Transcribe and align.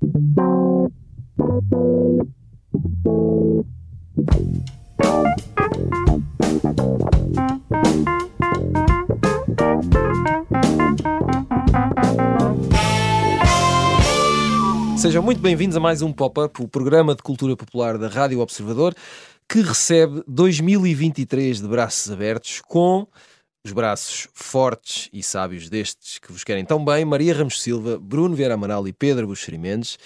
Sejam 0.00 0.10
muito 15.20 15.40
bem-vindos 15.40 15.76
a 15.76 15.80
mais 15.80 16.00
um 16.00 16.12
Pop-Up, 16.12 16.62
o 16.62 16.68
programa 16.68 17.16
de 17.16 17.22
cultura 17.22 17.56
popular 17.56 17.98
da 17.98 18.06
Rádio 18.06 18.38
Observador, 18.38 18.94
que 19.48 19.60
recebe 19.62 20.22
2023 20.28 21.60
de 21.60 21.66
braços 21.66 22.12
abertos, 22.12 22.60
com 22.60 23.04
os 23.64 23.72
braços 23.72 24.28
fortes 24.32 25.08
e 25.12 25.22
sábios 25.22 25.68
destes 25.68 26.18
que 26.18 26.32
vos 26.32 26.44
querem 26.44 26.64
tão 26.64 26.84
bem, 26.84 27.04
Maria 27.04 27.34
Ramos 27.34 27.62
Silva, 27.62 27.98
Bruno 27.98 28.34
Vieira 28.34 28.54
Amaral 28.54 28.86
e 28.86 28.92
Pedro 28.92 29.26
Buxeri 29.26 29.58
Mendes. 29.58 29.98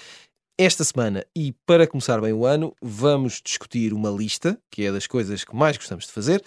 Esta 0.59 0.85
semana, 0.85 1.25
e 1.35 1.54
para 1.67 1.86
começar 1.86 2.21
bem 2.21 2.32
o 2.32 2.44
ano, 2.44 2.75
vamos 2.80 3.41
discutir 3.44 3.93
uma 3.93 4.11
lista, 4.11 4.58
que 4.71 4.85
é 4.85 4.93
das 4.93 5.07
coisas 5.07 5.44
que 5.44 5.57
mais 5.57 5.77
gostamos 5.77 6.07
de 6.07 6.13
fazer, 6.13 6.43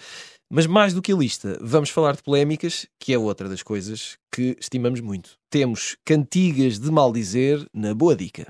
mas 0.48 0.66
mais 0.66 0.94
do 0.94 1.02
que 1.02 1.12
a 1.12 1.16
lista, 1.16 1.58
vamos 1.60 1.90
falar 1.90 2.14
de 2.14 2.22
polémicas, 2.22 2.86
que 3.00 3.12
é 3.12 3.18
outra 3.18 3.48
das 3.48 3.62
coisas 3.62 4.16
que 4.32 4.56
estimamos 4.60 5.00
muito. 5.00 5.30
Temos 5.50 5.96
cantigas 6.04 6.78
de 6.78 6.90
maldizer 6.90 7.66
na 7.74 7.94
Boa 7.94 8.14
Dica. 8.14 8.46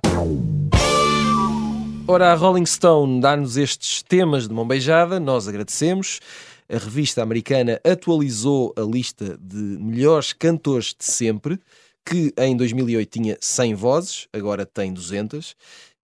Ora, 2.09 2.33
a 2.33 2.35
Rolling 2.35 2.67
Stone 2.67 3.21
dá-nos 3.21 3.57
estes 3.57 4.03
temas 4.03 4.47
de 4.47 4.55
mão 4.55 4.67
beijada, 4.69 5.19
nós 5.19 5.49
agradecemos. 5.49 6.21
A 6.69 6.79
revista 6.79 7.23
americana 7.23 7.81
atualizou 7.85 8.75
a 8.77 8.81
lista 8.81 9.39
de 9.41 9.57
melhores 9.57 10.33
cantores 10.33 10.95
de 10.99 11.05
sempre, 11.05 11.61
que 12.05 12.33
em 12.39 12.57
2008 12.57 13.11
tinha 13.11 13.39
100 13.41 13.75
vozes, 13.75 14.29
agora 14.33 14.67
tem 14.67 14.93
200. 14.93 15.55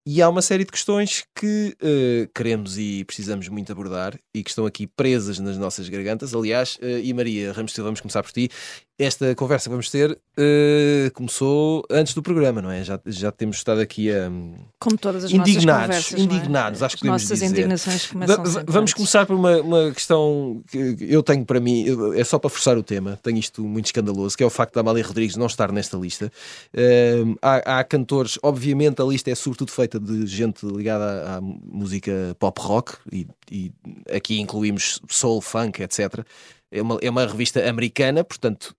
E 0.05 0.21
há 0.21 0.29
uma 0.29 0.43
série 0.43 0.65
de 0.65 0.73
questões 0.73 1.25
que 1.33 1.77
uh, 1.81 2.29
queremos 2.35 2.77
e 2.77 3.05
precisamos 3.05 3.47
muito 3.49 3.71
abordar 3.71 4.19
e 4.35 4.43
que 4.43 4.51
estão 4.51 4.67
aqui 4.67 4.85
presas 4.85 5.39
nas 5.39 5.57
nossas 5.57 5.89
gargantas. 5.89 6.35
Aliás, 6.35 6.77
uh, 6.83 6.99
e 7.01 7.15
Maria 7.15 7.53
Ramos 7.53 7.73
vamos 7.77 8.01
começar 8.01 8.21
por 8.21 8.33
ti. 8.33 8.49
Esta 8.99 9.35
conversa 9.35 9.65
que 9.65 9.71
vamos 9.71 9.91
ter 9.91 10.11
uh, 10.13 11.11
começou 11.15 11.83
antes 11.91 12.13
do 12.13 12.23
programa, 12.23 12.61
não 12.61 12.71
é? 12.71 12.85
Já, 12.85 13.01
já 13.07 13.33
temos 13.33 13.57
estado 13.57 13.81
aqui 13.81 14.13
a. 14.13 14.31
Como 14.79 14.99
todas 14.99 15.25
as 15.25 15.31
indignados, 15.33 15.89
nossas 15.89 16.11
conversas, 16.11 16.21
indignados, 16.21 16.83
é? 16.83 16.85
acho 16.85 16.97
que 16.97 17.01
podemos 17.01 17.27
dizer. 17.27 17.47
indignações 17.47 18.07
começam 18.07 18.45
Va 18.45 18.65
vamos 18.67 18.93
começar 18.93 19.25
por 19.25 19.35
uma, 19.35 19.57
uma, 19.63 19.91
questão 19.93 20.63
que 20.71 20.97
eu 21.01 21.23
tenho 21.23 21.45
para 21.47 21.59
mim, 21.59 21.87
é 22.15 22.23
só 22.23 22.39
para 22.39 22.51
forçar 22.51 22.77
o 22.77 22.83
tema, 22.83 23.19
tenho 23.23 23.39
isto 23.39 23.63
muito 23.63 23.87
escandaloso, 23.87 24.37
que 24.37 24.43
é 24.43 24.47
o 24.47 24.51
facto 24.51 24.75
da 24.75 24.83
Amália 24.83 25.03
Rodrigues 25.03 25.37
não 25.37 25.47
estar 25.47 25.73
nesta 25.73 25.97
lista. 25.97 26.31
Uh, 26.75 27.35
há, 27.41 27.79
há, 27.81 27.85
cantores, 27.85 28.39
obviamente 28.43 29.01
a 29.01 29.05
lista 29.07 29.31
é 29.31 29.35
sobretudo 29.35 29.73
feita 29.73 29.99
de 29.99 30.27
gente 30.27 30.67
ligada 30.67 31.05
à, 31.05 31.37
à 31.37 31.41
música 31.41 32.37
pop 32.39 32.61
rock, 32.61 32.93
e, 33.11 33.27
e, 33.51 33.73
aqui 34.15 34.39
incluímos 34.39 35.01
soul, 35.09 35.41
funk, 35.41 35.83
etc. 35.83 36.25
É 36.71 36.83
uma, 36.83 36.99
é 37.03 37.09
uma 37.09 37.27
revista 37.27 37.67
americana, 37.67 38.23
portanto 38.23 38.77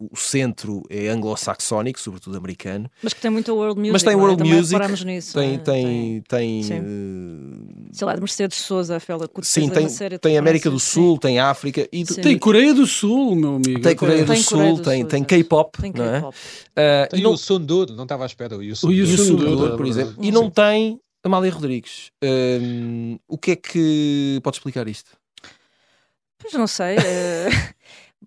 o 0.00 0.16
centro 0.16 0.82
é 0.88 1.08
anglo-saxónico, 1.08 1.98
sobretudo 1.98 2.36
americano. 2.36 2.88
Mas 3.02 3.12
que 3.12 3.20
tem 3.20 3.30
muita 3.30 3.52
world 3.52 3.78
music. 3.78 3.92
Mas 3.92 4.02
tem 4.04 4.14
world 4.14 4.42
é? 4.42 4.54
music. 4.54 5.04
Nisso, 5.04 5.34
tem, 5.34 5.54
é? 5.54 5.58
tem, 5.58 6.22
tem, 6.28 6.62
tem 6.62 6.80
uh... 6.80 7.88
sei 7.92 8.06
lá, 8.06 8.14
de 8.14 8.20
Mercedes 8.20 8.58
Souza, 8.58 8.96
a 8.96 9.00
Fela 9.00 9.26
Curtis, 9.26 9.50
Sim, 9.50 9.68
tem, 9.68 9.88
tem 10.18 10.38
América 10.38 10.70
do 10.70 10.78
Sul, 10.78 11.14
sim. 11.14 11.20
tem 11.20 11.40
África 11.40 11.88
e 11.92 12.06
sim. 12.06 12.20
tem 12.20 12.38
Coreia 12.38 12.72
do 12.72 12.86
Sul, 12.86 13.34
meu 13.34 13.56
amigo. 13.56 13.80
Tem 13.80 13.96
Coreia 13.96 14.24
do 14.24 14.32
tem 14.32 14.42
Sul, 14.42 14.58
Coreia 14.58 14.74
do 14.74 14.82
tem, 14.82 15.00
Sul, 15.00 15.08
tem 15.08 15.24
K-pop, 15.24 15.78
tem 15.80 15.92
não 15.92 16.04
é? 16.04 16.20
Uh, 16.20 17.08
tem 17.10 17.22
não... 17.22 17.32
o 17.32 17.36
Sundur, 17.36 17.90
não 17.92 18.04
estava 18.04 18.22
à 18.22 18.26
espera. 18.26 18.56
O 18.56 18.76
Sundur, 18.76 19.76
por 19.76 19.86
exemplo. 19.86 20.14
E 20.20 20.30
não 20.30 20.48
tem 20.48 21.00
Amália 21.24 21.50
Rodrigues. 21.50 22.10
Uh, 22.22 23.18
o 23.26 23.36
que 23.36 23.52
é 23.52 23.56
que 23.56 24.40
pode 24.44 24.58
explicar 24.58 24.86
isto? 24.86 25.10
Pois 26.38 26.54
não 26.54 26.68
sei. 26.68 26.96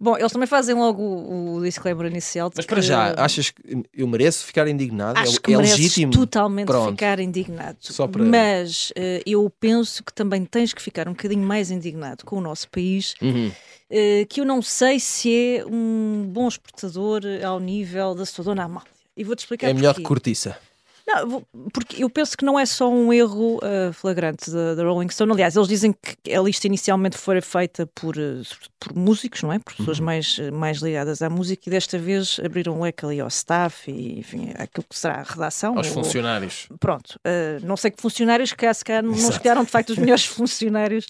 Bom, 0.01 0.17
eles 0.17 0.31
também 0.31 0.47
fazem 0.47 0.73
logo 0.73 0.99
o, 0.99 1.57
o 1.57 1.63
disclaimer 1.63 2.07
inicial. 2.07 2.51
Mas 2.55 2.65
para 2.65 2.81
já, 2.81 3.13
achas 3.15 3.51
que 3.51 3.85
eu 3.93 4.07
mereço 4.07 4.43
ficar 4.43 4.67
indignado? 4.67 5.19
Acho 5.19 5.37
é, 5.37 5.39
que 5.39 5.53
é 5.53 5.57
legítimo? 5.57 6.11
totalmente 6.11 6.65
Pronto. 6.65 6.89
ficar 6.89 7.19
indignado. 7.19 7.77
Só 7.81 8.07
para... 8.07 8.23
Mas 8.23 8.89
uh, 8.89 9.21
eu 9.27 9.47
penso 9.59 10.03
que 10.03 10.11
também 10.11 10.43
tens 10.43 10.73
que 10.73 10.81
ficar 10.81 11.07
um 11.07 11.11
bocadinho 11.11 11.45
mais 11.45 11.69
indignado 11.69 12.25
com 12.25 12.37
o 12.37 12.41
nosso 12.41 12.67
país, 12.71 13.13
uhum. 13.21 13.49
uh, 13.49 14.25
que 14.27 14.41
eu 14.41 14.45
não 14.45 14.59
sei 14.63 14.99
se 14.99 15.31
é 15.59 15.65
um 15.67 16.27
bom 16.27 16.47
exportador 16.47 17.21
ao 17.45 17.59
nível 17.59 18.15
da 18.15 18.25
sua 18.25 18.43
dona 18.43 18.63
Amália. 18.63 18.89
E 19.15 19.23
vou-te 19.23 19.39
explicar 19.41 19.69
É 19.69 19.73
melhor 19.73 19.93
porquê. 19.93 20.01
que 20.01 20.07
cortiça. 20.07 20.57
Não, 21.13 21.43
porque 21.73 22.03
eu 22.03 22.09
penso 22.09 22.37
que 22.37 22.45
não 22.45 22.57
é 22.57 22.65
só 22.65 22.89
um 22.89 23.11
erro 23.11 23.57
uh, 23.57 23.91
flagrante 23.91 24.49
da 24.49 24.83
Rolling 24.83 25.09
Stone. 25.09 25.31
Aliás, 25.31 25.55
eles 25.55 25.67
dizem 25.67 25.93
que 25.93 26.33
a 26.33 26.41
lista 26.41 26.67
inicialmente 26.67 27.17
foi 27.17 27.41
feita 27.41 27.85
por, 27.87 28.17
uh, 28.17 28.41
por 28.79 28.95
músicos, 28.95 29.43
não 29.43 29.51
é? 29.51 29.59
Por 29.59 29.75
pessoas 29.75 29.99
uhum. 29.99 30.05
mais, 30.05 30.39
mais 30.51 30.77
ligadas 30.77 31.21
à 31.21 31.29
música 31.29 31.63
e 31.67 31.69
desta 31.69 31.97
vez 31.97 32.39
abriram 32.43 32.77
um 32.77 32.81
leque 32.83 33.05
ali 33.05 33.19
ao 33.19 33.27
staff 33.27 33.91
e, 33.91 34.19
enfim, 34.19 34.51
aquilo 34.57 34.85
que 34.89 34.97
será 34.97 35.15
a 35.15 35.23
redação. 35.23 35.77
Aos 35.77 35.87
ou, 35.87 35.93
funcionários. 35.93 36.67
Pronto. 36.79 37.19
Uh, 37.27 37.65
não 37.65 37.75
sei 37.75 37.91
que 37.91 38.01
funcionários, 38.01 38.53
que 38.53 38.73
se 38.73 38.85
calhar 38.85 39.03
não 39.03 39.13
escolheram 39.13 39.63
de 39.63 39.69
facto 39.69 39.89
os 39.89 39.97
melhores 39.99 40.25
funcionários 40.25 41.05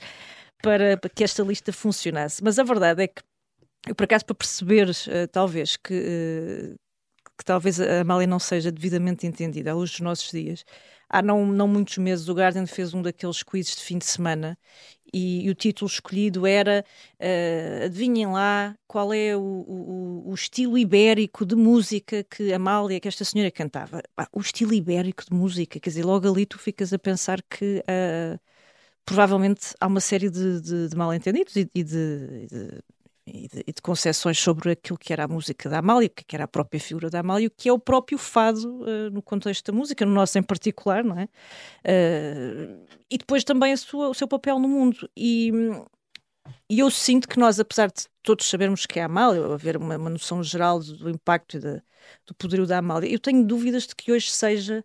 para, 0.64 0.98
para, 0.98 1.10
que 1.10 1.24
esta 1.24 1.44
lista 1.44 1.72
funcionasse. 1.72 2.44
Mas 2.44 2.58
a 2.58 2.64
verdade 2.64 3.04
é 3.04 3.08
que, 3.08 3.22
eu 3.88 3.96
por 3.96 4.06
acaso, 4.06 4.26
para 4.26 4.36
perceber, 4.36 4.90
talvez, 5.32 5.76
que 5.76 6.76
que 7.38 7.46
talvez 7.46 7.80
a 7.80 8.02
Amália 8.02 8.28
não 8.28 8.40
seja 8.40 8.72
devidamente 8.72 9.26
entendida 9.26 9.72
à 9.72 9.74
luz 9.74 9.92
dos 9.92 10.00
nossos 10.02 10.32
dias. 10.32 10.64
Há 11.10 11.22
não, 11.22 11.46
não 11.46 11.68
muitos 11.68 11.98
meses 11.98 12.30
o 12.30 12.34
Guardian 12.34 12.66
fez 12.66 12.94
um 12.94 13.02
daqueles 13.02 13.44
quizzes 13.44 13.76
de 13.76 13.82
fim 13.82 13.98
de 13.98 14.06
semana 14.06 14.58
e, 15.14 15.46
e 15.46 15.50
o 15.50 15.56
título 15.56 15.90
escolhido 15.90 16.48
era 16.48 16.86
uh, 17.20 17.86
adivinhem 17.86 18.28
lá 18.28 18.78
qual 18.88 19.14
é 19.14 19.36
o, 19.36 19.42
o, 19.42 20.24
o, 20.30 20.34
estilo 20.34 20.78
ibérico 20.78 21.46
de 21.46 21.56
música 21.56 22.24
que 22.24 22.54
a 22.54 22.56
Amália, 22.56 23.00
que 23.00 23.08
esta 23.10 23.26
senhora 23.26 23.52
cantava. 23.52 24.02
Ah, 24.16 24.28
o 24.32 24.40
estilo 24.40 24.74
ibérico 24.74 25.26
de 25.30 25.36
música, 25.36 25.80
quer 25.80 25.90
dizer, 25.90 26.06
logo 26.06 26.32
ali 26.32 26.46
tu 26.46 26.58
ficas 26.58 26.94
a 26.94 27.00
pensar 27.00 27.42
que 27.42 27.80
uh, 27.80 28.40
provavelmente 29.06 29.74
há 29.80 29.88
uma 29.88 30.00
série 30.00 30.30
de, 30.30 30.62
de, 30.62 30.88
de 30.90 30.96
mal-entendidos 30.96 31.56
e, 31.58 31.70
e 31.76 31.84
de, 31.84 32.48
de 32.48 32.84
e 33.26 33.48
de, 33.48 33.64
e 33.68 33.74
de, 33.74 33.82
concessões 33.82 34.40
sobre 34.40 34.72
aquilo 34.72 34.98
que 34.98 35.14
era 35.14 35.26
a 35.26 35.28
música 35.28 35.70
da 35.70 35.80
Amália, 35.80 36.08
o 36.08 36.10
que 36.10 36.36
era 36.36 36.46
a 36.46 36.48
própria 36.48 36.80
figura 36.80 37.10
da 37.10 37.20
Amália, 37.20 37.48
o 37.48 37.52
que 37.52 37.70
é 37.70 37.74
o 37.74 37.80
próprio 37.80 38.18
fado 38.18 38.82
uh, 38.82 39.10
no 39.12 39.22
contexto 39.22 39.72
da 39.72 39.78
música, 39.78 40.06
no 40.06 40.12
nosso 40.12 40.38
em 40.38 40.44
particular, 40.44 41.04
não 41.04 41.18
é? 41.20 41.26
Uh, 41.86 42.86
e 43.10 43.18
depois 43.18 43.44
também 43.44 43.76
sua, 43.78 44.10
o 44.10 44.14
seu 44.14 44.28
papel 44.28 44.60
no 44.60 44.68
mundo. 44.68 45.10
E, 45.16 45.52
e, 46.70 46.80
eu 46.80 46.90
sinto 46.90 47.28
que 47.28 47.40
nós, 47.40 47.60
apesar 47.60 47.88
de 47.88 48.06
todos 48.24 48.50
sabermos 48.50 48.86
que 48.86 49.00
é 49.00 49.04
a 49.04 49.06
Amália, 49.06 49.46
haver 49.46 49.78
uma, 49.78 49.98
uma 49.98 50.10
noção 50.10 50.44
geral 50.44 50.80
do, 50.80 50.98
do 50.98 51.10
impacto 51.10 51.58
e 51.58 51.60
do 51.60 52.34
poderio 52.38 52.66
da 52.66 52.80
Amália, 52.80 53.12
eu 53.12 53.20
tenho 53.20 53.46
dúvidas 53.46 53.88
de 53.88 53.96
que 53.96 54.12
hoje 54.12 54.32
seja 54.32 54.84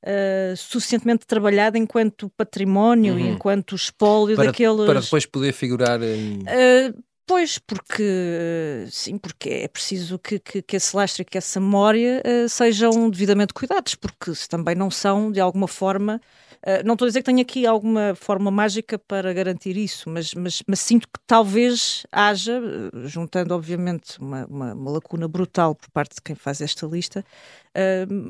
Uh, 0.00 0.56
suficientemente 0.56 1.26
trabalhada 1.26 1.76
enquanto 1.76 2.30
património 2.36 3.14
Uhum. 3.14 3.32
enquanto 3.32 3.74
espólio 3.74 4.36
Para, 4.36 4.52
daqueles. 4.52 4.86
para 4.86 5.00
depois 5.00 5.26
poder 5.26 5.52
figurar 5.52 6.00
em. 6.00 6.38
Uh, 6.42 7.02
Pois, 7.28 7.58
porque 7.58 8.86
sim, 8.90 9.18
porque 9.18 9.50
é 9.50 9.68
preciso 9.68 10.18
que, 10.18 10.38
que, 10.38 10.62
que 10.62 10.76
esse 10.76 10.96
lastre 10.96 11.20
e 11.20 11.24
que 11.26 11.36
essa 11.36 11.60
memória 11.60 12.22
uh, 12.24 12.48
sejam 12.48 13.10
devidamente 13.10 13.52
cuidados, 13.52 13.94
porque 13.94 14.34
se 14.34 14.48
também 14.48 14.74
não 14.74 14.90
são, 14.90 15.30
de 15.30 15.38
alguma 15.38 15.68
forma, 15.68 16.22
uh, 16.62 16.82
não 16.86 16.94
estou 16.94 17.04
a 17.04 17.08
dizer 17.10 17.20
que 17.20 17.26
tenha 17.26 17.42
aqui 17.42 17.66
alguma 17.66 18.14
forma 18.14 18.50
mágica 18.50 18.98
para 18.98 19.30
garantir 19.34 19.76
isso, 19.76 20.08
mas, 20.08 20.32
mas, 20.32 20.62
mas 20.66 20.80
sinto 20.80 21.06
que 21.06 21.20
talvez 21.26 22.06
haja, 22.10 22.62
juntando 23.04 23.54
obviamente 23.54 24.18
uma, 24.18 24.46
uma, 24.46 24.72
uma, 24.72 24.90
lacuna 24.92 25.28
brutal 25.28 25.74
por 25.74 25.90
parte 25.90 26.14
de 26.14 26.22
quem 26.22 26.34
faz 26.34 26.62
esta 26.62 26.86
lista, 26.86 27.22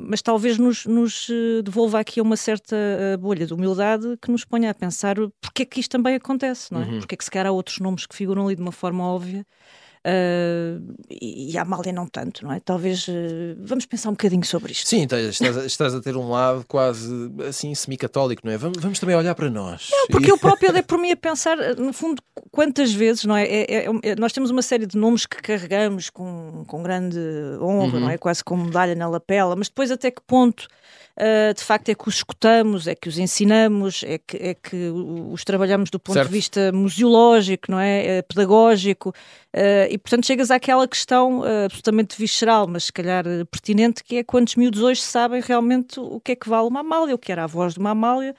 mas 0.07 0.21
talvez 0.21 0.57
nos, 0.57 0.85
nos, 0.85 1.27
devolva 1.63 1.99
aqui 1.99 2.21
uma 2.21 2.35
certa 2.35 2.75
bolha 3.19 3.45
de 3.45 3.53
humildade 3.53 4.17
que 4.21 4.31
nos 4.31 4.45
ponha 4.45 4.69
a 4.69 4.73
pensar 4.73 5.15
porque 5.41 5.63
é 5.63 5.65
que 5.65 5.79
isto 5.79 5.91
também 5.91 6.15
acontece, 6.15 6.71
não 6.73 6.81
é? 6.81 6.85
Uhum. 6.85 6.99
Porque 6.99 7.15
é 7.15 7.17
que 7.17 7.23
se 7.23 7.31
calhar 7.31 7.47
há 7.47 7.51
outros 7.51 7.79
nomes 7.79 8.05
que 8.05 8.15
figuram 8.15 8.45
ali 8.45 8.55
de 8.55 8.61
uma 8.61 8.71
forma 8.71 9.03
óbvia 9.03 9.45
uh, 10.05 10.95
e, 11.09 11.51
e 11.51 11.57
a 11.57 11.61
Amália 11.61 11.91
não 11.91 12.07
tanto, 12.07 12.43
não 12.43 12.51
é? 12.51 12.59
Talvez 12.59 13.07
uh, 13.07 13.11
vamos 13.59 13.85
pensar 13.85 14.09
um 14.09 14.13
bocadinho 14.13 14.45
sobre 14.45 14.71
isto. 14.71 14.87
Sim, 14.87 15.03
estás, 15.03 15.41
estás 15.65 15.93
a 15.93 16.01
ter 16.01 16.15
um 16.15 16.29
lado 16.29 16.65
quase 16.67 17.31
assim 17.47 17.73
semi-católico, 17.73 18.41
não 18.45 18.53
é? 18.53 18.57
Vamos, 18.57 18.81
vamos, 18.81 18.99
também 18.99 19.15
olhar 19.15 19.35
para 19.35 19.49
nós. 19.49 19.89
Não, 19.91 20.07
porque 20.07 20.31
eu 20.31 20.37
próprio 20.37 20.71
dei 20.71 20.83
por 20.83 20.97
mim 20.97 21.11
a 21.11 21.17
pensar, 21.17 21.57
no 21.77 21.93
fundo, 21.93 22.21
quantas 22.51 22.93
vezes, 22.93 23.25
não 23.25 23.35
é? 23.35 23.45
É, 23.45 23.75
é, 23.75 23.85
é? 24.03 24.15
Nós 24.15 24.31
temos 24.31 24.49
uma 24.49 24.61
série 24.61 24.85
de 24.85 24.97
nomes 24.97 25.25
que 25.25 25.41
carregamos 25.41 26.09
com, 26.09 26.63
com 26.67 26.83
grande 26.83 27.19
honra, 27.61 27.95
uhum. 27.95 27.99
não 28.01 28.09
é? 28.09 28.17
Quase 28.17 28.43
como 28.43 28.65
medalha 28.65 28.95
na 28.95 29.07
lapela, 29.07 29.55
mas 29.55 29.67
depois 29.67 29.91
até 29.91 30.11
que 30.11 30.21
ponto 30.21 30.67
Uh, 31.19 31.53
de 31.53 31.61
facto 31.61 31.89
é 31.89 31.95
que 31.95 32.07
os 32.07 32.15
escutamos, 32.15 32.87
é 32.87 32.95
que 32.95 33.09
os 33.09 33.17
ensinamos, 33.17 34.05
é 34.07 34.17
que, 34.17 34.37
é 34.37 34.53
que 34.53 34.89
os 35.29 35.43
trabalhamos 35.43 35.89
do 35.89 35.99
ponto 35.99 36.13
certo. 36.13 36.29
de 36.29 36.33
vista 36.33 36.71
museológico, 36.71 37.69
não 37.69 37.77
é? 37.77 38.19
é 38.19 38.21
pedagógico, 38.21 39.13
e, 39.89 39.97
portanto 39.99 40.25
chegas 40.25 40.51
àquela 40.51 40.87
questão 40.87 41.39
uh, 41.39 41.65
absolutamente 41.65 42.17
visceral, 42.17 42.67
mas 42.67 42.85
se 42.85 42.93
calhar 42.93 43.23
pertinente, 43.51 44.03
que 44.03 44.17
é 44.17 44.23
quantos 44.23 44.55
miúdos 44.55 44.81
hoje 44.81 45.01
sabem 45.01 45.41
realmente 45.41 45.99
o 45.99 46.19
que 46.19 46.33
é 46.33 46.35
que 46.35 46.49
vale 46.49 46.67
uma 46.67 46.79
Amália, 46.81 47.15
o 47.15 47.17
que 47.17 47.31
era 47.31 47.43
a 47.43 47.47
voz 47.47 47.73
de 47.73 47.79
uma 47.79 47.91
Amália. 47.91 48.35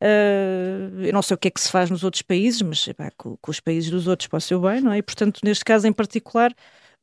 Uh, 0.00 1.00
eu 1.02 1.12
não 1.12 1.22
sei 1.22 1.34
o 1.34 1.38
que 1.38 1.48
é 1.48 1.50
que 1.50 1.60
se 1.60 1.70
faz 1.70 1.88
nos 1.88 2.04
outros 2.04 2.22
países, 2.22 2.60
mas 2.62 2.86
com, 3.16 3.36
com, 3.36 3.50
os 3.50 3.60
países 3.60 3.90
dos 3.90 4.06
outros 4.06 4.26
pode 4.26 4.44
ser 4.44 4.58
bem, 4.58 4.80
não 4.80 4.92
é? 4.92 4.98
E 4.98 5.02
portanto, 5.02 5.40
neste 5.42 5.64
caso 5.64 5.86
em 5.86 5.92
particular, 5.92 6.52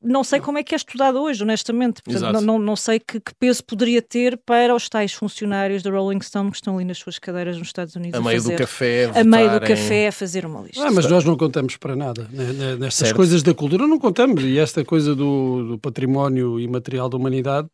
não 0.03 0.24
sei 0.24 0.39
como 0.39 0.57
é 0.57 0.63
que 0.63 0.74
é 0.74 0.77
estudado 0.77 1.19
hoje, 1.21 1.44
honestamente. 1.44 2.01
Portanto, 2.01 2.33
não, 2.33 2.42
não, 2.42 2.59
não, 2.59 2.75
sei 2.75 3.00
que, 3.00 3.19
que, 3.19 3.33
peso 3.36 3.63
poderia 3.63 4.01
ter 4.01 4.38
para 4.38 4.74
os 4.74 4.89
tais 4.89 5.13
funcionários 5.13 5.83
da 5.83 5.92
Rolling 5.92 6.21
Stone 6.21 6.50
que 6.50 6.57
estão 6.57 6.77
ali 6.77 6.86
nas 6.86 6.98
suas 6.98 7.19
cadeiras 7.19 7.57
nos 7.57 7.68
Estados 7.68 7.95
Unidos. 7.95 8.15
A, 8.15 8.21
a 8.21 8.24
meio 8.24 8.42
fazer, 8.42 8.56
do 8.56 8.57
café. 8.57 9.12
A 9.13 9.24
meio 9.24 9.51
do 9.51 9.62
café 9.62 10.07
a 10.07 10.12
fazer 10.12 10.45
uma 10.45 10.62
lista. 10.62 10.88
Ah, 10.88 10.92
mas 10.92 11.06
nós 11.06 11.24
não 11.24 11.38
contamos 11.38 11.77
para 11.77 11.95
nada. 11.95 12.27
Né? 12.31 12.51
né 12.53 12.75
nestas 12.75 13.09
certo. 13.09 13.15
coisas 13.15 13.44
da 13.44 13.53
cultura 13.53 13.86
não 13.88 14.00
contamos. 14.00 14.44
E 14.44 14.57
esta 14.57 14.83
coisa 14.83 15.15
do, 15.15 15.68
do 15.69 15.80
património 15.80 16.59
imaterial 16.59 17.07
da 17.07 17.18
humanidade 17.18 17.68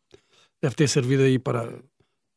deve 0.62 0.74
ter 0.74 0.88
servido 0.88 1.22
aí 1.22 1.38
para 1.38 1.72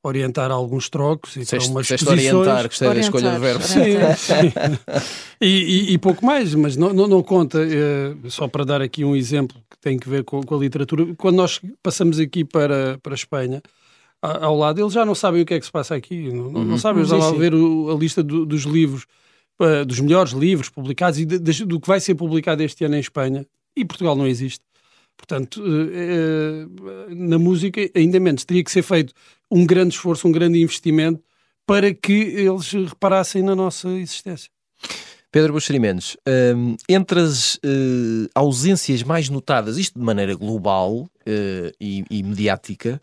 orientar 0.03 0.49
alguns 0.51 0.89
trocos 0.89 1.35
e 1.35 1.45
Seste, 1.45 1.71
para 1.71 1.79
umas 1.79 2.07
orientar, 2.07 2.63
gostei 2.67 2.89
da 2.89 2.99
escolha 2.99 3.31
de 3.31 3.39
verbo. 3.39 3.63
Sim, 3.63 3.83
sim. 4.17 4.51
E, 5.43 5.47
e, 5.89 5.93
e, 5.93 5.97
pouco 5.97 6.23
mais, 6.23 6.53
mas 6.53 6.77
não, 6.77 6.93
não, 6.93 7.07
não 7.07 7.23
conta, 7.23 7.57
é, 7.63 8.29
só 8.29 8.47
para 8.47 8.63
dar 8.63 8.79
aqui 8.79 9.03
um 9.03 9.15
exemplo 9.15 9.57
que 9.67 9.79
tem 9.79 9.97
que 9.97 10.07
ver 10.07 10.23
com, 10.23 10.43
com, 10.43 10.53
a 10.53 10.57
literatura, 10.59 11.15
quando 11.17 11.37
nós 11.37 11.59
passamos 11.81 12.19
aqui 12.19 12.45
para, 12.45 12.99
para 13.01 13.13
a 13.13 13.15
Espanha, 13.15 13.59
ao 14.21 14.55
lado, 14.55 14.79
eles 14.79 14.93
já 14.93 15.03
não 15.03 15.15
sabem 15.15 15.41
o 15.41 15.45
que 15.45 15.55
é 15.55 15.59
que 15.59 15.65
se 15.65 15.71
passa 15.71 15.95
aqui, 15.95 16.31
não, 16.31 16.45
uhum. 16.45 16.63
não 16.63 16.77
sabem, 16.77 16.99
eles 16.99 17.09
vão 17.09 17.33
ver 17.33 17.55
o, 17.55 17.89
a 17.89 17.95
lista 17.95 18.21
do, 18.21 18.45
dos 18.45 18.65
livros, 18.65 19.07
uh, 19.59 19.83
dos 19.83 19.99
melhores 19.99 20.31
livros 20.31 20.69
publicados 20.69 21.19
e 21.19 21.25
de, 21.25 21.39
de, 21.39 21.65
do 21.65 21.79
que 21.79 21.87
vai 21.87 21.99
ser 21.99 22.13
publicado 22.13 22.61
este 22.61 22.85
ano 22.85 22.95
em 22.95 22.99
Espanha, 22.99 23.43
e 23.75 23.83
Portugal 23.83 24.15
não 24.15 24.27
existe. 24.27 24.63
Portanto, 25.21 25.63
eh, 25.63 26.65
eh, 27.11 27.15
na 27.15 27.37
música, 27.37 27.79
ainda 27.95 28.19
menos, 28.19 28.43
teria 28.43 28.63
que 28.63 28.71
ser 28.71 28.81
feito 28.81 29.13
um 29.51 29.65
grande 29.65 29.93
esforço, 29.93 30.27
um 30.27 30.31
grande 30.31 30.59
investimento 30.59 31.21
para 31.65 31.93
que 31.93 32.11
eles 32.11 32.71
reparassem 32.71 33.43
na 33.43 33.55
nossa 33.55 33.87
existência. 33.89 34.49
Pedro 35.31 35.53
Buxeri 35.53 35.79
Mendes, 35.79 36.17
um, 36.55 36.75
entre 36.89 37.21
as 37.21 37.55
uh, 37.55 38.27
ausências 38.35 39.03
mais 39.03 39.29
notadas, 39.29 39.77
isto 39.77 39.97
de 39.97 40.03
maneira 40.03 40.35
global 40.35 41.07
e, 41.79 42.23
mediática, 42.23 42.99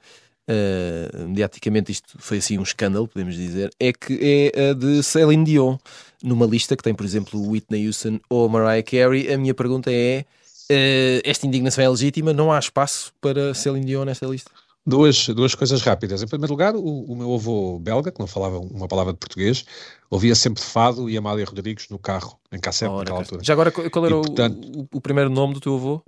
mediaticamente 1.27 1.93
isto 1.93 2.19
foi 2.19 2.39
assim 2.39 2.59
um 2.59 2.63
escândalo, 2.63 3.09
podemos 3.09 3.35
dizer, 3.35 3.71
é 3.81 3.93
que 3.93 4.19
é 4.21 4.71
a 4.71 4.75
de 4.75 5.03
Celine 5.03 5.45
Dion, 5.45 5.79
numa 6.23 6.45
lista 6.45 6.77
que 6.77 6.83
tem, 6.83 6.95
por 6.95 7.07
exemplo, 7.07 7.41
Whitney 7.41 7.87
Houston 7.87 8.21
ou 8.29 8.49
Mariah 8.49 8.83
Carey. 8.83 9.33
A 9.33 9.39
minha 9.39 9.55
pergunta 9.55 9.91
é 9.91 10.27
Uh, 10.71 11.21
esta 11.25 11.47
indignação 11.47 11.83
é 11.83 11.89
legítima, 11.89 12.33
não 12.33 12.53
há 12.53 12.59
espaço 12.59 13.13
para 13.21 13.55
Celine 13.55 13.87
Dion 13.87 14.05
nesta 14.05 14.27
lista? 14.27 14.51
Duas, 14.89 15.29
duas 15.29 15.55
coisas 15.55 15.83
rápidas. 15.83 16.23
Em 16.23 16.27
primeiro 16.27 16.53
lugar, 16.53 16.75
o, 16.75 16.81
o, 16.81 17.15
meu 17.15 17.35
avô 17.35 17.79
belga, 17.79 18.11
que 18.11 18.19
não 18.19 18.27
falava 18.27 18.59
uma 18.59 18.89
palavra 18.89 19.13
de 19.13 19.19
português, 19.19 19.65
ouvia 20.09 20.35
sempre 20.35 20.63
Fado 20.63 21.11
e 21.11 21.17
Amália 21.17 21.45
Rodrigues 21.45 21.89
no 21.91 21.99
carro, 21.99 22.39
em 22.51 22.59
cassete, 22.59 22.91
oh, 22.91 22.99
naquela 22.99 23.19
altura. 23.19 23.45
Já 23.45 23.53
agora, 23.53 23.71
qual 23.71 24.07
era 24.07 24.15
e, 24.15 24.21
portanto, 24.23 24.89
o, 24.93 24.97
o, 24.97 25.01
primeiro 25.01 25.29
nome 25.29 25.53
do 25.53 25.61
teu 25.61 25.75
avô? 25.75 26.03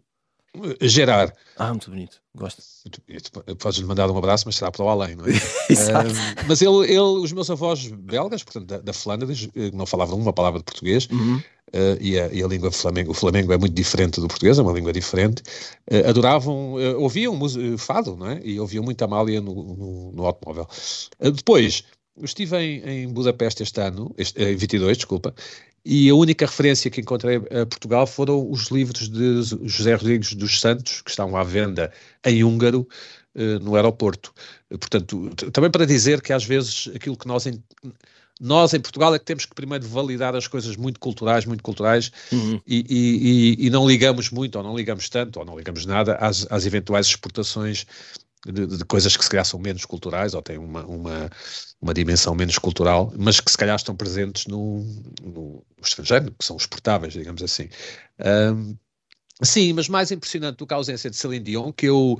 Gerard. 0.80 1.32
Ah, 1.56 1.68
muito 1.68 1.90
bonito, 1.90 2.20
gosto. 2.34 2.62
Podes-lhe 3.58 3.86
mandar 3.86 4.10
um 4.10 4.16
abraço, 4.16 4.44
mas 4.46 4.56
será 4.56 4.70
para 4.70 4.84
o 4.84 4.88
além, 4.88 5.14
não 5.14 5.26
é? 5.26 5.30
Exato. 5.70 6.10
Uh, 6.10 6.14
mas 6.48 6.60
ele, 6.60 6.86
ele, 6.86 6.98
os 6.98 7.32
meus 7.32 7.50
avós 7.50 7.86
belgas, 7.86 8.42
portanto, 8.42 8.66
da, 8.66 8.78
da 8.78 8.92
Flandres, 8.92 9.48
eh, 9.54 9.70
não 9.72 9.86
falavam 9.86 10.18
uma 10.18 10.32
palavra 10.32 10.58
de 10.58 10.64
português, 10.64 11.06
uhum. 11.10 11.40
Uh, 11.74 11.96
e, 12.00 12.18
a, 12.18 12.28
e, 12.28 12.42
a, 12.42 12.46
língua 12.46 12.70
flamengo, 12.70 13.10
o 13.10 13.14
flamengo 13.14 13.52
é 13.52 13.58
muito 13.58 13.74
diferente 13.74 14.20
do 14.20 14.28
português, 14.28 14.58
é 14.58 14.62
uma 14.62 14.72
língua 14.72 14.92
diferente, 14.92 15.42
uh, 15.90 16.08
adoravam, 16.08 16.74
ouviam 16.98 17.38
fado, 17.78 18.16
não 18.16 18.30
é? 18.30 18.40
E 18.44 18.58
ouviam 18.60 18.84
muito 18.84 19.02
Amália 19.02 19.40
no, 19.40 19.54
no, 19.54 20.12
no 20.12 20.26
automóvel. 20.26 20.66
depois, 21.18 21.84
estive 22.22 22.56
em, 22.58 22.82
em 22.88 23.08
Budapeste 23.08 23.62
este 23.62 23.80
ano, 23.80 24.14
este, 24.18 24.42
em 24.42 24.56
22, 24.56 24.98
desculpa, 24.98 25.34
e 25.84 26.10
a 26.10 26.14
única 26.14 26.44
referência 26.44 26.90
que 26.90 27.00
encontrei 27.00 27.36
a 27.36 27.64
Portugal 27.66 28.06
foram 28.06 28.50
os 28.50 28.68
livros 28.70 29.08
de 29.08 29.42
José 29.66 29.94
Rodrigues 29.94 30.34
dos 30.34 30.60
Santos, 30.60 31.00
que 31.00 31.10
estão 31.10 31.34
à 31.34 31.42
venda 31.42 31.90
em 32.26 32.44
húngaro 32.44 32.86
no 33.62 33.76
aeroporto. 33.76 34.34
Portanto, 34.68 35.30
também 35.52 35.70
para 35.70 35.86
dizer 35.86 36.20
que 36.20 36.32
às 36.32 36.44
vezes 36.44 36.90
aquilo 36.94 37.16
que 37.16 37.26
nós 37.26 37.46
nós 38.40 38.72
em 38.72 38.80
Portugal 38.80 39.14
é 39.14 39.18
que 39.18 39.24
temos 39.24 39.44
que 39.44 39.54
primeiro 39.54 39.86
validar 39.86 40.34
as 40.34 40.46
coisas 40.46 40.74
muito 40.76 40.98
culturais, 40.98 41.44
muito 41.44 41.62
culturais, 41.62 42.10
uhum. 42.32 42.58
e, 42.66 42.86
e, 42.88 43.66
e, 43.66 43.70
não 43.70 43.86
ligamos 43.86 44.30
muito, 44.30 44.56
ou 44.56 44.64
não 44.64 44.74
ligamos 44.74 45.08
tanto, 45.10 45.38
ou 45.38 45.44
não 45.44 45.58
ligamos 45.58 45.84
nada 45.84 46.14
às, 46.14 46.50
às 46.50 46.64
eventuais 46.64 47.06
exportações 47.06 47.86
de, 48.46 48.66
de, 48.66 48.84
coisas 48.86 49.16
que 49.16 49.22
se 49.22 49.28
calhar 49.28 49.44
são 49.44 49.60
menos 49.60 49.84
culturais 49.84 50.32
ou 50.32 50.40
têm 50.40 50.56
uma, 50.56 50.84
uma, 50.86 51.30
uma 51.80 51.92
dimensão 51.92 52.34
menos 52.34 52.56
cultural, 52.58 53.12
mas 53.18 53.38
que 53.40 53.50
se 53.50 53.58
calhar 53.58 53.76
estão 53.76 53.94
presentes 53.94 54.46
no, 54.46 54.82
no, 55.22 55.62
estrangeiro, 55.82 56.34
que 56.38 56.44
são 56.44 56.56
exportáveis, 56.56 57.12
digamos 57.12 57.42
assim. 57.42 57.68
Um, 58.18 58.74
sim, 59.42 59.74
mas 59.74 59.88
mais 59.88 60.10
impressionante 60.10 60.56
do 60.56 60.66
que 60.66 60.72
a 60.72 60.78
ausência 60.78 61.10
de 61.10 61.16
Celine 61.16 61.44
Dion, 61.44 61.72
que 61.72 61.86
eu 61.86 62.18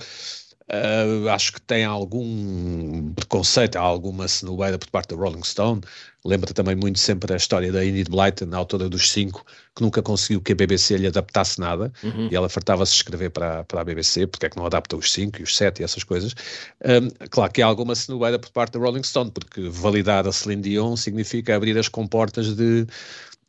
Uh, 0.73 1.29
acho 1.31 1.55
que 1.55 1.61
tem 1.63 1.85
algum 1.85 3.13
preconceito, 3.15 3.75
alguma 3.75 4.29
cenobeira 4.29 4.79
por 4.79 4.89
parte 4.89 5.09
da 5.09 5.17
Rolling 5.17 5.43
Stone. 5.43 5.81
Lembra 6.25 6.53
também 6.55 6.77
muito 6.77 7.01
sempre 7.01 7.33
a 7.33 7.37
história 7.37 7.73
da 7.73 7.85
Enid 7.85 8.09
Blyton, 8.09 8.55
autora 8.55 8.89
dos 8.89 9.11
cinco, 9.11 9.45
que 9.75 9.83
nunca 9.83 10.01
conseguiu 10.01 10.41
que 10.41 10.53
a 10.53 10.55
BBC 10.55 10.97
lhe 10.97 11.09
adaptasse 11.09 11.59
nada 11.59 11.93
uhum. 12.05 12.29
e 12.31 12.37
ela 12.37 12.49
fartava-se 12.49 12.95
escrever 12.95 13.31
para, 13.31 13.65
para 13.65 13.81
a 13.81 13.85
BBC, 13.85 14.29
porque 14.29 14.47
é 14.47 14.51
que 14.51 14.57
não 14.57 14.67
adapta 14.67 14.97
os 14.97 15.11
cinco 15.11 15.41
e 15.41 15.43
os 15.43 15.57
sete 15.57 15.81
e 15.81 15.85
essas 15.85 16.05
coisas. 16.05 16.35
Um, 16.85 17.09
claro 17.31 17.51
que 17.51 17.63
há 17.63 17.67
alguma 17.67 17.97
cenobeira 17.97 18.39
por 18.39 18.51
parte 18.51 18.75
da 18.75 18.79
Rolling 18.79 19.03
Stone, 19.03 19.33
porque 19.33 19.69
validar 19.69 20.29
a 20.29 20.33
Celine 20.33 20.63
Dion 20.63 20.95
significa 20.95 21.57
abrir 21.57 21.77
as 21.79 21.89
comportas 21.89 22.55
de, 22.55 22.87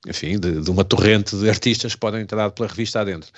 enfim, 0.08 0.40
de, 0.40 0.62
de 0.62 0.72
uma 0.72 0.84
torrente 0.84 1.36
de 1.36 1.50
artistas 1.50 1.94
que 1.94 2.00
podem 2.00 2.22
entrar 2.22 2.50
pela 2.52 2.68
revista 2.68 3.02
adentro. 3.02 3.30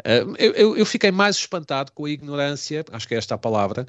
Uh, 0.00 0.34
eu, 0.38 0.76
eu, 0.76 0.86
fiquei 0.86 1.10
mais 1.10 1.36
espantado 1.36 1.92
com 1.92 2.06
a 2.06 2.10
ignorância, 2.10 2.84
acho 2.92 3.06
que 3.06 3.14
é 3.14 3.18
esta 3.18 3.34
a 3.34 3.38
palavra, 3.38 3.86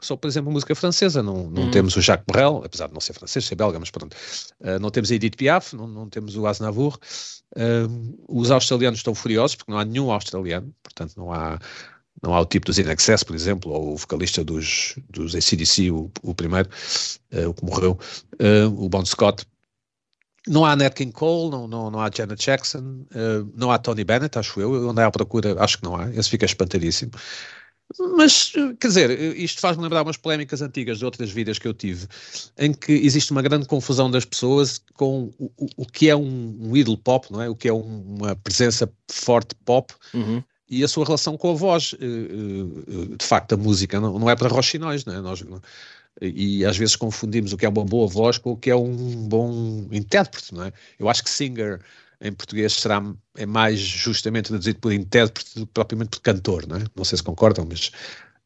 só, 0.00 0.16
por 0.16 0.28
exemplo, 0.28 0.52
música 0.52 0.74
francesa. 0.74 1.22
Não, 1.22 1.50
não 1.50 1.64
hum. 1.64 1.70
temos 1.70 1.96
o 1.96 2.00
Jacques 2.00 2.24
Brel, 2.26 2.62
apesar 2.64 2.86
de 2.86 2.94
não 2.94 3.00
ser 3.00 3.14
francês, 3.14 3.44
ser 3.44 3.56
belga, 3.56 3.78
mas 3.78 3.90
pronto. 3.90 4.16
Uh, 4.60 4.78
não 4.80 4.90
temos 4.90 5.10
a 5.10 5.14
Edith 5.14 5.36
Piaf, 5.36 5.74
não, 5.74 5.88
não 5.88 6.08
temos 6.08 6.36
o 6.36 6.46
Aznavour. 6.46 6.98
Uh, 7.56 8.16
os 8.28 8.50
australianos 8.50 9.00
estão 9.00 9.14
furiosos 9.14 9.56
porque 9.56 9.72
não 9.72 9.78
há 9.78 9.84
nenhum 9.84 10.10
australiano, 10.10 10.72
portanto, 10.82 11.14
não 11.16 11.32
há. 11.32 11.58
Não 12.20 12.34
há 12.34 12.40
o 12.40 12.44
tipo 12.44 12.66
dos 12.66 12.80
In 12.80 12.90
Excess, 12.90 13.22
por 13.22 13.36
exemplo, 13.36 13.70
ou 13.70 13.92
o 13.92 13.96
vocalista 13.96 14.42
dos, 14.42 14.96
dos 15.08 15.36
ACDC, 15.36 15.92
o, 15.92 16.10
o 16.20 16.34
primeiro, 16.34 16.68
uh, 17.32 17.48
o 17.48 17.54
que 17.54 17.64
morreu, 17.64 17.96
o 18.76 18.88
Bon 18.88 19.06
Scott, 19.06 19.46
não 20.48 20.64
há 20.64 20.74
Nat 20.74 20.94
King 20.94 21.12
Cole, 21.12 21.50
não, 21.50 21.68
não, 21.68 21.90
não 21.90 22.00
há 22.00 22.10
Janet 22.14 22.44
Jackson, 22.44 23.04
uh, 23.12 23.52
não 23.54 23.70
há 23.70 23.78
Tony 23.78 24.04
Bennett, 24.04 24.38
acho 24.38 24.60
eu. 24.60 24.74
Eu 24.74 24.90
andei 24.90 25.04
à 25.04 25.10
procura, 25.10 25.54
acho 25.62 25.78
que 25.78 25.84
não 25.84 25.96
há. 25.96 26.10
Esse 26.10 26.30
fica 26.30 26.46
espantadíssimo. 26.46 27.12
Mas, 28.16 28.52
quer 28.78 28.88
dizer, 28.88 29.10
isto 29.36 29.60
faz-me 29.60 29.82
lembrar 29.82 30.02
umas 30.02 30.18
polémicas 30.18 30.60
antigas 30.60 30.98
de 30.98 31.04
outras 31.06 31.30
vidas 31.30 31.58
que 31.58 31.66
eu 31.66 31.72
tive, 31.72 32.06
em 32.58 32.72
que 32.72 32.92
existe 32.92 33.32
uma 33.32 33.40
grande 33.40 33.66
confusão 33.66 34.10
das 34.10 34.26
pessoas 34.26 34.82
com 34.92 35.30
o, 35.38 35.50
o, 35.56 35.68
o 35.78 35.86
que 35.86 36.10
é 36.10 36.14
um, 36.14 36.56
um 36.60 36.76
ídolo 36.76 36.98
pop, 36.98 37.32
não 37.32 37.40
é? 37.40 37.48
O 37.48 37.56
que 37.56 37.66
é 37.66 37.72
um, 37.72 38.16
uma 38.18 38.36
presença 38.36 38.92
forte 39.10 39.54
pop 39.64 39.94
uhum. 40.12 40.42
e 40.68 40.84
a 40.84 40.88
sua 40.88 41.06
relação 41.06 41.38
com 41.38 41.50
a 41.50 41.54
voz. 41.54 41.94
Eh, 41.98 42.04
eh, 42.04 43.16
de 43.16 43.24
facto, 43.24 43.54
a 43.54 43.56
música 43.56 43.98
não, 43.98 44.18
não 44.18 44.28
é 44.28 44.36
para 44.36 44.48
roxinóis, 44.48 45.06
não 45.06 45.14
é? 45.14 45.20
Nós, 45.22 45.42
e 46.20 46.64
às 46.64 46.76
vezes 46.76 46.96
confundimos 46.96 47.52
o 47.52 47.56
que 47.56 47.66
é 47.66 47.68
uma 47.68 47.84
boa 47.84 48.06
voz 48.06 48.38
com 48.38 48.52
o 48.52 48.56
que 48.56 48.70
é 48.70 48.76
um 48.76 49.28
bom 49.28 49.86
intérprete, 49.92 50.54
não 50.54 50.64
é? 50.64 50.72
Eu 50.98 51.08
acho 51.08 51.22
que 51.22 51.30
singer 51.30 51.80
em 52.20 52.32
português 52.32 52.72
será 52.72 53.02
é 53.36 53.46
mais 53.46 53.78
justamente 53.78 54.46
traduzido 54.46 54.80
por 54.80 54.92
intérprete 54.92 55.54
do 55.54 55.66
que 55.66 55.72
propriamente 55.72 56.10
por 56.10 56.20
cantor, 56.20 56.66
não 56.66 56.76
é? 56.76 56.84
Não 56.96 57.04
sei 57.04 57.16
se 57.16 57.22
concordam, 57.22 57.66
mas 57.68 57.92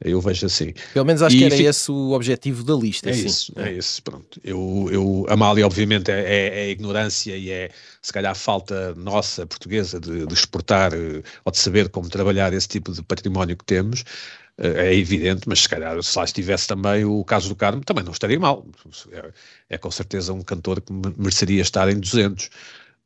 eu 0.05 0.21
vejo 0.21 0.47
assim. 0.47 0.75
Pelo 0.93 1.07
menos 1.07 1.23
acho 1.23 1.37
e 1.37 1.39
que 1.39 1.45
era 1.45 1.57
esse 1.57 1.91
o 1.91 2.11
objetivo 2.11 2.65
da 2.65 2.75
lista. 2.75 3.09
É 3.09 3.13
isso, 3.13 3.53
é 3.57 3.73
isso, 3.73 4.03
pronto. 4.03 4.41
Eu, 4.43 4.89
eu, 4.91 5.27
a 5.29 5.37
Mália, 5.37 5.65
obviamente, 5.65 6.11
é, 6.11 6.21
é, 6.21 6.61
é, 6.61 6.71
ignorância 6.71 7.37
e 7.37 7.51
é, 7.51 7.71
se 8.01 8.13
calhar, 8.13 8.35
falta 8.35 8.95
nossa, 8.97 9.47
portuguesa, 9.47 10.01
de, 10.01 10.27
de 10.27 10.35
exportar 10.35 10.93
eh, 10.93 11.23
ou 11.45 11.53
de 11.53 11.59
saber 11.59 11.89
como 11.89 12.09
trabalhar 12.09 12.53
esse 12.53 12.69
tipo 12.69 12.93
de 12.93 13.03
património 13.03 13.57
que 13.57 13.65
temos, 13.65 14.05
é 14.59 14.95
evidente, 14.95 15.49
mas 15.49 15.61
se 15.61 15.69
calhar 15.69 16.01
se 16.03 16.17
lá 16.17 16.25
estivesse 16.25 16.67
também 16.67 17.05
o 17.05 17.25
caso 17.25 17.49
do 17.49 17.57
Carmo, 17.57 17.83
também 17.85 18.05
não 18.05 18.13
estaria 18.13 18.39
mal. 18.39 18.67
É, 19.11 19.33
é 19.71 19.79
com 19.79 19.91
certeza 19.91 20.33
um 20.33 20.43
cantor 20.43 20.81
que 20.81 20.93
mereceria 20.93 21.63
estar 21.63 21.89
em 21.89 21.99
200. 21.99 22.51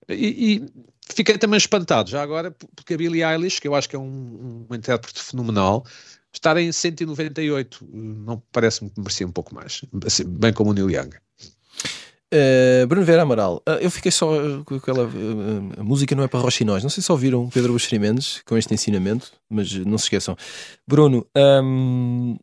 E, 0.08 0.54
e, 0.54 0.66
fiquei 1.08 1.38
também 1.38 1.58
espantado, 1.58 2.10
já 2.10 2.22
agora, 2.22 2.50
porque 2.74 2.94
a 2.94 2.96
Billie 2.96 3.24
Eilish, 3.24 3.60
que 3.60 3.68
eu 3.68 3.74
acho 3.74 3.88
que 3.88 3.96
é 3.96 3.98
um, 3.98 4.66
um 4.68 4.74
intérprete 4.74 5.22
fenomenal, 5.22 5.84
estar 6.32 6.56
em 6.56 6.70
198, 6.70 7.88
não 7.92 8.42
parece-me 8.52 8.90
que 8.90 9.00
merecia 9.00 9.26
um 9.26 9.32
pouco 9.32 9.54
mais, 9.54 9.82
assim, 10.04 10.24
bem 10.24 10.52
como 10.52 10.70
o 10.70 10.74
Neil 10.74 10.90
Young. 10.90 11.10
Uh, 12.34 12.84
Bruno 12.88 13.06
Vera 13.06 13.22
Amaral, 13.22 13.62
uh, 13.68 13.78
eu 13.80 13.88
fiquei 13.88 14.10
só 14.10 14.26
com 14.64 14.74
aquela. 14.74 15.04
Uh, 15.04 15.84
música 15.84 16.14
não 16.14 16.24
é 16.24 16.28
para 16.28 16.40
roxinóis. 16.40 16.82
Não 16.82 16.90
sei 16.90 17.02
se 17.02 17.12
ouviram 17.12 17.48
Pedro 17.48 17.72
Buxeri 17.72 18.00
Mendes 18.00 18.42
com 18.44 18.56
este 18.56 18.74
ensinamento, 18.74 19.32
mas 19.48 19.72
não 19.72 19.96
se 19.96 20.04
esqueçam. 20.04 20.36
Bruno, 20.86 21.24
um, 21.36 22.36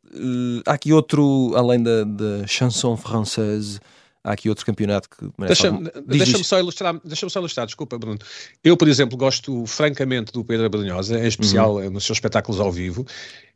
há 0.65 0.73
aqui 0.73 0.93
outro, 0.93 1.51
além 1.55 1.83
da, 1.83 2.05
da 2.05 2.47
chanson 2.47 2.95
française, 2.95 3.81
há 4.23 4.31
aqui 4.31 4.49
outro 4.49 4.65
campeonato 4.65 5.09
que 5.09 5.29
Deixa-me 5.45 5.89
deixa 6.05 6.43
só 6.43 6.59
ilustrar, 6.59 6.99
deixa 7.03 7.27
só 7.27 7.39
ilustrar, 7.39 7.65
desculpa, 7.65 7.97
Bruno. 7.97 8.19
Eu, 8.63 8.77
por 8.77 8.87
exemplo, 8.87 9.17
gosto 9.17 9.65
francamente 9.65 10.31
do 10.31 10.43
Pedro 10.43 10.69
Brunhosa, 10.69 11.19
em 11.19 11.27
especial 11.27 11.75
uhum. 11.75 11.89
nos 11.89 12.05
seus 12.05 12.17
espetáculos 12.17 12.59
ao 12.59 12.71
vivo, 12.71 13.05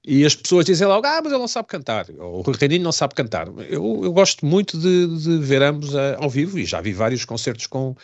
e 0.05 0.25
as 0.25 0.35
pessoas 0.35 0.65
dizem 0.65 0.87
logo, 0.87 1.05
ah, 1.07 1.21
mas 1.23 1.31
ele 1.31 1.39
não 1.39 1.47
sabe 1.47 1.67
cantar, 1.67 2.05
ou 2.17 2.39
o 2.39 2.41
Rui 2.41 2.55
Reininho 2.59 2.83
não 2.83 2.91
sabe 2.91 3.15
cantar. 3.15 3.47
Eu, 3.69 4.01
eu 4.03 4.11
gosto 4.11 4.45
muito 4.45 4.77
de, 4.77 5.07
de 5.17 5.37
ver 5.37 5.61
ambos 5.61 5.93
uh, 5.93 6.17
ao 6.17 6.29
vivo, 6.29 6.59
e 6.59 6.65
já 6.65 6.81
vi 6.81 6.93
vários 6.93 7.23
concertos 7.25 7.67
com. 7.67 7.95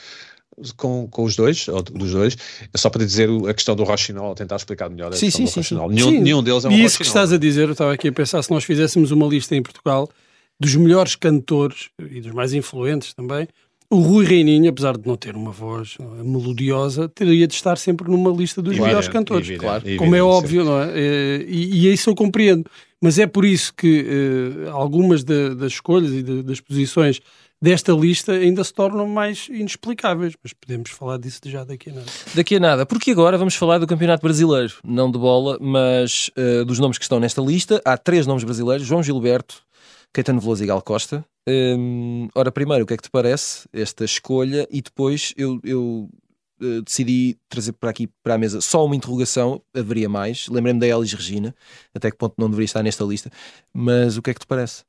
Com, 0.78 1.08
com 1.08 1.24
os 1.24 1.36
dois, 1.36 1.68
ou 1.68 1.82
dos 1.82 2.12
dois, 2.12 2.38
é 2.72 2.78
só 2.78 2.88
para 2.88 3.04
dizer 3.04 3.28
a 3.50 3.54
questão 3.56 3.76
do 3.76 3.84
Rochinol, 3.84 4.36
tentar 4.36 4.58
explicar 4.58 4.88
melhor 4.88 5.12
a 5.12 5.16
sim, 5.16 5.26
questão 5.26 5.48
sim, 5.48 5.62
do 5.62 5.64
sim, 5.66 5.76
Nenhum, 5.96 6.10
sim. 6.12 6.20
nenhum 6.20 6.44
deles 6.44 6.64
é 6.64 6.70
um 6.70 6.72
E 6.72 6.84
isso 6.84 6.98
que 6.98 7.04
estás 7.08 7.34
a 7.34 7.40
dizer, 7.40 7.64
eu 7.64 7.72
estava 7.72 7.92
aqui 7.92 8.10
a 8.10 8.12
pensar, 8.12 8.44
se 8.44 8.52
nós 8.52 8.64
fizéssemos 8.64 9.10
uma 9.10 9.26
lista 9.26 9.56
em 9.56 9.64
Portugal, 9.64 10.08
dos 10.60 10.76
melhores 10.76 11.16
cantores 11.16 11.90
e 12.00 12.22
dos 12.22 12.32
mais 12.32 12.54
influentes 12.54 13.14
também, 13.14 13.48
o 13.94 14.00
Rui 14.00 14.26
Reininho, 14.26 14.70
apesar 14.70 14.98
de 14.98 15.08
não 15.08 15.16
ter 15.16 15.36
uma 15.36 15.52
voz 15.52 15.98
é, 16.00 16.24
melodiosa, 16.24 17.08
teria 17.08 17.46
de 17.46 17.54
estar 17.54 17.78
sempre 17.78 18.10
numa 18.10 18.32
lista 18.32 18.62
dos 18.62 18.72
evidente, 18.72 18.88
melhores 18.88 19.08
cantores. 19.08 19.48
Evidente, 19.48 19.62
claro. 19.62 19.84
Evidente, 19.84 20.00
como 20.00 20.16
é 20.16 20.24
óbvio, 20.24 20.64
não 20.64 20.82
é? 20.82 20.92
Eh, 20.96 21.46
e, 21.48 21.88
e 21.88 21.94
isso 21.94 22.10
eu 22.10 22.16
compreendo. 22.16 22.66
Mas 23.00 23.20
é 23.20 23.28
por 23.28 23.46
isso 23.46 23.74
que 23.76 24.02
uh, 24.66 24.72
algumas 24.72 25.24
de, 25.24 25.54
das 25.56 25.74
escolhas 25.74 26.12
e 26.12 26.24
de, 26.24 26.42
das 26.42 26.60
posições 26.62 27.20
desta 27.62 27.92
lista 27.92 28.32
ainda 28.32 28.64
se 28.64 28.74
tornam 28.74 29.06
mais 29.06 29.48
inexplicáveis. 29.50 30.34
Mas 30.42 30.54
podemos 30.54 30.90
falar 30.90 31.20
disso 31.20 31.42
já 31.46 31.64
daqui 31.64 31.90
a 31.90 31.94
nada. 31.94 32.08
Daqui 32.34 32.56
a 32.56 32.60
nada, 32.60 32.86
porque 32.86 33.12
agora 33.12 33.38
vamos 33.38 33.56
falar 33.56 33.78
do 33.78 33.86
Campeonato 33.86 34.24
Brasileiro, 34.24 34.74
não 34.84 35.12
de 35.12 35.20
bola, 35.20 35.58
mas 35.60 36.32
uh, 36.38 36.66
dos 36.66 36.80
nomes 36.80 36.98
que 36.98 37.04
estão 37.04 37.20
nesta 37.20 37.42
lista. 37.42 37.82
Há 37.86 37.98
três 37.98 38.26
nomes 38.26 38.44
brasileiros: 38.44 38.88
João 38.88 39.04
Gilberto, 39.04 39.62
Caetano 40.14 40.40
Veloso 40.40 40.64
e 40.64 40.68
Gal 40.68 40.82
Costa. 40.82 41.26
Hum, 41.48 42.30
ora, 42.36 42.52
primeiro, 42.52 42.84
o 42.84 42.88
que 42.88 42.94
é 42.94 42.98
que 42.98 43.04
te 43.04 43.10
parece 43.10 43.68
esta 43.74 44.06
escolha? 44.06 44.68
E 44.70 44.82
depois 44.82 45.34
eu, 45.36 45.60
eu 45.64 46.10
uh, 46.62 46.82
decidi 46.84 47.38
trazer 47.50 47.74
para 47.74 47.90
aqui 47.90 48.08
para 48.24 48.36
a 48.36 48.38
mesa 48.38 48.62
só 48.62 48.86
uma 48.86 48.96
interrogação, 48.96 49.62
haveria 49.74 50.08
mais. 50.08 50.48
Lembrei-me 50.48 50.80
da 50.80 50.88
Elis 50.88 51.14
Regina, 51.14 51.56
até 51.94 52.12
que 52.12 52.18
ponto 52.18 52.36
não 52.38 52.48
deveria 52.48 52.66
estar 52.66 52.84
nesta 52.84 53.04
lista. 53.04 53.32
Mas 53.74 54.16
o 54.16 54.22
que 54.22 54.30
é 54.30 54.34
que 54.34 54.40
te 54.40 54.48
parece? 54.48 54.84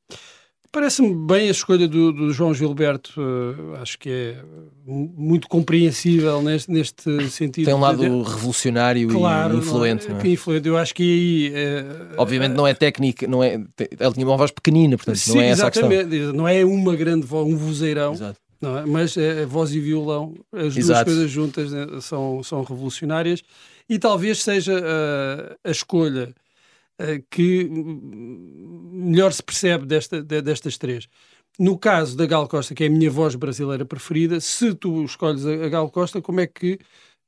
Parece-me 0.74 1.14
bem 1.14 1.46
a 1.46 1.52
escolha 1.52 1.86
do, 1.86 2.12
do 2.12 2.32
João 2.32 2.52
Gilberto, 2.52 3.12
uh, 3.20 3.76
acho 3.80 3.96
que 3.96 4.10
é 4.10 4.44
muito 4.84 5.46
compreensível 5.46 6.42
neste, 6.42 6.68
neste 6.68 7.30
sentido. 7.30 7.66
Tem 7.66 7.74
um 7.74 7.78
lado 7.78 7.98
de... 7.98 8.08
revolucionário 8.08 9.08
claro, 9.08 9.54
e 9.54 9.58
influente. 9.58 10.08
Não 10.08 10.16
é? 10.16 10.18
Não 10.18 10.28
é? 10.28 10.32
influente. 10.32 10.66
Eu 10.66 10.76
acho 10.76 10.92
que 10.92 11.02
aí. 11.04 11.52
Uh, 11.52 12.14
Obviamente 12.18 12.54
não 12.54 12.66
é 12.66 12.74
técnica, 12.74 13.24
não 13.28 13.44
é, 13.44 13.54
ele 13.54 14.12
tinha 14.14 14.26
uma 14.26 14.36
voz 14.36 14.50
pequenina, 14.50 14.96
portanto 14.96 15.16
sim, 15.16 15.34
não 15.34 15.42
é 15.42 15.48
essa 15.50 15.62
exatamente. 15.68 16.00
a 16.00 16.08
questão. 16.08 16.32
Não 16.32 16.48
é 16.48 16.64
uma 16.64 16.96
grande 16.96 17.24
voz, 17.24 17.46
um 17.46 17.56
vozeirão. 17.56 18.14
Exato. 18.14 18.40
Não 18.60 18.76
é? 18.76 18.84
Mas 18.84 19.16
é, 19.16 19.46
voz 19.46 19.72
e 19.72 19.78
violão, 19.78 20.34
as 20.52 20.76
Exato. 20.76 21.04
duas 21.04 21.04
coisas 21.04 21.30
juntas 21.30 21.70
né, 21.70 21.86
são, 22.00 22.42
são 22.42 22.64
revolucionárias 22.64 23.42
e 23.88 23.96
talvez 23.96 24.42
seja 24.42 24.74
uh, 24.74 25.56
a 25.62 25.70
escolha 25.70 26.30
eh, 26.30 26.43
que 27.30 27.68
melhor 27.68 29.32
se 29.32 29.42
percebe 29.42 29.84
desta, 29.84 30.22
destas 30.22 30.78
três. 30.78 31.08
No 31.58 31.78
caso 31.78 32.16
da 32.16 32.26
Gal 32.26 32.48
Costa, 32.48 32.74
que 32.74 32.84
é 32.84 32.86
a 32.88 32.90
minha 32.90 33.10
voz 33.10 33.36
brasileira 33.36 33.84
preferida, 33.84 34.40
se 34.40 34.74
tu 34.74 35.04
escolhes 35.04 35.46
a 35.46 35.68
Gal 35.68 35.88
Costa, 35.88 36.20
como 36.20 36.40
é 36.40 36.46
que 36.46 36.78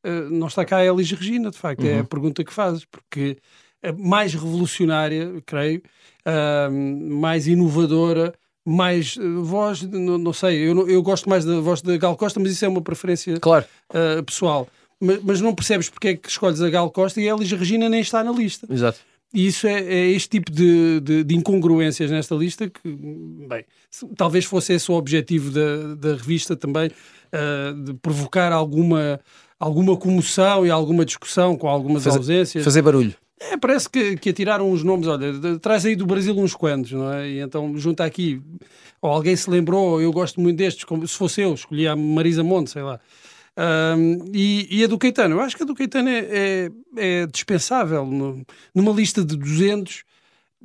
uh, 0.05 0.31
não 0.31 0.49
está 0.49 0.65
cá 0.65 0.79
a 0.79 0.85
Elis 0.85 1.13
Regina, 1.13 1.51
de 1.51 1.59
facto? 1.59 1.83
Uhum. 1.83 1.89
É 1.89 1.95
a 1.95 1.99
uhum. 1.99 2.05
pergunta 2.07 2.43
que 2.43 2.53
fazes, 2.53 2.85
porque 2.85 3.37
é 3.83 3.93
mais 3.93 4.35
revolucionária, 4.35 5.33
creio, 5.47 5.81
uh, 6.27 6.73
mais 6.73 7.47
inovadora, 7.47 8.35
mais 8.65 9.17
uh, 9.17 9.45
voz, 9.45 9.83
não, 9.83 10.19
não 10.19 10.33
sei, 10.33 10.59
eu, 10.59 10.89
eu, 10.89 11.03
gosto 11.03 11.31
mais 11.31 11.45
da 11.45 11.61
voz 11.61 11.81
da 11.81 11.97
Gal 11.97 12.17
Costa, 12.17 12.41
mas 12.41 12.51
isso 12.51 12.65
é 12.65 12.69
uma 12.69 12.83
preferência 12.83 13.39
claro. 13.39 13.65
pessoal. 14.27 14.69
Mas, 14.99 15.23
mas, 15.23 15.41
não 15.41 15.55
percebes 15.55 15.89
porque 15.89 16.09
é 16.09 16.17
que 16.17 16.29
escolhes 16.29 16.61
a 16.61 16.71
Gal 16.71 16.91
Costa 16.91 17.21
e 17.21 17.29
a 17.29 17.35
Elis 17.35 17.53
Regina 17.53 17.89
nem 17.89 18.01
está 18.01 18.25
na 18.25 18.33
lista. 18.33 18.67
Exato. 18.69 18.99
E 19.35 19.47
isso 19.47 19.67
é, 19.67 19.83
é 19.83 20.11
este 20.11 20.29
tipo 20.31 20.51
de, 20.51 21.01
de, 21.01 21.25
de, 21.25 21.35
incongruências 21.35 22.11
nesta 22.11 22.35
lista 22.35 22.71
que, 22.71 22.81
bem, 22.85 23.65
talvez 24.17 24.45
fosse 24.45 24.73
esse 24.73 24.91
o 24.91 24.95
objetivo 24.95 25.51
da, 25.51 25.95
da 25.95 26.17
revista 26.17 26.57
também, 26.57 26.89
uh, 26.89 27.75
de 27.83 27.95
provocar 27.95 28.53
alguma, 28.53 29.21
alguma 29.59 29.97
comoção 29.97 30.65
e 30.65 30.71
alguma 30.71 31.05
discussão 31.05 31.57
com 31.57 31.69
algumas 31.69 32.05
fazer, 32.05 32.19
ausências. 32.19 32.65
Fazer 32.65 32.83
barulho. 32.83 33.15
É, 33.39 33.57
parece 33.57 33.91
que, 33.91 34.17
que 34.17 34.31
atiraram 34.31 34.71
os 34.71 34.83
nomes, 34.83 35.07
olha, 35.07 35.59
traz 35.59 35.85
aí 35.85 35.95
do 35.95 36.07
Brasil 36.07 36.35
uns 36.39 36.55
quantos, 36.55 36.93
não 36.93 37.13
é? 37.13 37.29
E 37.29 37.41
então 37.41 37.77
junta 37.77 38.05
aqui, 38.05 38.41
ou 39.03 39.11
alguém 39.11 39.37
se 39.37 39.51
lembrou, 39.51 40.01
eu 40.01 40.11
gosto 40.13 40.41
muito 40.41 40.57
destes, 40.57 40.85
como 40.85 41.07
se 41.07 41.15
fosse 41.15 41.43
eu, 41.43 41.53
escolhi 41.53 41.87
a 41.87 41.95
Marisa 41.95 42.43
Monte, 42.43 42.71
sei 42.71 42.83
lá. 42.83 42.99
Um, 43.59 44.31
e, 44.35 44.81
e, 44.81 44.85
a 44.85 44.87
do 44.87 44.99
Caetano, 44.99 45.37
eu 45.37 45.41
acho 45.41 45.57
que 45.57 45.63
a 45.63 45.67
do 45.67 45.75
Caetano 45.75 46.11
é, 46.11 46.19
é, 46.19 46.71
é 46.97 47.27
dispensável. 47.27 48.05
No, 48.05 48.45
numa 48.75 48.93
lista 48.93 49.25
de 49.25 49.37
200, 49.37 50.05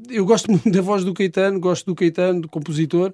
eu 0.10 0.26
gosto 0.26 0.50
muito 0.52 0.70
da 0.70 0.82
voz 0.82 1.04
do 1.04 1.14
Caetano, 1.14 1.60
gosto 1.60 1.86
do 1.86 1.96
Caetano, 1.96 2.42
do 2.42 2.50
compositor, 2.50 3.14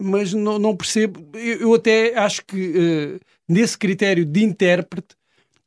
mas 0.00 0.32
não, 0.32 0.58
não 0.58 0.76
percebo. 0.76 1.26
Eu, 1.34 1.60
eu, 1.60 1.74
até 1.74 2.16
acho 2.18 2.44
que 2.46 2.56
uh, 2.56 3.20
nesse 3.48 3.76
critério 3.76 4.24
de 4.24 4.42
intérprete, 4.42 5.14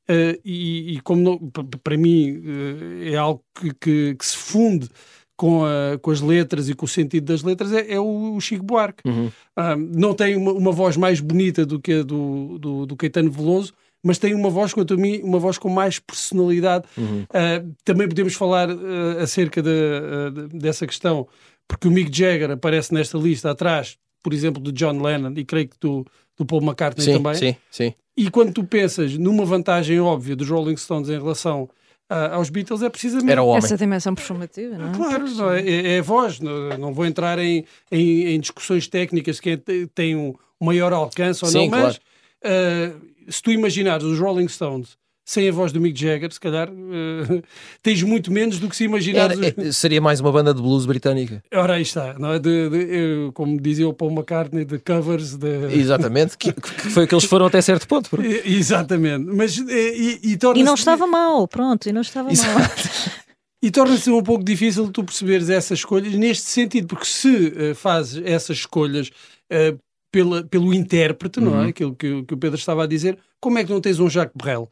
uh, 0.09 0.39
e, 0.43 0.95
e, 0.95 1.01
como 1.01 1.21
não, 1.21 1.37
para 1.83 1.95
mim 1.95 2.37
uh, 2.37 3.03
é 3.03 3.15
algo 3.15 3.43
que, 3.53 3.73
que, 3.75 4.15
que 4.15 4.25
se 4.25 4.37
funde 4.37 4.89
com, 5.35 5.65
a, 5.65 5.97
com 5.99 6.11
as 6.11 6.21
letras 6.21 6.69
e 6.69 6.73
com 6.73 6.85
o 6.85 6.89
sentido 6.89 7.25
das 7.25 7.43
letras 7.43 7.71
é, 7.73 7.93
é 7.93 7.99
o, 7.99 8.35
o, 8.35 8.41
Chico 8.41 8.63
Buarque. 8.63 9.07
Uhum. 9.07 9.31
Ah, 9.55 9.75
não 9.75 10.13
tem 10.13 10.35
uma, 10.35 10.51
uma, 10.51 10.71
voz 10.71 10.95
mais 10.95 11.19
bonita 11.19 11.65
do 11.65 11.79
que 11.79 11.93
a 11.93 12.03
do, 12.03 12.57
do, 12.59 12.85
do, 12.85 12.95
Caetano 12.95 13.31
Veloso, 13.31 13.73
mas 14.03 14.17
tem 14.17 14.33
uma 14.35 14.49
voz, 14.49 14.73
quanto 14.73 14.93
a 14.93 14.97
mim, 14.97 15.21
uma 15.23 15.39
voz 15.39 15.57
com 15.57 15.69
mais 15.69 15.97
personalidade. 15.97 16.85
Uhum. 16.97 17.23
Uh, 17.23 17.73
também 17.83 18.07
podemos 18.07 18.33
falar 18.35 18.69
uh, 18.69 19.19
acerca 19.21 19.61
de, 19.61 19.69
uh, 19.69 20.47
dessa 20.57 20.85
questão, 20.85 21.27
porque 21.67 21.87
o 21.87 21.91
Mick 21.91 22.15
Jagger 22.15 22.51
aparece 22.51 22.93
nesta 22.93 23.17
lista 23.17 23.51
atrás, 23.51 23.97
por 24.21 24.33
exemplo, 24.33 24.61
do 24.61 24.71
John 24.71 25.01
Lennon 25.01 25.33
e 25.35 25.45
creio 25.45 25.69
que 25.69 25.77
do, 25.79 26.05
do 26.37 26.45
Paul 26.45 26.61
McCartney 26.61 27.05
sim, 27.05 27.13
também. 27.13 27.35
Sim, 27.35 27.55
sim. 27.71 27.93
E 28.15 28.29
quando 28.29 28.53
tu 28.53 28.63
pensas 28.63 29.17
numa 29.17 29.45
vantagem 29.45 29.99
óbvia 29.99 30.35
dos 30.35 30.49
Rolling 30.49 30.77
Stones 30.77 31.09
em 31.09 31.17
relação 31.17 31.69
uh, 32.13 32.35
aos 32.35 32.49
Beatles 32.49 32.81
é 32.81 32.89
precisamente 32.89 33.31
Era 33.31 33.41
o 33.41 33.47
homem. 33.47 33.63
essa 33.63 33.77
dimensão 33.77 34.13
performativa, 34.13 34.77
não 34.77 34.91
é? 34.91 34.95
Claro, 34.95 35.29
não 35.29 35.51
é, 35.51 35.61
é, 35.61 35.95
é, 35.95 35.99
a 35.99 36.01
voz. 36.01 36.39
Não, 36.39 36.77
não 36.77 36.93
vou 36.93 37.05
entrar 37.05 37.39
em, 37.39 37.65
em, 37.91 38.35
em 38.35 38.39
discussões 38.39 38.87
técnicas 38.87 39.39
que 39.39 39.57
tem 39.93 40.15
um 40.15 40.33
maior 40.59 40.93
alcance 40.93 41.43
ou 41.43 41.51
Sim, 41.51 41.69
não, 41.69 41.79
mas 41.79 41.99
claro. 42.41 42.97
uh, 42.97 43.31
se 43.31 43.41
tu 43.41 43.51
imaginares 43.51 44.05
os 44.05 44.19
Rolling 44.19 44.47
Stones 44.47 44.97
sem 45.25 45.47
a 45.47 45.51
voz 45.51 45.71
do 45.71 45.79
Mick 45.79 45.99
Jagger, 45.99 46.31
se 46.31 46.39
calhar 46.39 46.69
uh, 46.69 47.43
tens 47.81 48.03
muito 48.03 48.31
menos 48.31 48.59
do 48.59 48.67
que 48.67 48.75
se 48.75 48.83
imaginar. 48.83 49.31
É, 49.31 49.71
seria 49.71 50.01
mais 50.01 50.19
uma 50.19 50.31
banda 50.31 50.53
de 50.53 50.61
blues 50.61 50.85
britânica. 50.85 51.41
Ora, 51.53 51.75
aí 51.75 51.81
está, 51.81 52.15
não 52.19 52.33
é? 52.33 52.39
De, 52.39 52.69
de, 52.69 53.31
como 53.33 53.59
dizia 53.59 53.87
o 53.87 53.93
Paul 53.93 54.11
McCartney, 54.11 54.65
de 54.65 54.79
covers. 54.79 55.35
De... 55.35 55.73
Exatamente, 55.73 56.37
que, 56.37 56.51
que, 56.51 56.89
foi 56.89 57.07
que 57.07 57.13
eles 57.13 57.25
foram 57.25 57.45
até 57.45 57.61
certo 57.61 57.87
ponto. 57.87 58.09
Exatamente, 58.43 59.25
mas 59.25 59.57
e, 59.57 60.19
e, 60.23 60.37
e 60.55 60.63
não 60.63 60.75
estava 60.75 61.07
mal, 61.07 61.47
pronto, 61.47 61.87
e 61.87 61.93
não 61.93 62.01
estava 62.01 62.31
Exato. 62.31 62.59
mal. 62.59 62.69
E 63.63 63.71
torna-se 63.71 64.11
um 64.11 64.21
pouco 64.21 64.43
difícil 64.43 64.91
tu 64.91 65.05
perceberes 65.05 65.49
essas 65.49 65.79
escolhas 65.79 66.13
neste 66.15 66.43
sentido, 66.49 66.85
porque 66.85 67.05
se 67.05 67.29
uh, 67.29 67.73
fazes 67.73 68.21
essas 68.25 68.57
escolhas 68.57 69.07
uh, 69.49 69.79
pela, 70.11 70.43
pelo 70.43 70.73
intérprete, 70.73 71.39
uhum. 71.39 71.45
não 71.45 71.55
é? 71.55 71.61
Uhum. 71.61 71.69
Aquilo 71.69 71.95
que, 71.95 72.23
que 72.23 72.33
o 72.33 72.37
Pedro 72.37 72.59
estava 72.59 72.83
a 72.83 72.87
dizer, 72.87 73.17
como 73.39 73.57
é 73.57 73.63
que 73.63 73.71
não 73.71 73.79
tens 73.79 74.01
um 74.01 74.09
Jacques 74.09 74.35
Brel? 74.35 74.69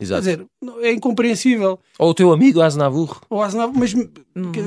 Exato. 0.00 0.22
Quer 0.22 0.36
dizer, 0.36 0.46
é 0.82 0.92
incompreensível. 0.92 1.78
Ou 1.98 2.10
o 2.10 2.14
teu 2.14 2.32
amigo 2.32 2.60
Aznavour. 2.60 3.20
Ou 3.28 3.42
Aznavour, 3.42 3.76
mas 3.76 3.94
hum. 3.94 4.08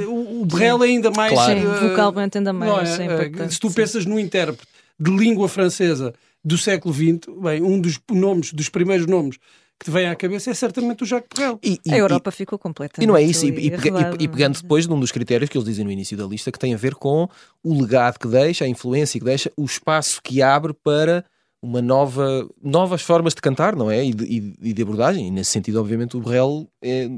o, 0.09 0.41
o 0.41 0.45
Brel 0.45 0.83
é 0.83 0.87
ainda 0.87 1.09
mais... 1.11 1.33
Claro. 1.33 1.59
Sim, 1.59 1.67
uh, 1.67 1.89
vocalmente 1.89 2.37
ainda 2.37 2.51
mais. 2.51 2.99
É? 2.99 3.05
é 3.05 3.49
se 3.49 3.59
tu 3.59 3.69
sim. 3.69 3.75
pensas 3.75 4.05
no 4.05 4.19
intérprete 4.19 4.67
de 4.99 5.09
língua 5.09 5.47
francesa 5.47 6.13
do 6.43 6.57
século 6.57 6.93
XX, 6.93 7.33
bem, 7.41 7.61
um 7.61 7.79
dos 7.79 7.99
nomes, 8.11 8.51
dos 8.51 8.67
primeiros 8.67 9.07
nomes 9.07 9.37
que 9.81 9.85
te 9.85 9.91
vem 9.91 10.07
à 10.07 10.15
cabeça 10.15 10.51
é 10.51 10.53
certamente 10.53 11.01
o 11.01 11.05
Jacques 11.07 11.29
Brel. 11.33 11.59
E, 11.63 11.79
e, 11.83 11.91
a 11.91 11.97
Europa 11.97 12.29
e, 12.29 12.33
ficou 12.33 12.59
completamente. 12.59 13.03
E 13.03 13.07
não 13.07 13.17
é 13.17 13.23
isso, 13.23 13.47
e, 13.47 13.49
e, 13.49 14.27
pegando 14.27 14.61
depois 14.61 14.85
num 14.85 14.99
dos 14.99 15.11
critérios 15.11 15.49
que 15.49 15.57
eles 15.57 15.65
dizem 15.65 15.83
no 15.83 15.91
início 15.91 16.15
da 16.15 16.23
lista, 16.23 16.51
que 16.51 16.59
tem 16.59 16.71
a 16.75 16.77
ver 16.77 16.93
com 16.93 17.27
o 17.63 17.81
legado 17.81 18.19
que 18.19 18.27
deixa, 18.27 18.63
a 18.63 18.67
influência 18.67 19.19
que 19.19 19.25
deixa, 19.25 19.51
o 19.57 19.65
espaço 19.65 20.21
que 20.21 20.39
abre 20.39 20.71
para 20.71 21.25
uma 21.61 21.81
nova 21.81 22.47
novas 22.61 23.01
formas 23.01 23.33
de 23.35 23.41
cantar, 23.41 23.75
não 23.75 23.89
é? 23.91 24.05
E 24.05 24.13
de, 24.13 24.53
e 24.61 24.73
de 24.73 24.81
abordagem. 24.81 25.27
E 25.27 25.31
nesse 25.31 25.51
sentido, 25.51 25.79
obviamente, 25.79 26.17
o 26.17 26.19
Borrell 26.21 26.67
é 26.81 27.09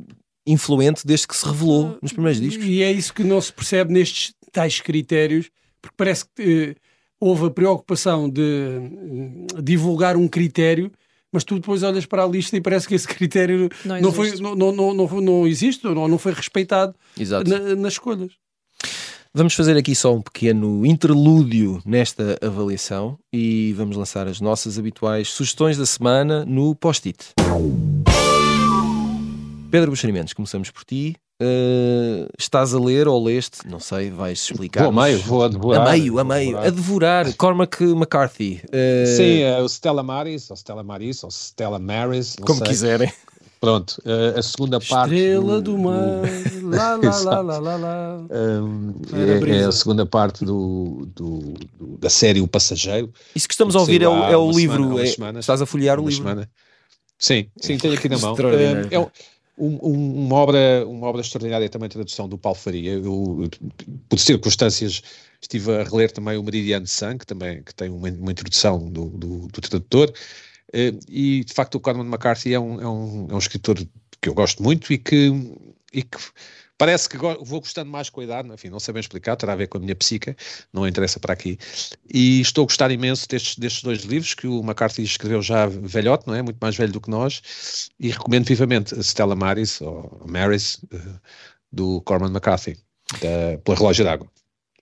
influente 0.46 1.06
desde 1.08 1.28
que 1.28 1.36
se 1.36 1.46
revelou 1.46 1.98
nos 2.02 2.12
primeiros 2.12 2.42
discos. 2.42 2.66
E 2.66 2.84
é 2.84 2.92
isso 2.92 3.14
que 3.14 3.24
não 3.24 3.40
se 3.40 3.54
percebe 3.54 3.94
nestes 3.94 4.34
tais 4.52 4.82
critérios, 4.82 5.50
porque 5.82 5.96
parece 5.98 6.26
que 6.36 6.72
uh, 6.72 6.76
houve 7.20 7.46
a 7.46 7.50
preocupação 7.50 8.30
de 8.30 8.42
hum, 8.42 9.48
divulgar 9.64 10.18
um 10.18 10.28
critério, 10.28 10.92
mas 11.32 11.44
tu 11.46 11.56
depois 11.56 11.82
olhas 11.82 12.06
para 12.06 12.24
a 12.24 12.28
lista 12.28 12.56
e 12.58 12.62
parece 12.62 12.88
que 12.88 12.94
esse 12.94 13.08
critério 13.08 13.70
Não 13.86 14.00
não, 14.02 14.12
foi, 14.12 14.28
existe. 14.28 14.44
não, 14.44 14.54
não, 14.56 14.72
não, 14.74 14.94
não, 14.94 15.22
não 15.22 15.48
existe, 15.48 15.88
ou 15.88 15.96
não, 15.96 16.08
não 16.08 16.18
foi 16.18 16.34
respeitado 16.34 16.94
na- 17.50 17.76
nas 17.76 17.94
escolhas. 17.94 18.34
Vamos 19.36 19.56
fazer 19.56 19.76
aqui 19.76 19.96
só 19.96 20.14
um 20.14 20.22
pequeno 20.22 20.86
interlúdio 20.86 21.82
nesta 21.84 22.38
avaliação 22.40 23.18
e 23.34 23.74
vamos 23.74 23.98
lançar 23.98 24.28
as 24.28 24.40
nossas 24.40 24.78
habituais 24.78 25.28
sugestões 25.30 25.76
da 25.76 25.88
semana 25.88 26.46
no 26.46 26.76
post-it. 26.76 27.30
Pedro 29.72 29.90
Buxerimentos, 29.90 30.34
começamos 30.34 30.70
por 30.70 30.84
ti. 30.84 31.16
Uh, 31.42 32.30
estás 32.38 32.76
a 32.76 32.80
ler 32.80 33.08
ou 33.08 33.24
leste? 33.24 33.68
Não 33.68 33.80
sei, 33.80 34.12
vais 34.12 34.38
explicar. 34.38 34.84
Vou 34.84 35.02
a 35.02 35.04
meio, 35.04 35.20
vou 35.24 35.44
a 35.44 35.48
devorar. 35.48 35.88
A 35.88 35.92
meio, 35.92 36.20
a 36.20 36.24
meio, 36.24 36.46
devorar. 36.52 36.68
a 36.68 36.70
devorar. 36.70 37.34
Cormac 37.34 37.84
McCarthy. 37.84 38.62
Uh, 38.66 39.18
Sim, 39.18 39.40
é 39.40 39.60
o 39.60 39.68
Stella 39.68 40.04
Maris, 40.04 40.52
ou 40.52 40.56
Stella 40.56 40.84
Maris, 40.84 41.24
ou 41.24 41.32
Stella 41.32 41.80
Maris, 41.80 42.36
como 42.40 42.60
sei. 42.60 42.68
quiserem. 42.68 43.12
Pronto, 43.64 43.96
a 44.38 44.42
segunda 44.42 44.78
parte. 44.78 45.14
Estrela 45.16 45.62
do 45.62 45.78
mar, 45.78 45.96
lá, 46.64 46.96
lá, 46.98 47.20
lá, 47.22 47.40
lá, 47.40 47.58
lá, 47.60 47.76
lá. 47.78 48.18
Um, 48.30 48.94
Era 49.14 49.50
é, 49.50 49.62
é 49.62 49.64
a 49.64 49.72
segunda 49.72 50.06
parte 50.06 50.44
do, 50.44 51.08
do- 51.16 51.54
do- 51.80 51.98
da 51.98 52.10
série 52.10 52.42
O 52.42 52.48
Passageiro. 52.48 53.14
Isso 53.34 53.48
que 53.48 53.54
estamos 53.54 53.74
a 53.78 53.80
ouvir 53.80 54.02
é 54.02 54.08
o, 54.10 54.24
é 54.26 54.36
o 54.36 54.52
livro. 54.52 54.76
semana, 54.84 54.92
há 54.92 54.96
umas 54.98 55.10
é- 55.10 55.14
semanas. 55.14 55.44
estás 55.46 55.62
a 55.62 55.66
folhear 55.66 55.98
o 55.98 56.06
livro. 56.06 56.26
semana. 56.26 56.50
Sim, 57.18 57.46
sim, 57.62 57.78
tenho 57.78 57.94
aqui 57.94 58.10
na 58.10 58.18
mão. 58.18 58.32
Extraordinário. 58.32 58.86
Um, 58.86 58.90
é 58.92 59.00
um- 59.00 59.80
um- 59.82 60.26
uma, 60.26 60.36
obra, 60.36 60.86
uma 60.86 61.08
obra 61.08 61.22
extraordinária 61.22 61.70
também 61.70 61.86
a 61.86 61.90
tradução 61.90 62.28
do 62.28 62.38
Paulo 62.38 62.58
Faria. 62.60 62.92
Eu, 62.96 63.50
por 64.10 64.20
circunstâncias, 64.20 65.02
estive 65.42 65.72
a 65.74 65.84
reler 65.86 66.12
também 66.12 66.38
o 66.38 66.44
Meridiano 66.44 66.84
de 66.84 66.92
Sangue, 66.92 67.20
que 67.20 67.28
também 67.28 67.64
que 67.64 67.74
tem 67.74 67.90
uma, 67.90 68.10
uma 68.10 68.32
introdução 68.34 68.90
do, 68.90 69.06
do, 69.06 69.48
do 69.48 69.62
tradutor. 69.62 70.12
Eh, 70.74 70.94
e 71.08 71.44
de 71.44 71.54
facto 71.54 71.76
o 71.76 71.80
Corman 71.80 72.08
McCarthy 72.08 72.54
é 72.54 72.60
um, 72.60 72.82
é 72.82 72.88
um, 72.88 73.28
é 73.30 73.36
um 73.36 73.38
escritor 73.38 73.78
que 74.20 74.30
eu 74.30 74.34
gosto 74.34 74.64
muito 74.64 74.92
e 74.92 74.98
que, 74.98 75.32
e 75.94 76.02
que 76.02 76.18
parece 76.78 77.08
que 77.08 77.18
vou 77.18 77.60
gostando 77.60 77.92
mais 77.92 78.10
com 78.10 78.22
a 78.22 78.24
idade, 78.24 78.52
enfim, 78.52 78.70
não 78.70 78.80
sei 78.80 78.94
bem 78.94 79.02
explicar, 79.02 79.36
terá 79.36 79.54
a 79.54 79.56
ver 79.56 79.68
com 79.68 79.78
a 79.78 79.82
minha 79.82 79.96
psica, 79.96 80.36
não 80.72 80.88
interessa 80.88 81.20
para 81.20 81.34
aqui. 81.34 81.58
E 82.12 82.42
estou 82.42 82.64
a 82.64 82.66
gostar 82.66 82.92
imenso 82.92 83.28
destes, 83.28 83.56
destes 83.58 83.84
dois 83.84 84.02
livros 84.02 84.34
que 84.34 84.48
o 84.48 84.62
McCarthy 84.62 85.04
escreveu 85.04 85.42
já 85.42 85.68
velhote, 85.68 86.28
não 86.28 86.36
é? 86.36 86.42
Muito 86.42 86.58
mais 86.60 86.76
velho 86.76 86.92
do 86.92 87.00
que 87.00 87.10
nós, 87.10 87.90
e 88.00 88.10
recomendo 88.10 88.46
vivamente 88.46 88.96
a 88.96 89.02
Stella 89.02 89.36
Maris, 89.36 89.80
ou 89.82 90.26
Maris, 90.28 90.82
eh, 90.92 90.98
do 91.72 92.02
Corman 92.02 92.32
McCarthy, 92.32 92.78
da, 93.22 93.58
pela 93.64 93.78
Relógio 93.78 94.04
d'Água. 94.06 94.28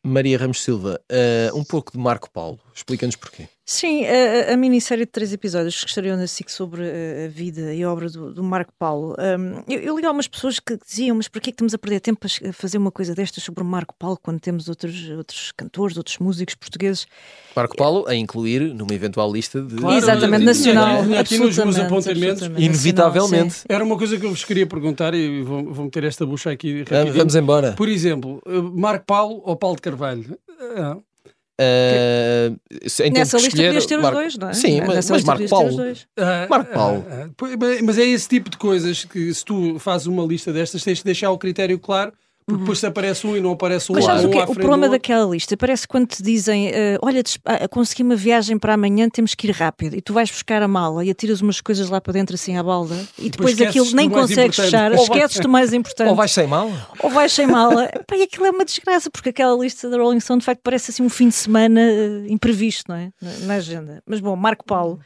Maria 0.04 0.38
Ramos 0.38 0.62
Silva, 0.62 1.00
uh, 1.12 1.56
um 1.56 1.64
pouco 1.64 1.92
de 1.92 1.98
Marco 2.00 2.30
Paulo. 2.32 2.60
Explica-nos 2.74 3.16
porquê. 3.16 3.48
Sim, 3.66 4.04
a, 4.06 4.54
a 4.54 4.58
minissérie 4.58 5.06
de 5.06 5.12
três 5.12 5.32
episódios 5.32 5.82
que 5.82 5.90
estariam 5.90 6.18
na 6.18 6.28
SIC 6.28 6.50
sobre 6.50 6.82
eh, 6.84 7.26
a 7.26 7.30
vida 7.30 7.74
e 7.74 7.84
a 7.84 7.92
obra 7.92 8.10
do, 8.10 8.34
do 8.34 8.44
Marco 8.44 8.74
Paulo. 8.78 9.16
Um, 9.18 9.64
eu, 9.72 9.80
eu 9.80 9.98
li 9.98 10.06
algumas 10.06 10.28
pessoas 10.28 10.60
que 10.60 10.78
diziam, 10.78 11.16
mas 11.16 11.28
porquê 11.28 11.50
é 11.50 11.52
que 11.52 11.56
estamos 11.56 11.74
a 11.74 11.78
perder 11.78 12.02
tempo 12.02 12.26
a 12.26 12.52
fazer 12.52 12.78
uma 12.78 12.92
coisa 12.92 13.16
destas 13.16 13.44
sobre 13.44 13.64
o 13.64 13.66
Marco 13.66 13.96
Paulo 13.98 14.20
quando 14.22 14.40
temos 14.40 14.68
outros, 14.68 15.10
outros 15.12 15.54
cantores, 15.56 15.96
outros 15.96 16.18
músicos 16.18 16.56
portugueses? 16.56 17.08
Marco 17.56 17.78
Paulo 17.78 18.06
a 18.08 18.16
incluir 18.16 18.74
numa 18.74 18.94
eventual 18.94 19.32
lista 19.32 19.62
de. 19.62 19.76
Claro, 19.76 19.98
Exatamente, 19.98 20.44
nacional. 20.44 21.04
tinha 21.04 21.20
aqui 21.22 21.38
nos 21.38 21.58
meus 21.58 21.78
absolutamente, 21.78 22.44
apontamentos. 22.44 22.64
Inevitavelmente. 22.64 23.44
nacional. 23.46 23.66
Era 23.70 23.84
uma 23.86 23.98
coisa 23.98 24.20
que 24.20 24.26
eu 24.26 24.32
vos 24.32 24.44
queria 24.44 24.68
perguntar 24.68 25.14
e 25.14 25.44
vou, 25.44 25.72
vou 25.72 25.86
meter 25.86 26.04
esta 26.04 26.26
bucha 26.26 26.52
aqui 26.52 26.80
rapidinho. 26.80 27.14
Vamos 27.14 27.36
embora. 27.36 27.74
Por 27.74 27.88
exemplo, 27.88 28.42
eh, 28.46 28.62
Marco 28.74 29.06
Paulo 29.06 29.42
ou 29.46 29.56
Paulo 29.56 29.76
de 29.76 29.82
Carvalho? 29.82 30.38
Uh, 31.62 32.60
então, 32.96 33.20
Nessa 33.20 33.38
lista 33.38 33.50
escolher 33.50 33.66
podias 33.68 33.86
ter 33.86 34.00
os 34.00 34.10
dois, 34.12 34.38
não 34.38 34.50
é? 34.50 34.54
Sim, 34.54 34.80
mas, 34.82 34.96
Nessa 34.96 35.14
mas 35.14 35.24
Marco 35.24 35.48
Paulo. 35.48 35.78
ah, 36.18 36.48
Marco 36.50 36.74
Paulo. 36.74 37.06
ah, 37.10 37.30
pois, 37.38 37.56
mas- 37.56 37.82
mas 37.82 37.98
é 38.00 38.04
esse 38.06 38.28
tipo 38.28 38.50
de 38.50 38.58
coisas 38.58 39.06
que 39.06 39.34
se 39.34 39.46
tu 39.46 39.78
fazes 39.80 40.08
uma 40.08 40.26
lista 40.26 40.52
destas 40.52 40.84
tens 40.84 40.98
de 41.00 41.04
deixar 41.04 41.30
o 41.32 41.38
critério 41.38 41.78
claro, 41.78 42.14
porque 42.52 42.62
depois 42.62 42.80
se 42.80 42.86
aparece 42.86 43.28
um 43.28 43.38
e 43.38 43.42
não 43.42 43.52
aparece 43.52 43.92
um, 43.92 43.96
Mas 43.96 44.06
sabes 44.06 44.24
o 44.24 44.30
que 44.30 44.38
é? 44.38 44.44
O 44.44 44.56
problema 44.56 44.90
daquela 44.90 45.30
lista 45.30 45.56
parece 45.56 45.88
quando 45.88 46.08
te 46.08 46.24
dizem 46.24 46.70
eh, 46.70 46.98
olha, 47.02 47.22
ah, 47.46 47.68
consegui 47.68 48.04
uma 48.04 48.16
viagem 48.16 48.58
para 48.58 48.74
amanhã, 48.74 49.10
temos 49.10 49.36
que 49.36 49.48
ir 49.48 49.52
rápido. 49.52 49.96
E 49.96 50.02
tu 50.02 50.14
vais 50.14 50.30
buscar 50.32 50.62
a 50.62 50.68
mala 50.68 51.04
e 51.06 51.10
atiras 51.10 51.42
umas 51.42 51.62
coisas 51.62 51.90
lá 51.90 52.00
para 52.02 52.14
dentro 52.14 52.36
assim 52.36 52.58
à 52.58 52.64
balda 52.64 52.96
e 53.18 53.30
depois 53.30 53.52
depois, 53.56 53.70
aquilo 53.70 53.96
nem 53.96 54.10
consegues 54.10 54.56
fechar, 54.56 54.92
esqueces 54.94 55.40
do 55.40 55.50
mais 55.50 55.74
importante. 55.74 56.10
Ou 56.10 56.16
vais 56.16 56.32
sem 56.32 56.48
mal? 56.48 56.72
ou 57.00 57.10
vais 57.10 57.32
sem 57.32 57.48
mala. 57.48 57.90
Pá, 58.08 58.16
e 58.16 58.24
aquilo 58.24 58.46
é 58.46 58.52
uma 58.52 58.66
desgraça, 58.66 59.10
porque 59.10 59.30
aquela 59.30 59.58
lista 59.58 59.90
da 59.90 59.98
Rolling 59.98 60.20
Stone 60.20 60.40
de 60.40 60.46
facto 60.46 60.62
parece 60.64 60.92
assim 60.92 61.04
um 61.04 61.10
fim 61.10 61.30
de 61.30 61.36
semana 61.36 61.82
eh, 61.82 62.26
imprevisto, 62.28 62.86
não 62.90 62.96
é? 62.96 63.12
Na, 63.22 63.32
na 63.46 63.54
agenda. 63.56 64.04
Mas 64.06 64.20
bom, 64.20 64.36
Marco 64.36 64.66
Paulo. 64.66 65.00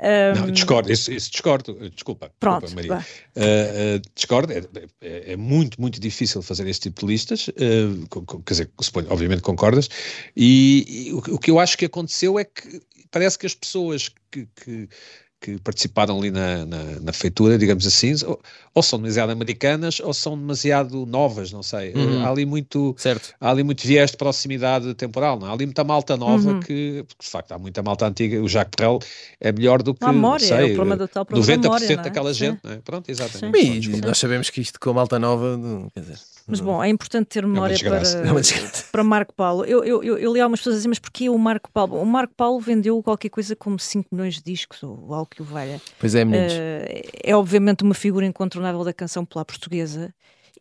Ah, 0.00 0.34
Não, 0.34 0.50
discordo, 0.50 0.92
isso, 0.92 1.12
isso 1.12 1.30
discordo, 1.30 1.74
desculpa, 1.90 2.30
Pronto, 2.38 2.66
desculpa 2.66 2.94
Maria. 2.96 3.06
Uh, 3.36 3.96
uh, 3.96 4.10
discordo, 4.14 4.52
é, 4.52 4.62
é- 5.00 5.32
é 5.32 5.36
muito, 5.36 5.80
muito 5.80 5.98
difícil 6.00 6.40
fazer 6.42 6.66
este 6.68 6.88
tipo 6.88 7.00
de 7.00 7.06
listas, 7.12 7.48
uh, 7.48 8.06
co- 8.08 8.22
co- 8.22 8.40
quer 8.42 8.52
dizer, 8.54 8.70
suponho, 8.80 9.06
obviamente 9.10 9.42
concordas, 9.42 9.88
e, 10.36 11.08
e 11.08 11.12
o, 11.12 11.22
que- 11.22 11.30
o 11.32 11.38
que 11.38 11.50
eu 11.50 11.58
acho 11.58 11.76
que 11.76 11.84
aconteceu 11.84 12.38
é 12.38 12.44
que 12.44 12.80
parece 13.10 13.38
que 13.38 13.46
as 13.46 13.54
pessoas 13.54 14.08
que, 14.30 14.46
que, 14.64 14.88
que 15.40 15.56
participaram 15.60 16.18
ali 16.18 16.30
na, 16.32 16.66
na, 16.66 16.82
na 17.00 17.12
feitura, 17.12 17.56
digamos 17.56 17.86
assim, 17.86 18.12
ou, 18.26 18.40
ou 18.74 18.82
são 18.82 18.98
demasiado 18.98 19.30
americanas 19.30 20.00
ou 20.00 20.12
são 20.12 20.36
demasiado 20.36 21.06
novas, 21.06 21.52
não 21.52 21.62
sei. 21.62 21.92
Uhum. 21.94 22.22
Uh, 22.22 22.26
Há 22.26 22.30
ali 22.30 22.44
muito 22.44 22.94
Certo. 22.98 23.34
há 23.40 23.50
ali 23.50 23.62
muito 23.62 23.86
viés 23.86 24.10
de 24.10 24.16
proximidade 24.16 24.92
temporal, 24.94 25.38
não? 25.38 25.46
é? 25.46 25.50
Há 25.50 25.52
ali 25.54 25.64
muita 25.66 25.84
malta 25.84 26.16
nova 26.16 26.50
Uhum. 26.54 26.60
que, 26.60 27.04
porque 27.06 27.24
de 27.24 27.30
facto 27.30 27.52
há 27.52 27.58
muita 27.58 27.82
malta 27.82 28.06
antiga, 28.06 28.40
o 28.42 28.48
Jacques 28.48 28.74
Perrel 28.76 28.98
é 29.40 29.52
melhor 29.52 29.82
do 29.82 29.94
que, 29.94 30.04
A 30.04 30.12
memória, 30.12 30.46
sei, 30.46 30.56
é 30.56 30.64
o 30.72 30.74
problema 30.74 30.96
do 30.96 31.08
tal 31.08 31.24
problema 31.24 31.46
da 31.46 31.52
90% 31.56 31.62
memória, 31.62 31.86
não 31.88 31.94
é? 31.94 32.04
daquela 32.04 32.34
Sim. 32.34 32.38
gente, 32.40 32.60
não 32.64 32.72
é? 32.72 32.76
Pronto, 32.78 33.08
exatamente. 33.08 33.58
E 33.58 33.62
Pronto, 33.64 33.80
desculpa. 33.80 34.06
nós 34.08 34.18
sabemos 34.18 34.50
que 34.50 34.60
isto 34.60 34.80
com 34.80 34.90
a 34.90 34.94
malta 34.94 35.18
nova, 35.18 35.58
quer 35.94 36.00
dizer, 36.00 36.18
Mas 36.48 36.60
bom, 36.60 36.82
é 36.82 36.88
importante 36.88 37.26
ter 37.26 37.46
memória 37.46 37.74
desgraça. 37.76 38.18
para, 38.20 38.30
é 38.30 38.40
desgraça. 38.40 38.84
para 38.90 39.04
Marco 39.04 39.34
Paulo. 39.34 39.64
Eu, 39.66 39.84
eu, 39.84 40.02
eu, 40.02 40.32
li 40.32 40.40
algumas 40.40 40.60
pessoas 40.60 40.76
a 40.76 40.78
dizer, 40.78 40.88
mas 40.88 40.98
porquê 40.98 41.28
o 41.28 41.36
Marco 41.38 41.70
Paulo? 41.70 42.00
O 42.00 42.06
Marco 42.06 42.34
Paulo 42.34 42.58
vendeu 42.58 43.02
qualquer 43.02 43.28
coisa 43.28 43.54
como 43.54 43.78
5 43.78 44.08
milhões 44.12 44.34
de 44.36 44.42
discos 44.42 44.82
ou 44.82 45.12
algo 45.12 45.28
que 45.30 45.42
o 45.42 45.44
valha. 45.44 45.80
Pois 45.98 46.14
é, 46.14 46.24
meninos. 46.24 46.52
Eh, 46.54 47.02
é 47.22 47.36
obviamente 47.36 47.84
uma 47.84 47.94
figura 47.94 48.24
incontornável 48.24 48.82
da 48.82 48.92
canção 48.92 49.24
popular 49.24 49.44
portuguesa. 49.44 50.12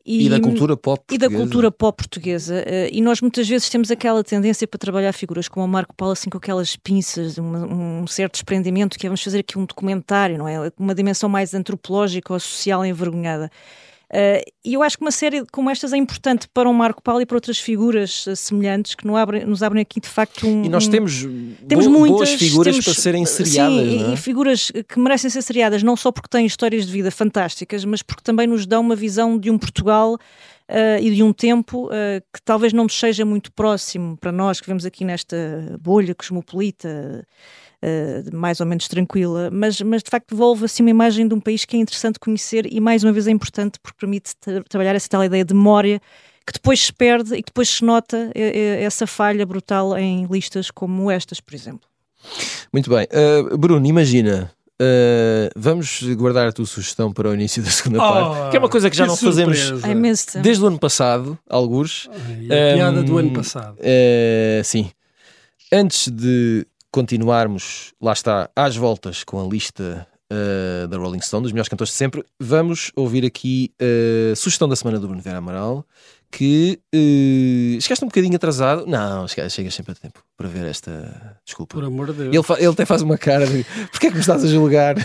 e, 0.05 0.29
da 0.29 0.39
cultura 0.39 0.77
pop 0.77 1.03
e 1.11 1.17
da 1.17 1.25
portuguesa. 1.25 1.43
cultura 1.43 1.71
pop 1.71 1.97
portuguesa. 1.97 2.63
eh, 2.65 2.89
e 2.91 3.01
nós 3.01 3.19
muitas 3.21 3.47
vezes 3.47 3.69
temos 3.69 3.91
aquela 3.91 4.23
tendência 4.23 4.65
para 4.67 4.77
trabalhar 4.77 5.11
figuras 5.13 5.47
como 5.49 5.65
o 5.65 5.69
Marco 5.69 5.93
Paulo, 5.95 6.13
assim 6.13 6.29
com 6.29 6.37
aquelas 6.37 6.75
pinças, 6.77 7.37
uma- 7.37 7.65
um 7.65 8.07
certo 8.07 8.33
desprendimento, 8.33 8.97
que 8.97 9.05
é 9.05 9.09
vamos 9.09 9.21
fazer 9.23 9.39
aqui 9.39 9.57
um 9.59 9.65
documentário, 9.65 10.37
não 10.37 10.47
é? 10.47 10.71
Uma 10.77 10.95
dimensão 10.95 11.27
mais 11.29 11.53
antropológica 11.53 12.31
ou 12.33 12.39
social 12.39 12.85
envergonhada. 12.85 13.49
Eh, 14.11 14.41
e 14.63 14.73
eu 14.73 14.81
acho 14.83 14.97
que 14.97 15.03
uma 15.03 15.11
série 15.11 15.45
como 15.51 15.69
estas 15.69 15.91
é 15.91 15.97
importante 15.97 16.47
para 16.53 16.69
o 16.69 16.73
Marco 16.73 17.01
Paulo 17.03 17.19
e 17.21 17.25
para 17.25 17.35
outras 17.35 17.57
figuras 17.59 18.25
eh, 18.27 18.35
semelhantes 18.35 18.95
que 18.95 19.05
nos 19.05 19.17
abrem, 19.17 19.45
nos 19.45 19.61
abrem 19.61 19.81
aqui 19.81 19.99
de 19.99 20.07
facto 20.07 20.47
um. 20.47 20.63
E 20.63 20.69
nós 20.69 20.87
um- 20.87 20.91
temos, 20.91 21.25
temos 21.67 21.85
bo- 21.87 21.91
muitas 21.91 22.17
boas 22.29 22.33
figuras 22.33 22.73
temos- 22.73 22.85
para 22.85 22.93
serem 22.93 23.25
sim, 23.25 23.43
seriadas. 23.45 23.77
e, 23.87 23.95
não 23.97 24.09
é? 24.11 24.13
e 24.13 24.17
figuras 24.17 24.71
que 24.87 24.99
merecem 24.99 25.29
ser 25.29 25.41
seriadas 25.41 25.83
não 25.83 25.95
só 25.97 26.09
porque 26.11 26.29
têm 26.29 26.45
histórias 26.45 26.85
de 26.85 26.91
vida 26.91 27.11
fantásticas, 27.11 27.83
mas 27.83 28.01
porque 28.01 28.23
também 28.23 28.47
nos 28.47 28.65
dão 28.65 28.79
uma 28.81 28.95
visão 28.95 29.37
de 29.37 29.51
um 29.51 29.57
Portugal 29.57 30.17
eh, 30.69 30.99
e 31.01 31.13
de 31.13 31.21
um 31.21 31.33
tempo 31.33 31.89
eh, 31.91 32.21
que 32.33 32.41
talvez 32.41 32.71
não 32.71 32.83
nos 32.85 32.97
seja 32.97 33.25
muito 33.25 33.51
próximo 33.51 34.15
para 34.17 34.31
nós 34.31 34.59
que 34.61 34.65
vivemos 34.67 34.85
aqui 34.85 35.03
nesta 35.03 35.35
bolha 35.81 36.15
cosmopolita. 36.15 37.27
Eh, 37.81 38.23
mais 38.33 38.59
ou 38.59 38.65
menos 38.65 38.87
tranquila, 38.87 39.49
mas, 39.51 39.79
mas 39.81 40.01
de 40.03 40.09
facto 40.09 40.29
devolve 40.31 40.65
assim 40.65 40.83
uma 40.83 40.89
imagem 40.89 41.27
de 41.27 41.33
um 41.33 41.39
país 41.39 41.63
que 41.65 41.75
é 41.77 41.79
interessante 41.79 42.19
conhecer 42.19 42.65
e 42.71 42.79
mais 42.79 43.03
uma 43.03 43.11
vez 43.13 43.27
é 43.27 43.31
importante 43.31 43.79
porque 43.81 43.97
permite 43.99 44.35
tra- 44.39 44.63
trabalhar 44.67 44.95
essa 44.95 45.07
tal 45.09 45.23
ideia 45.23 45.45
de 45.45 45.53
memória 45.53 46.01
que 46.45 46.53
depois 46.53 46.79
se 46.85 46.93
perde 46.93 47.33
e 47.35 47.43
que 47.43 47.47
depois 47.49 47.67
se 47.69 47.83
nota 47.85 48.31
eh, 48.33 48.51
eh, 48.79 48.83
essa 48.83 49.05
falha 49.05 49.45
brutal 49.45 49.97
em 49.97 50.25
listas 50.31 50.71
como 50.71 51.11
estas, 51.11 51.39
por 51.41 51.53
exemplo. 51.53 51.87
Muito 52.73 52.89
bem. 52.89 53.05
Uh, 53.51 53.57
Bruno, 53.57 53.85
imagina. 53.85 54.51
uh, 54.81 55.49
vamos 55.55 56.01
guardar 56.15 56.47
a 56.47 56.51
tua 56.51 56.65
sugestão 56.65 57.11
para 57.11 57.29
o 57.29 57.33
início 57.33 57.61
da 57.61 57.69
segunda 57.69 57.99
Oh, 57.99 58.11
parte, 58.13 58.51
que 58.51 58.55
é 58.57 58.59
uma 58.59 58.69
coisa 58.69 58.89
que 58.89 58.95
já 58.97 59.03
que 59.03 59.09
não 59.09 59.17
fazemos 59.17 59.57
surpresa. 59.59 60.25
Tempo. 60.31 60.43
desde 60.43 60.63
o 60.63 60.67
ano 60.67 60.79
passado, 60.79 61.37
alguns. 61.49 62.09
Ai, 62.11 62.45
a 62.71 62.75
piada 62.75 63.03
do 63.03 63.17
ano 63.17 63.31
passado. 63.33 63.77
Uh, 63.79 64.63
sim. 64.63 64.89
Antes 65.71 66.07
de 66.09 66.65
continuarmos, 66.97 67.93
lá 68.01 68.11
está, 68.13 68.49
às 68.55 68.75
voltas 68.75 69.23
com 69.23 69.39
a 69.39 69.47
lista 69.47 70.07
uh, 70.33 70.87
da 70.87 70.97
Rolling 70.97 71.21
Stone, 71.21 71.43
dos 71.43 71.51
melhores 71.51 71.69
cantores 71.69 71.91
de 71.91 71.97
sempre, 71.97 72.23
vamos 72.39 72.91
ouvir 72.95 73.23
aqui 73.23 73.71
a 74.31 74.35
sugestão 74.35 74.67
da 74.67 74.75
semana 74.75 74.99
do 74.99 75.05
Bruno 75.07 75.21
Vera 75.21 75.37
Amaral, 75.37 75.85
que 76.31 76.79
uh, 76.93 77.79
chegaste 77.81 78.03
um 78.03 78.07
bocadinho 78.07 78.35
atrasado. 78.35 78.85
Não, 78.87 79.27
chega- 79.27 79.47
chegas 79.47 79.73
sempre 79.75 79.91
a 79.91 79.95
tempo 79.95 80.21
para 80.35 80.47
ver 80.47 80.65
esta. 80.65 81.39
Desculpa. 81.45 81.75
Por 81.75 81.83
amor 81.85 82.07
de 82.07 82.29
Deus. 82.29 82.49
Ele, 82.49 82.59
ele 82.63 82.71
até 82.73 82.83
faz 82.85 83.01
uma 83.03 83.17
cara 83.17 83.45
de 83.45 83.63
porquê 83.91 84.07
é 84.07 84.09
que 84.09 84.15
me 84.15 84.21
estás 84.21 84.43
a 84.43 84.47
julgar? 84.47 84.95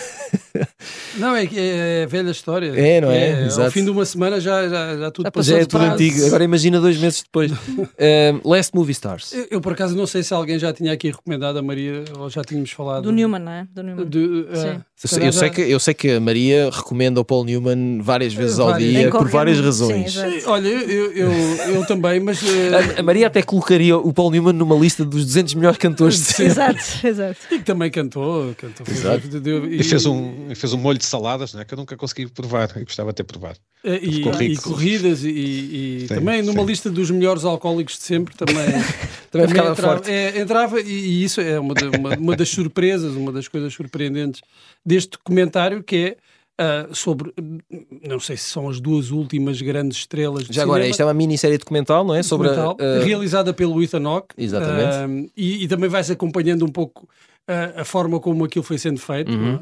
Não, 1.16 1.35
é, 1.37 1.44
é, 1.44 2.03
é 2.03 2.07
velha 2.07 2.31
história. 2.31 2.72
É, 2.75 3.01
não 3.01 3.11
é? 3.11 3.48
Ao 3.64 3.70
fim 3.70 3.85
de 3.85 3.90
uma 3.90 4.05
semana 4.05 4.40
já, 4.40 4.68
já, 4.68 4.96
já 4.96 5.11
tudo 5.11 5.27
Já 5.27 5.31
passou 5.31 5.55
Já 5.55 5.61
é 5.61 5.64
tudo 5.66 5.79
prazo. 5.81 5.94
antigo. 5.94 6.27
Agora 6.27 6.44
imagina 6.44 6.81
dois 6.81 6.96
meses 6.98 7.22
depois. 7.22 7.51
Um, 7.53 8.40
Last 8.48 8.75
Movie 8.75 8.92
Stars. 8.92 9.33
Eu, 9.33 9.46
eu, 9.53 9.61
por 9.61 9.72
acaso, 9.72 9.94
não 9.96 10.07
sei 10.07 10.22
se 10.22 10.33
alguém 10.33 10.59
já 10.59 10.72
tinha 10.72 10.92
aqui 10.92 11.11
recomendado 11.11 11.59
a 11.59 11.62
Maria 11.62 12.05
ou 12.18 12.29
já 12.31 12.42
tínhamos 12.42 12.70
falado. 12.70 13.03
Do 13.05 13.12
Newman, 13.12 13.40
não 13.40 13.53
é? 13.53 13.66
Do 13.72 13.83
Newman. 13.83 14.07
De, 14.09 14.46
eh, 14.51 14.57
Sim. 14.57 15.16
Eu 15.20 15.27
eu 15.27 15.33
sei 15.33 15.51
que, 15.51 15.61
eu 15.62 15.81
sei 15.81 15.94
que 15.94 16.11
a 16.12 16.20
Maria 16.20 16.70
recomenda 16.72 17.20
o 17.20 17.25
Paul 17.25 17.44
Newman 17.44 18.01
várias 18.01 18.33
vezes 18.33 18.59
ao 18.61 18.68
Várias. 18.68 18.90
dia 18.90 19.09
Em 19.09 19.11
por 19.11 19.29
várias 19.29 19.59
momento, 19.59 19.72
sim, 19.75 19.83
razões. 19.92 20.16
exato. 20.16 20.35
Eh, 20.35 20.42
Olha, 20.46 20.68
eu, 20.68 21.12
eu, 21.12 21.31
eu 21.75 21.87
também, 21.87 22.20
mas. 22.20 22.40
eh, 22.42 22.96
A, 22.96 23.01
a 23.01 23.03
Maria 23.03 23.27
até 23.27 23.42
colocaria 23.42 23.96
o 23.96 24.12
Paul 24.12 24.31
Newman 24.31 24.53
numa 24.53 24.77
lista 24.77 25.05
dos 25.05 25.25
200 25.25 25.55
melhores 25.55 25.79
cantores 25.79 26.16
de 26.18 26.22
sempre. 26.33 26.46
Exato, 26.46 27.07
exato. 27.07 27.37
E 27.51 27.59
que 27.59 27.64
também 27.64 27.90
cantou. 27.90 28.55
cantou 28.57 28.87
Exato. 28.88 29.40
de- 29.40 29.77
E 29.77 29.83
fez 29.83 30.07
um, 30.07 30.51
e 30.51 30.55
fez 30.55 30.72
um 30.72 30.79
molho 30.79 31.02
de 31.03 31.09
saladas 31.09 31.53
né, 31.55 31.65
que 31.65 31.75
eu 31.75 31.79
nunca 31.79 31.97
consegui 31.97 32.27
provar 32.29 32.71
e 32.77 32.85
gostava 32.85 33.11
de 33.11 33.17
ter 33.17 33.25
provado. 33.25 33.59
eh, 33.85 33.99
E, 34.03 34.21
e 34.53 34.57
corridas, 34.59 35.25
e, 35.25 35.29
e 35.31 36.07
Sim, 36.09 36.15
também 36.15 36.43
numa 36.43 36.61
sim. 36.61 36.67
lista 36.67 36.91
dos 36.91 37.11
melhores 37.11 37.45
alcoólicos 37.45 37.99
de 37.99 38.05
sempre, 38.05 38.35
também, 38.37 38.55
Também 39.31 39.49
ficava 39.49 39.71
entrava, 39.73 39.95
forte. 39.97 40.11
é, 40.11 40.38
entrava 40.41 40.81
e, 40.81 40.85
e 40.91 41.25
isso 41.25 41.41
é 41.41 41.59
uma, 41.59 41.75
uma, 41.75 42.11
uma 42.17 42.37
das 42.37 42.49
surpresas, 42.49 43.15
uma 43.15 43.33
das 43.33 43.49
coisas 43.49 43.73
surpreendentes 43.75 44.41
deste 44.85 45.11
documentário, 45.12 45.83
que 45.83 45.97
é 45.97 46.17
ah, 46.59 46.88
sobre, 46.93 47.33
não 48.07 48.21
sei 48.21 48.37
se 48.37 48.45
são 48.45 48.69
as 48.69 48.79
duas 48.79 49.11
últimas 49.11 49.61
grandes 49.62 49.99
estrelas 49.99 50.45
de 50.47 50.53
Já 50.55 50.62
agora, 50.62 50.81
cinema, 50.83 50.91
isto 50.91 51.01
é 51.01 51.05
uma 51.07 51.15
minissérie 51.15 51.59
documental, 51.59 52.05
não 52.05 52.15
é? 52.15 52.23
Sobre 52.23 52.49
a, 52.49 52.55
documental, 52.55 52.77
a- 53.01 53.05
realizada 53.05 53.53
pelo 53.55 53.83
Ethan 53.83 54.05
Hawke. 54.07 54.35
Exatamente. 54.37 54.95
Ah, 54.95 55.07
e, 55.37 55.65
e 55.65 55.69
também 55.69 55.88
vais 55.88 56.11
acompanhando 56.11 56.65
um 56.65 56.69
pouco 56.69 57.09
ah, 57.49 57.81
a 57.81 57.85
forma 57.85 58.21
como 58.21 58.45
aquilo 58.45 58.62
foi 58.62 58.77
sendo 58.79 59.01
feito. 59.01 59.31
não 59.33 59.55
é? 59.57 59.61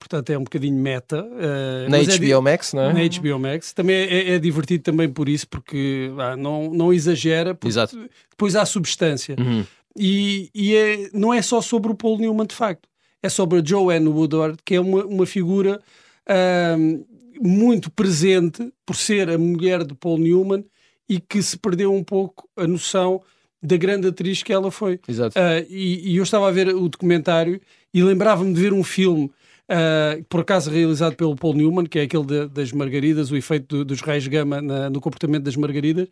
Portanto, 0.00 0.30
é 0.30 0.38
um 0.38 0.44
bocadinho 0.44 0.76
meta. 0.76 1.22
Uhum. 1.22 1.90
na 1.90 1.98
mas 1.98 2.08
é 2.08 2.18
HBO 2.18 2.42
Max, 2.42 2.72
não 2.72 2.82
é? 2.82 2.92
na 2.94 3.00
HBO 3.20 3.38
Max. 3.38 3.72
Também 3.74 3.96
é, 3.96 4.30
é 4.30 4.38
divertido 4.38 4.82
também 4.82 5.08
por 5.10 5.28
isso, 5.28 5.46
porque 5.46 6.10
ah, 6.18 6.34
não, 6.34 6.72
não 6.72 6.92
exagera, 6.92 7.54
porque 7.54 7.68
Exato. 7.68 8.08
depois 8.30 8.56
há 8.56 8.64
substância. 8.64 9.36
Uhum. 9.38 9.62
E, 9.96 10.48
e 10.54 10.74
é, 10.74 11.10
não 11.12 11.34
é 11.34 11.42
só 11.42 11.60
sobre 11.60 11.92
o 11.92 11.94
Paul 11.94 12.18
Newman, 12.18 12.46
de 12.46 12.54
facto. 12.54 12.88
É 13.22 13.28
sobre 13.28 13.58
a 13.58 13.62
Joanne 13.62 14.08
Woodward, 14.08 14.58
que 14.64 14.74
é 14.74 14.80
uma, 14.80 15.04
uma 15.04 15.26
figura 15.26 15.78
ahm, 16.26 17.04
muito 17.38 17.90
presente 17.90 18.72
por 18.86 18.96
ser 18.96 19.28
a 19.28 19.36
mulher 19.36 19.84
de 19.84 19.94
Paul 19.94 20.18
Newman 20.18 20.64
e 21.06 21.20
que 21.20 21.42
se 21.42 21.58
perdeu 21.58 21.92
um 21.92 22.02
pouco 22.02 22.48
a 22.56 22.66
noção 22.66 23.20
da 23.62 23.76
grande 23.76 24.08
atriz 24.08 24.42
que 24.42 24.52
ela 24.52 24.70
foi. 24.70 24.98
Exato. 25.06 25.38
Ah, 25.38 25.60
e, 25.68 26.12
e 26.12 26.16
eu 26.16 26.22
estava 26.22 26.48
a 26.48 26.50
ver 26.50 26.68
o 26.68 26.88
documentário 26.88 27.60
e 27.92 28.02
lembrava-me 28.02 28.54
de 28.54 28.60
ver 28.60 28.72
um 28.72 28.82
filme, 28.82 29.30
ah, 29.70 30.18
por 30.28 30.40
acaso 30.40 30.70
realizado 30.70 31.14
pelo 31.14 31.36
Paul 31.36 31.54
Newman, 31.54 31.86
que 31.86 31.98
é 31.98 32.02
aquele 32.02 32.24
de- 32.24 32.48
das 32.48 32.72
margaridas, 32.72 33.30
o 33.30 33.36
efeito 33.36 33.76
do- 33.78 33.84
dos 33.84 34.00
raios 34.00 34.26
gama 34.26 34.60
na- 34.60 34.90
no 34.90 35.00
comportamento 35.00 35.44
das 35.44 35.54
margaridas, 35.56 36.08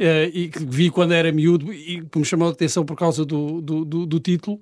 ah, 0.00 0.24
e 0.34 0.48
que 0.48 0.58
vi 0.64 0.90
quando 0.90 1.12
era 1.12 1.30
miúdo 1.32 1.72
e 1.72 2.02
que 2.10 2.18
me 2.18 2.24
chamou 2.24 2.48
a 2.48 2.50
atenção 2.50 2.84
por 2.84 2.96
causa 2.96 3.24
do, 3.24 3.60
do, 3.60 3.84
do- 3.84 4.06
do 4.06 4.20
título. 4.20 4.60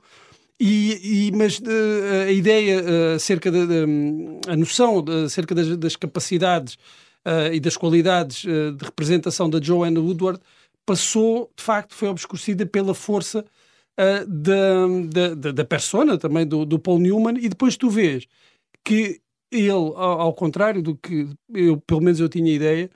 E, 0.58 1.28
e- 1.28 1.32
mas 1.36 1.60
eh, 1.66 2.24
a 2.28 2.32
ideia 2.32 2.82
acerca 3.14 3.50
da, 3.50 3.58
a 4.48 4.56
noção 4.56 5.04
acerca 5.26 5.54
das, 5.54 5.76
das 5.76 5.96
capacidades 5.96 6.78
e 7.52 7.60
das 7.60 7.76
qualidades 7.76 8.42
de 8.42 8.82
representação 8.84 9.50
da 9.50 9.60
Joanne 9.60 9.98
Woodward 9.98 10.40
passou, 10.86 11.50
de 11.56 11.62
facto, 11.62 11.92
foi 11.94 12.08
obscurecida 12.08 12.64
pela 12.64 12.94
força 12.94 13.44
eh, 13.96 14.24
da, 14.26 15.34
da, 15.34 15.52
da, 15.52 15.64
persona 15.64 16.18
também 16.18 16.46
do, 16.46 16.64
do 16.64 16.78
Paul 16.78 16.98
Newman 16.98 17.38
e 17.38 17.48
depois 17.48 17.76
tu 17.76 17.88
vês 17.90 18.26
que 18.84 19.20
ele, 19.50 19.70
ao, 19.70 20.20
ao 20.20 20.34
contrário 20.34 20.82
do 20.82 20.96
que 20.96 21.28
eu, 21.54 21.80
pelo 21.80 22.00
menos 22.02 22.20
eu 22.20 22.28
tinha 22.28 22.52
ideia, 22.52 22.90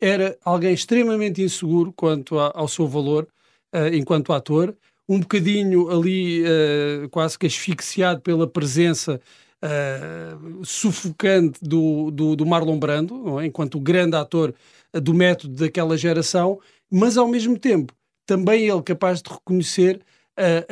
era 0.00 0.38
alguém 0.44 0.72
extremamente 0.72 1.42
inseguro 1.42 1.92
quanto 1.92 2.38
a- 2.38 2.52
ao 2.54 2.68
seu 2.68 2.86
valor 2.86 3.28
eh, 3.72 3.96
enquanto 3.96 4.32
ator, 4.32 4.74
um 5.08 5.20
bocadinho 5.20 5.90
ali 5.90 6.44
eh, 6.44 7.08
quase 7.10 7.38
que 7.38 7.46
asfixiado 7.46 8.20
pela 8.22 8.46
presença 8.46 9.20
eh, 9.62 10.36
sufocante 10.64 11.58
do, 11.62 12.10
do, 12.10 12.36
do 12.36 12.46
Marlon 12.46 12.78
Brando, 12.78 13.40
é? 13.40 13.46
enquanto 13.46 13.76
o 13.76 13.80
grande 13.80 14.16
ator 14.16 14.54
do 14.92 15.12
método 15.14 15.54
daquela 15.54 15.96
geração, 15.96 16.60
mas 16.90 17.16
ao 17.16 17.28
mesmo 17.28 17.58
tempo 17.58 17.92
também 18.26 18.68
ele 18.68 18.82
capaz 18.82 19.20
de 19.22 19.30
reconhecer 19.30 20.00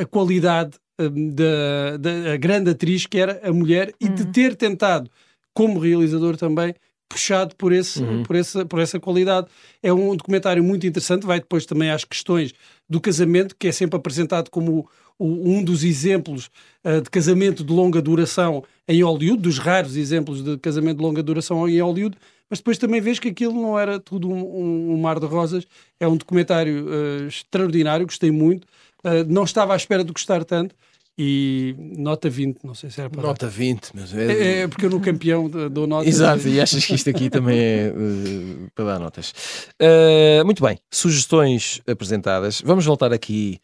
a 0.02 0.04
qualidade 0.04 0.76
eh, 0.98 1.08
da, 1.08 1.96
da 1.96 2.36
grande 2.36 2.70
atriz 2.70 3.06
que 3.06 3.18
era 3.18 3.40
a 3.42 3.52
mulher 3.52 3.92
e 4.00 4.08
de 4.08 4.26
ter 4.26 4.54
tentado, 4.56 5.10
como 5.54 5.78
realizador 5.78 6.36
também, 6.36 6.74
puxado 7.08 7.54
por, 7.56 7.72
esse, 7.72 8.02
por, 8.26 8.34
essa, 8.36 8.64
por 8.66 8.78
essa 8.80 8.98
qualidade. 8.98 9.46
É 9.82 9.92
um 9.92 10.14
documentário 10.16 10.62
muito 10.62 10.86
interessante, 10.86 11.24
vai 11.26 11.38
depois 11.40 11.64
também 11.64 11.90
às 11.90 12.04
questões 12.04 12.52
do 12.88 13.00
casamento, 13.00 13.54
que 13.58 13.68
é 13.68 13.72
sempre 13.72 13.96
apresentado 13.96 14.50
como 14.50 14.88
o- 15.18 15.50
um 15.50 15.62
dos 15.64 15.82
exemplos 15.84 16.50
ah, 16.84 17.00
de 17.00 17.08
casamento 17.08 17.64
de 17.64 17.72
longa 17.72 18.02
duração 18.02 18.62
em 18.88 19.02
Hollywood, 19.02 19.40
dos 19.42 19.58
raros 19.58 19.96
exemplos 19.96 20.42
de 20.42 20.58
casamento 20.58 20.98
de 20.98 21.02
longa 21.02 21.22
duração 21.22 21.66
em 21.68 21.80
Hollywood, 21.80 22.16
mas 22.50 22.58
depois 22.60 22.76
também 22.78 23.00
vês 23.00 23.18
que 23.18 23.28
aquilo 23.28 23.54
não 23.54 23.78
era 23.78 23.98
tudo 23.98 24.28
um, 24.28 24.34
um- 24.38 24.92
um 24.94 24.96
mar 25.00 25.18
de 25.18 25.26
rosas. 25.26 25.64
É 25.98 26.06
um 26.06 26.16
documentário 26.16 26.86
ah, 26.88 27.26
extraordinário, 27.28 28.04
gostei 28.06 28.30
muito. 28.30 28.66
Ah, 29.06 29.24
não 29.28 29.44
estava 29.44 29.72
à 29.72 29.76
espera 29.76 30.02
de 30.02 30.12
gostar 30.12 30.44
tanto. 30.44 30.74
E 31.18 31.74
nota 31.78 32.28
20, 32.28 32.62
não 32.62 32.74
sei 32.74 32.90
se 32.90 33.00
era 33.00 33.08
para 33.08 33.22
dar. 33.22 33.28
Nota 33.28 33.48
20, 33.48 33.90
mas 33.94 34.14
É, 34.14 34.62
é 34.62 34.68
porque 34.68 34.84
eu 34.84 34.90
no 34.90 35.00
campeão 35.00 35.50
eh, 35.54 35.70
dou 35.70 35.86
nota. 35.86 36.06
Exato, 36.06 36.46
e 36.46 36.60
achas 36.60 36.84
que 36.84 36.94
isto 36.94 37.08
aqui 37.08 37.30
também 37.30 37.58
é 37.58 37.86
eh, 37.86 38.68
para 38.74 38.84
dar 38.84 38.98
notas. 38.98 39.32
Eh, 39.80 40.42
muito 40.44 40.62
bem, 40.62 40.78
sugestões 40.90 41.80
apresentadas. 41.86 42.60
Vamos 42.60 42.84
voltar 42.84 43.14
aqui 43.14 43.58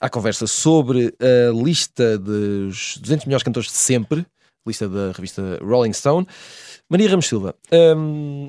à 0.00 0.10
conversa 0.10 0.48
sobre 0.48 1.14
a 1.20 1.52
lista 1.52 2.18
dos 2.18 2.96
200 2.96 3.26
melhores 3.26 3.44
cantores 3.44 3.70
de 3.70 3.76
sempre, 3.76 4.26
lista 4.66 4.88
da 4.88 5.12
revista 5.12 5.60
Rolling 5.62 5.92
Stone. 5.92 6.26
Maria 6.90 7.08
Ramos 7.08 7.26
Silva, 7.26 7.54
hum, 7.96 8.48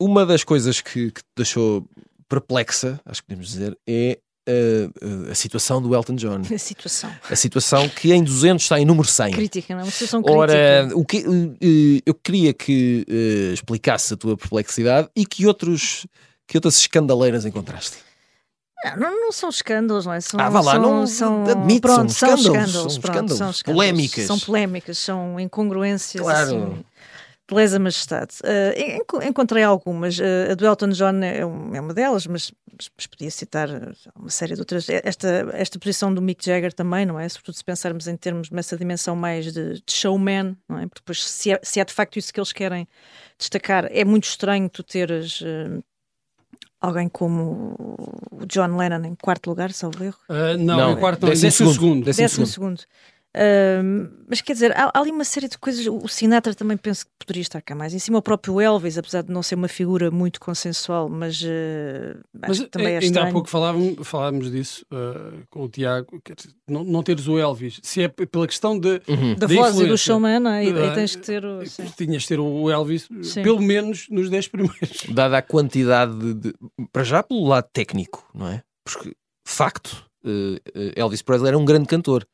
uma 0.00 0.26
das 0.26 0.42
coisas 0.42 0.80
que, 0.80 1.12
que 1.12 1.20
te 1.20 1.30
deixou 1.36 1.86
perplexa, 2.28 3.00
acho 3.04 3.22
que 3.22 3.28
podemos 3.28 3.46
dizer, 3.48 3.78
é 3.86 4.18
eh, 4.48 4.88
eh, 5.28 5.30
a 5.30 5.34
situação 5.34 5.80
do 5.82 5.94
Elton 5.94 6.14
John. 6.16 6.40
A 6.52 6.58
situação 6.58 7.10
A 7.30 7.36
situação 7.36 7.88
que 7.88 8.12
em 8.12 8.24
200 8.24 8.62
está 8.64 8.80
em 8.80 8.84
número 8.84 9.06
100. 9.06 9.32
crítica, 9.32 9.74
não 9.74 9.80
é? 9.80 9.84
Uma 9.84 9.90
situação 9.92 10.22
crítica. 10.22 10.40
Ora, 10.40 10.88
o 10.94 11.04
que, 11.04 11.18
eh, 11.18 12.02
eu 12.06 12.14
queria 12.14 12.52
que 12.54 13.04
eh, 13.08 13.52
explicasses 13.52 14.10
a 14.12 14.16
tua 14.16 14.36
perplexidade 14.36 15.08
e 15.14 15.26
que, 15.26 15.46
outros, 15.46 16.06
que 16.46 16.56
outras 16.56 16.78
escandaleiras 16.78 17.44
encontraste. 17.44 17.98
Não, 18.84 18.96
não, 18.96 19.20
não 19.22 19.32
são 19.32 19.48
escândalos, 19.48 20.06
não 20.06 20.12
é? 20.12 20.20
São, 20.20 20.38
Ah, 20.38 20.48
vá 20.48 20.60
lá, 20.60 20.72
são, 20.74 20.80
não- 20.82 21.06
são, 21.06 21.44
admite, 21.46 21.80
pronto, 21.80 22.12
são 22.12 22.28
são 22.28 22.38
escândalos, 22.38 22.44
escândalos, 22.46 22.72
são 22.92 23.00
pronto, 23.00 23.14
escândalos, 23.16 23.38
são 23.38 23.50
escândalos. 23.50 23.62
polémicas. 23.86 24.24
São 24.26 24.38
polémicas, 24.38 24.98
são 24.98 25.40
incongruências. 25.40 26.22
Claro. 26.22 26.46
Assim, 26.56 26.84
de 27.48 27.54
lesa 27.54 27.78
majestade. 27.78 28.34
Enco- 28.76 29.22
encontrei 29.22 29.62
algumas. 29.62 30.18
Eh, 30.20 30.52
a 30.52 30.54
do 30.54 30.66
Elton 30.66 30.90
John 30.90 31.22
é, 31.22 31.46
um- 31.46 31.74
é 31.74 31.80
uma 31.80 31.94
delas, 31.94 32.26
mas, 32.26 32.52
mas- 32.94 33.06
podia 33.06 33.30
citar 33.30 33.70
eh, 33.70 33.92
uma 34.14 34.28
série 34.28 34.54
de 34.54 34.60
outras. 34.60 34.86
Esta, 34.88 35.48
esta 35.54 35.78
posição 35.78 36.12
do 36.12 36.20
Mick 36.20 36.44
Jagger 36.44 36.72
também, 36.74 37.06
não 37.06 37.18
é? 37.18 37.26
Sobretudo 37.28 37.54
se 37.54 37.64
pensarmos 37.64 38.06
em 38.06 38.16
termos 38.16 38.50
nessa 38.50 38.76
dimensão 38.76 39.16
mais 39.16 39.50
de, 39.52 39.74
de 39.74 39.92
showman, 39.92 40.56
não 40.68 40.78
é? 40.78 40.86
Porque 40.86 41.00
depois, 41.00 41.24
se 41.24 41.52
é, 41.52 41.60
se 41.62 41.80
é 41.80 41.84
de 41.86 41.92
facto 41.94 42.18
isso 42.18 42.32
que 42.34 42.38
eles 42.38 42.52
querem 42.52 42.86
destacar, 43.38 43.88
é 43.90 44.04
muito 44.04 44.24
estranho 44.24 44.68
tu 44.68 44.82
teres. 44.82 45.40
eh, 45.42 45.78
Alguém 46.80 47.08
como 47.08 47.74
o 48.30 48.46
John 48.46 48.76
Lennon 48.76 49.04
em 49.04 49.14
quarto 49.16 49.48
lugar, 49.50 49.72
salvo 49.72 50.04
erro. 50.04 50.18
Não, 50.58 50.76
Não, 50.76 50.92
em 50.92 50.96
quarto 50.96 51.22
não, 51.22 51.28
em 51.28 51.32
décimo 51.32 51.48
décimo 51.50 51.72
segundo. 51.72 51.74
segundo. 51.88 52.04
Décimo 52.04 52.24
Décimo 52.28 52.46
segundo. 52.46 52.82
Mas 54.28 54.40
quer 54.40 54.52
dizer, 54.52 54.72
há, 54.76 54.90
há 54.92 55.00
ali 55.00 55.10
uma 55.10 55.24
série 55.24 55.48
de 55.48 55.56
coisas. 55.58 55.86
O 55.86 56.06
Sinatra 56.08 56.54
também 56.54 56.76
penso 56.76 57.06
que 57.06 57.12
poderia 57.18 57.42
estar 57.42 57.60
cá 57.62 57.74
mais 57.74 57.94
em 57.94 57.98
cima. 57.98 58.18
O 58.18 58.22
próprio 58.22 58.60
Elvis, 58.60 58.98
apesar 58.98 59.22
de 59.22 59.32
não 59.32 59.42
ser 59.42 59.54
uma 59.54 59.68
figura 59.68 60.10
muito 60.10 60.40
consensual, 60.40 61.08
mas, 61.08 61.40
eh, 61.44 62.16
Mas 62.32 62.50
acho 62.50 62.64
que 62.64 62.70
também 62.70 62.94
é 62.94 62.98
ainda 62.98 63.22
há 63.24 63.32
pouco 63.32 63.48
falávamos, 63.48 63.96
falávamos 64.06 64.50
disso 64.50 64.84
ah, 64.90 65.32
com 65.50 65.64
o 65.64 65.68
Tiago, 65.68 66.20
quer 66.24 66.34
dizer, 66.34 66.50
não, 66.68 66.84
não 66.84 67.02
teres 67.02 67.26
o 67.28 67.38
Elvis, 67.38 67.80
se 67.82 68.02
é 68.02 68.08
pela 68.08 68.46
questão 68.46 68.78
de 68.78 68.98
da 69.38 69.46
da 69.46 69.46
voz 69.46 69.78
e 69.80 69.86
do 69.86 69.96
showman, 69.96 70.40
não 70.40 70.50
é? 70.50 70.64
E, 70.64 70.68
e 70.70 70.94
tens 70.94 71.16
que 71.16 71.22
ter 71.22 71.44
o. 71.44 71.64
sim. 71.66 71.84
tinhas 71.96 72.22
de 72.22 72.28
ter 72.28 72.40
o 72.40 72.70
Elvis, 72.70 73.08
Sim. 73.22 73.42
pelo 73.42 73.60
menos 73.60 74.06
nos 74.10 74.28
10 74.30 74.48
primeiros. 74.48 75.06
Dada 75.14 75.38
a 75.38 75.42
quantidade 75.42 76.16
de, 76.18 76.34
de- 76.34 76.54
Para 76.92 77.04
já 77.04 77.22
pelo 77.22 77.46
lado 77.46 77.68
técnico, 77.72 78.28
não 78.34 78.48
é? 78.48 78.62
Porque, 78.84 79.14
facto, 79.46 80.04
Elvis 80.96 81.22
Presley 81.22 81.48
era 81.48 81.58
um 81.58 81.64
grande 81.64 81.86
cantor. 81.86 82.26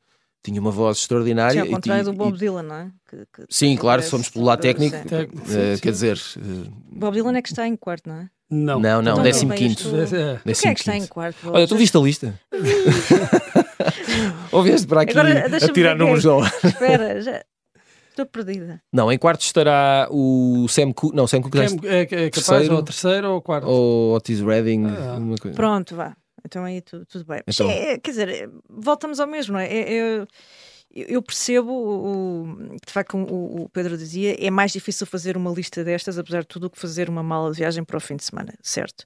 Tinha 0.45 0.61
uma 0.61 0.71
voz 0.71 0.99
extraordinária. 0.99 1.53
Sim, 1.53 1.59
ao 1.59 1.65
e 1.65 1.71
contrário 1.71 2.03
ti- 2.05 2.11
do 2.11 2.17
Bob 2.17 2.35
e- 2.35 2.39
Dylan, 2.39 2.61
não 2.63 2.75
é? 2.75 2.87
Que- 3.09 3.25
que- 3.33 3.45
Sim, 3.49 3.75
claro, 3.75 4.01
se 4.03 4.09
formos 4.11 4.29
pelo 4.29 4.45
lado 4.45 4.61
técnico, 4.61 4.95
sim, 4.95 5.79
quer 5.81 5.91
dizer, 5.91 6.17
eh, 6.37 6.69
Bob 6.91 7.13
Dylan 7.15 7.35
é 7.37 7.41
que 7.41 7.49
está 7.49 7.67
em 7.67 7.75
quarto, 7.75 8.07
não 8.07 8.15
é? 8.17 8.29
Não, 8.47 8.79
não, 8.79 9.01
não, 9.01 9.23
décimo 9.23 9.55
quinto. 9.55 9.81
isto- 9.81 10.15
É, 10.15 10.39
Quem 10.53 10.69
é 10.71 10.75
que 10.75 10.79
está 10.81 10.95
em 10.95 11.01
15º. 11.01 11.09
quarto? 11.09 11.37
Olha, 11.51 11.67
tu 11.67 11.75
viste 11.75 11.97
a 11.97 11.99
lista? 11.99 12.39
Ou 14.51 14.63
vieste 14.63 14.87
para 14.87 15.01
aqui 15.01 15.11
Agora, 15.17 15.45
a 15.47 15.73
tirar 15.73 15.91
é 15.91 15.95
números 15.95 16.23
que- 16.23 16.29
ar? 16.29 16.53
Espera, 16.63 17.21
já. 17.21 17.43
Estou 18.11 18.25
perdida. 18.27 18.81
Não, 18.93 19.11
em 19.11 19.17
quarto 19.17 19.41
estará 19.41 20.07
o 20.09 20.65
Sam 20.69 20.93
Cooke. 20.93 21.15
Não, 21.15 21.27
Sam 21.27 21.41
Cooke 21.41 21.57
é, 21.57 21.63
é, 21.63 22.01
é 22.01 22.05
capaz 22.05 22.31
terceiro, 22.31 22.75
ou 22.75 22.83
terceiro 22.83 23.29
ou 23.31 23.41
quarto. 23.41 23.67
Ou 23.67 24.15
Otis 24.15 24.39
Redding. 24.39 24.85
Ah. 24.85 25.17
Pronto, 25.53 25.95
vá. 25.95 26.15
Então 26.45 26.63
aí 26.63 26.81
tudo, 26.81 27.05
tudo 27.05 27.25
bem. 27.25 27.41
Então... 27.47 27.69
É, 27.69 27.97
quer 27.97 28.11
dizer, 28.11 28.51
voltamos 28.69 29.19
ao 29.19 29.27
mesmo, 29.27 29.53
não 29.53 29.59
é? 29.59 29.67
é, 29.67 29.97
é 29.97 30.25
eu 30.95 31.21
percebo 31.21 31.71
o, 31.71 32.77
de 32.85 32.93
facto, 32.93 33.11
como 33.11 33.25
o 33.25 33.69
Pedro 33.69 33.97
dizia, 33.97 34.37
é 34.39 34.49
mais 34.49 34.71
difícil 34.71 35.05
fazer 35.05 35.35
uma 35.35 35.51
lista 35.51 35.83
destas, 35.83 36.17
apesar 36.17 36.41
de 36.41 36.47
tudo, 36.47 36.69
que 36.69 36.79
fazer 36.79 37.09
uma 37.09 37.21
mala 37.21 37.51
de 37.51 37.57
viagem 37.57 37.83
para 37.83 37.97
o 37.97 37.99
fim 37.99 38.15
de 38.15 38.23
semana, 38.23 38.53
certo? 38.61 39.05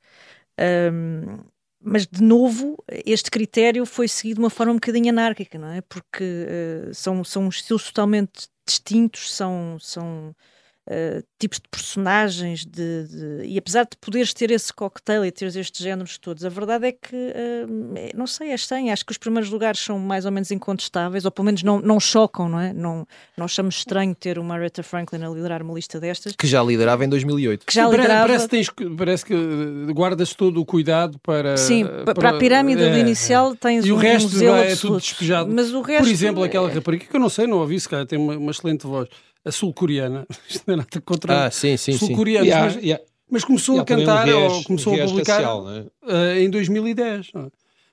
Um, 0.93 1.39
mas, 1.81 2.05
de 2.05 2.21
novo, 2.21 2.77
este 3.05 3.31
critério 3.31 3.85
foi 3.87 4.07
seguido 4.07 4.35
de 4.35 4.41
uma 4.41 4.49
forma 4.51 4.73
um 4.73 4.75
bocadinho 4.75 5.09
anárquica, 5.09 5.57
não 5.57 5.69
é? 5.69 5.81
Porque 5.81 6.23
uh, 6.23 6.93
são, 6.93 7.23
são 7.23 7.49
estilos 7.49 7.85
totalmente 7.85 8.47
distintos, 8.67 9.33
são, 9.33 9.77
são 9.79 10.35
uh, 10.89 11.23
tipos 11.37 11.59
de 11.59 11.69
personagens, 11.69 12.65
de, 12.65 13.07
de, 13.07 13.45
e 13.45 13.57
apesar 13.57 13.83
de 13.83 13.95
poderes 14.01 14.33
ter 14.33 14.51
esse 14.51 14.73
cocktail 14.73 15.23
e 15.23 15.31
teres 15.31 15.55
estes 15.55 15.81
géneros 15.81 16.17
todos, 16.17 16.43
a 16.43 16.49
verdade 16.49 16.87
é 16.87 16.91
que, 16.91 17.15
uh, 17.15 18.17
não 18.17 18.27
sei, 18.27 18.51
é 18.51 18.55
estranho. 18.55 18.91
Acho 18.91 19.05
que 19.05 19.11
os 19.11 19.17
primeiros 19.17 19.49
lugares 19.49 19.79
são 19.79 19.99
mais 19.99 20.25
ou 20.25 20.31
menos 20.31 20.51
incontestáveis, 20.51 21.25
ou 21.25 21.31
pelo 21.31 21.45
menos 21.45 21.63
não, 21.63 21.79
não 21.79 21.99
chocam, 21.99 22.49
não 22.49 22.59
é? 22.59 22.73
Não, 22.73 23.07
não 23.37 23.45
achamos 23.45 23.77
estranho 23.77 24.13
ter 24.15 24.39
uma 24.39 24.55
Aretha 24.55 24.83
Franklin 24.83 25.23
a 25.23 25.29
liderar 25.29 25.61
uma 25.61 25.73
lista 25.73 25.99
destas. 25.99 26.35
Que 26.35 26.47
já 26.47 26.63
liderava 26.63 27.05
em 27.05 27.09
2008. 27.09 27.65
Que 27.65 27.73
já 27.73 27.87
liderava... 27.87 28.27
parece, 28.27 28.47
tens, 28.47 28.69
parece 28.97 29.25
que 29.25 29.35
guardas 29.93 30.33
todo 30.33 30.59
o 30.59 30.65
cuidado 30.65 31.19
para... 31.19 31.55
Sim, 31.57 31.85
para, 32.03 32.13
para 32.13 32.29
a 32.31 32.37
pirâmide 32.37 32.81
é, 32.81 32.99
inicial 32.99 33.55
tens 33.55 33.85
e 33.85 33.91
um, 33.91 33.95
o 33.95 33.97
resto 33.97 34.37
um 34.43 34.55
é 34.55 34.75
tudo 34.75 34.97
despejado. 34.97 35.51
Mas 35.53 35.71
o 35.71 35.81
resto... 35.81 36.03
Por 36.03 36.11
exemplo, 36.11 36.43
aquela 36.43 36.69
rapariga 36.69 37.05
que 37.05 37.15
eu 37.15 37.19
não 37.19 37.29
sei, 37.29 37.47
não 37.47 37.57
ouvi, 37.57 37.79
se 37.79 37.87
calhar 37.87 38.05
tem 38.05 38.17
uma, 38.17 38.37
uma 38.37 38.51
excelente 38.51 38.85
voz 38.85 39.07
a 39.45 39.51
sul-coreana. 39.51 40.25
Isto 40.47 40.63
não 40.67 40.73
é 40.73 40.77
nada 40.77 41.01
contra 41.01 41.45
ah, 41.45 41.51
sim, 41.51 41.77
sim, 41.77 41.93
sul-coreanos. 41.93 42.49
Sim. 42.49 42.59
Mas, 42.59 42.75
yeah. 42.75 43.03
mas, 43.29 43.43
começou 43.43 43.75
yeah, 43.75 43.93
a 43.93 43.97
cantar 43.97 44.23
um 44.23 44.31
viés, 44.31 44.51
ou 44.53 44.63
começou 44.63 44.93
um 44.93 45.03
a 45.03 45.05
publicar 45.05 45.33
racial, 45.35 45.65
uh, 45.65 46.37
em 46.37 46.49
2010. 46.49 47.31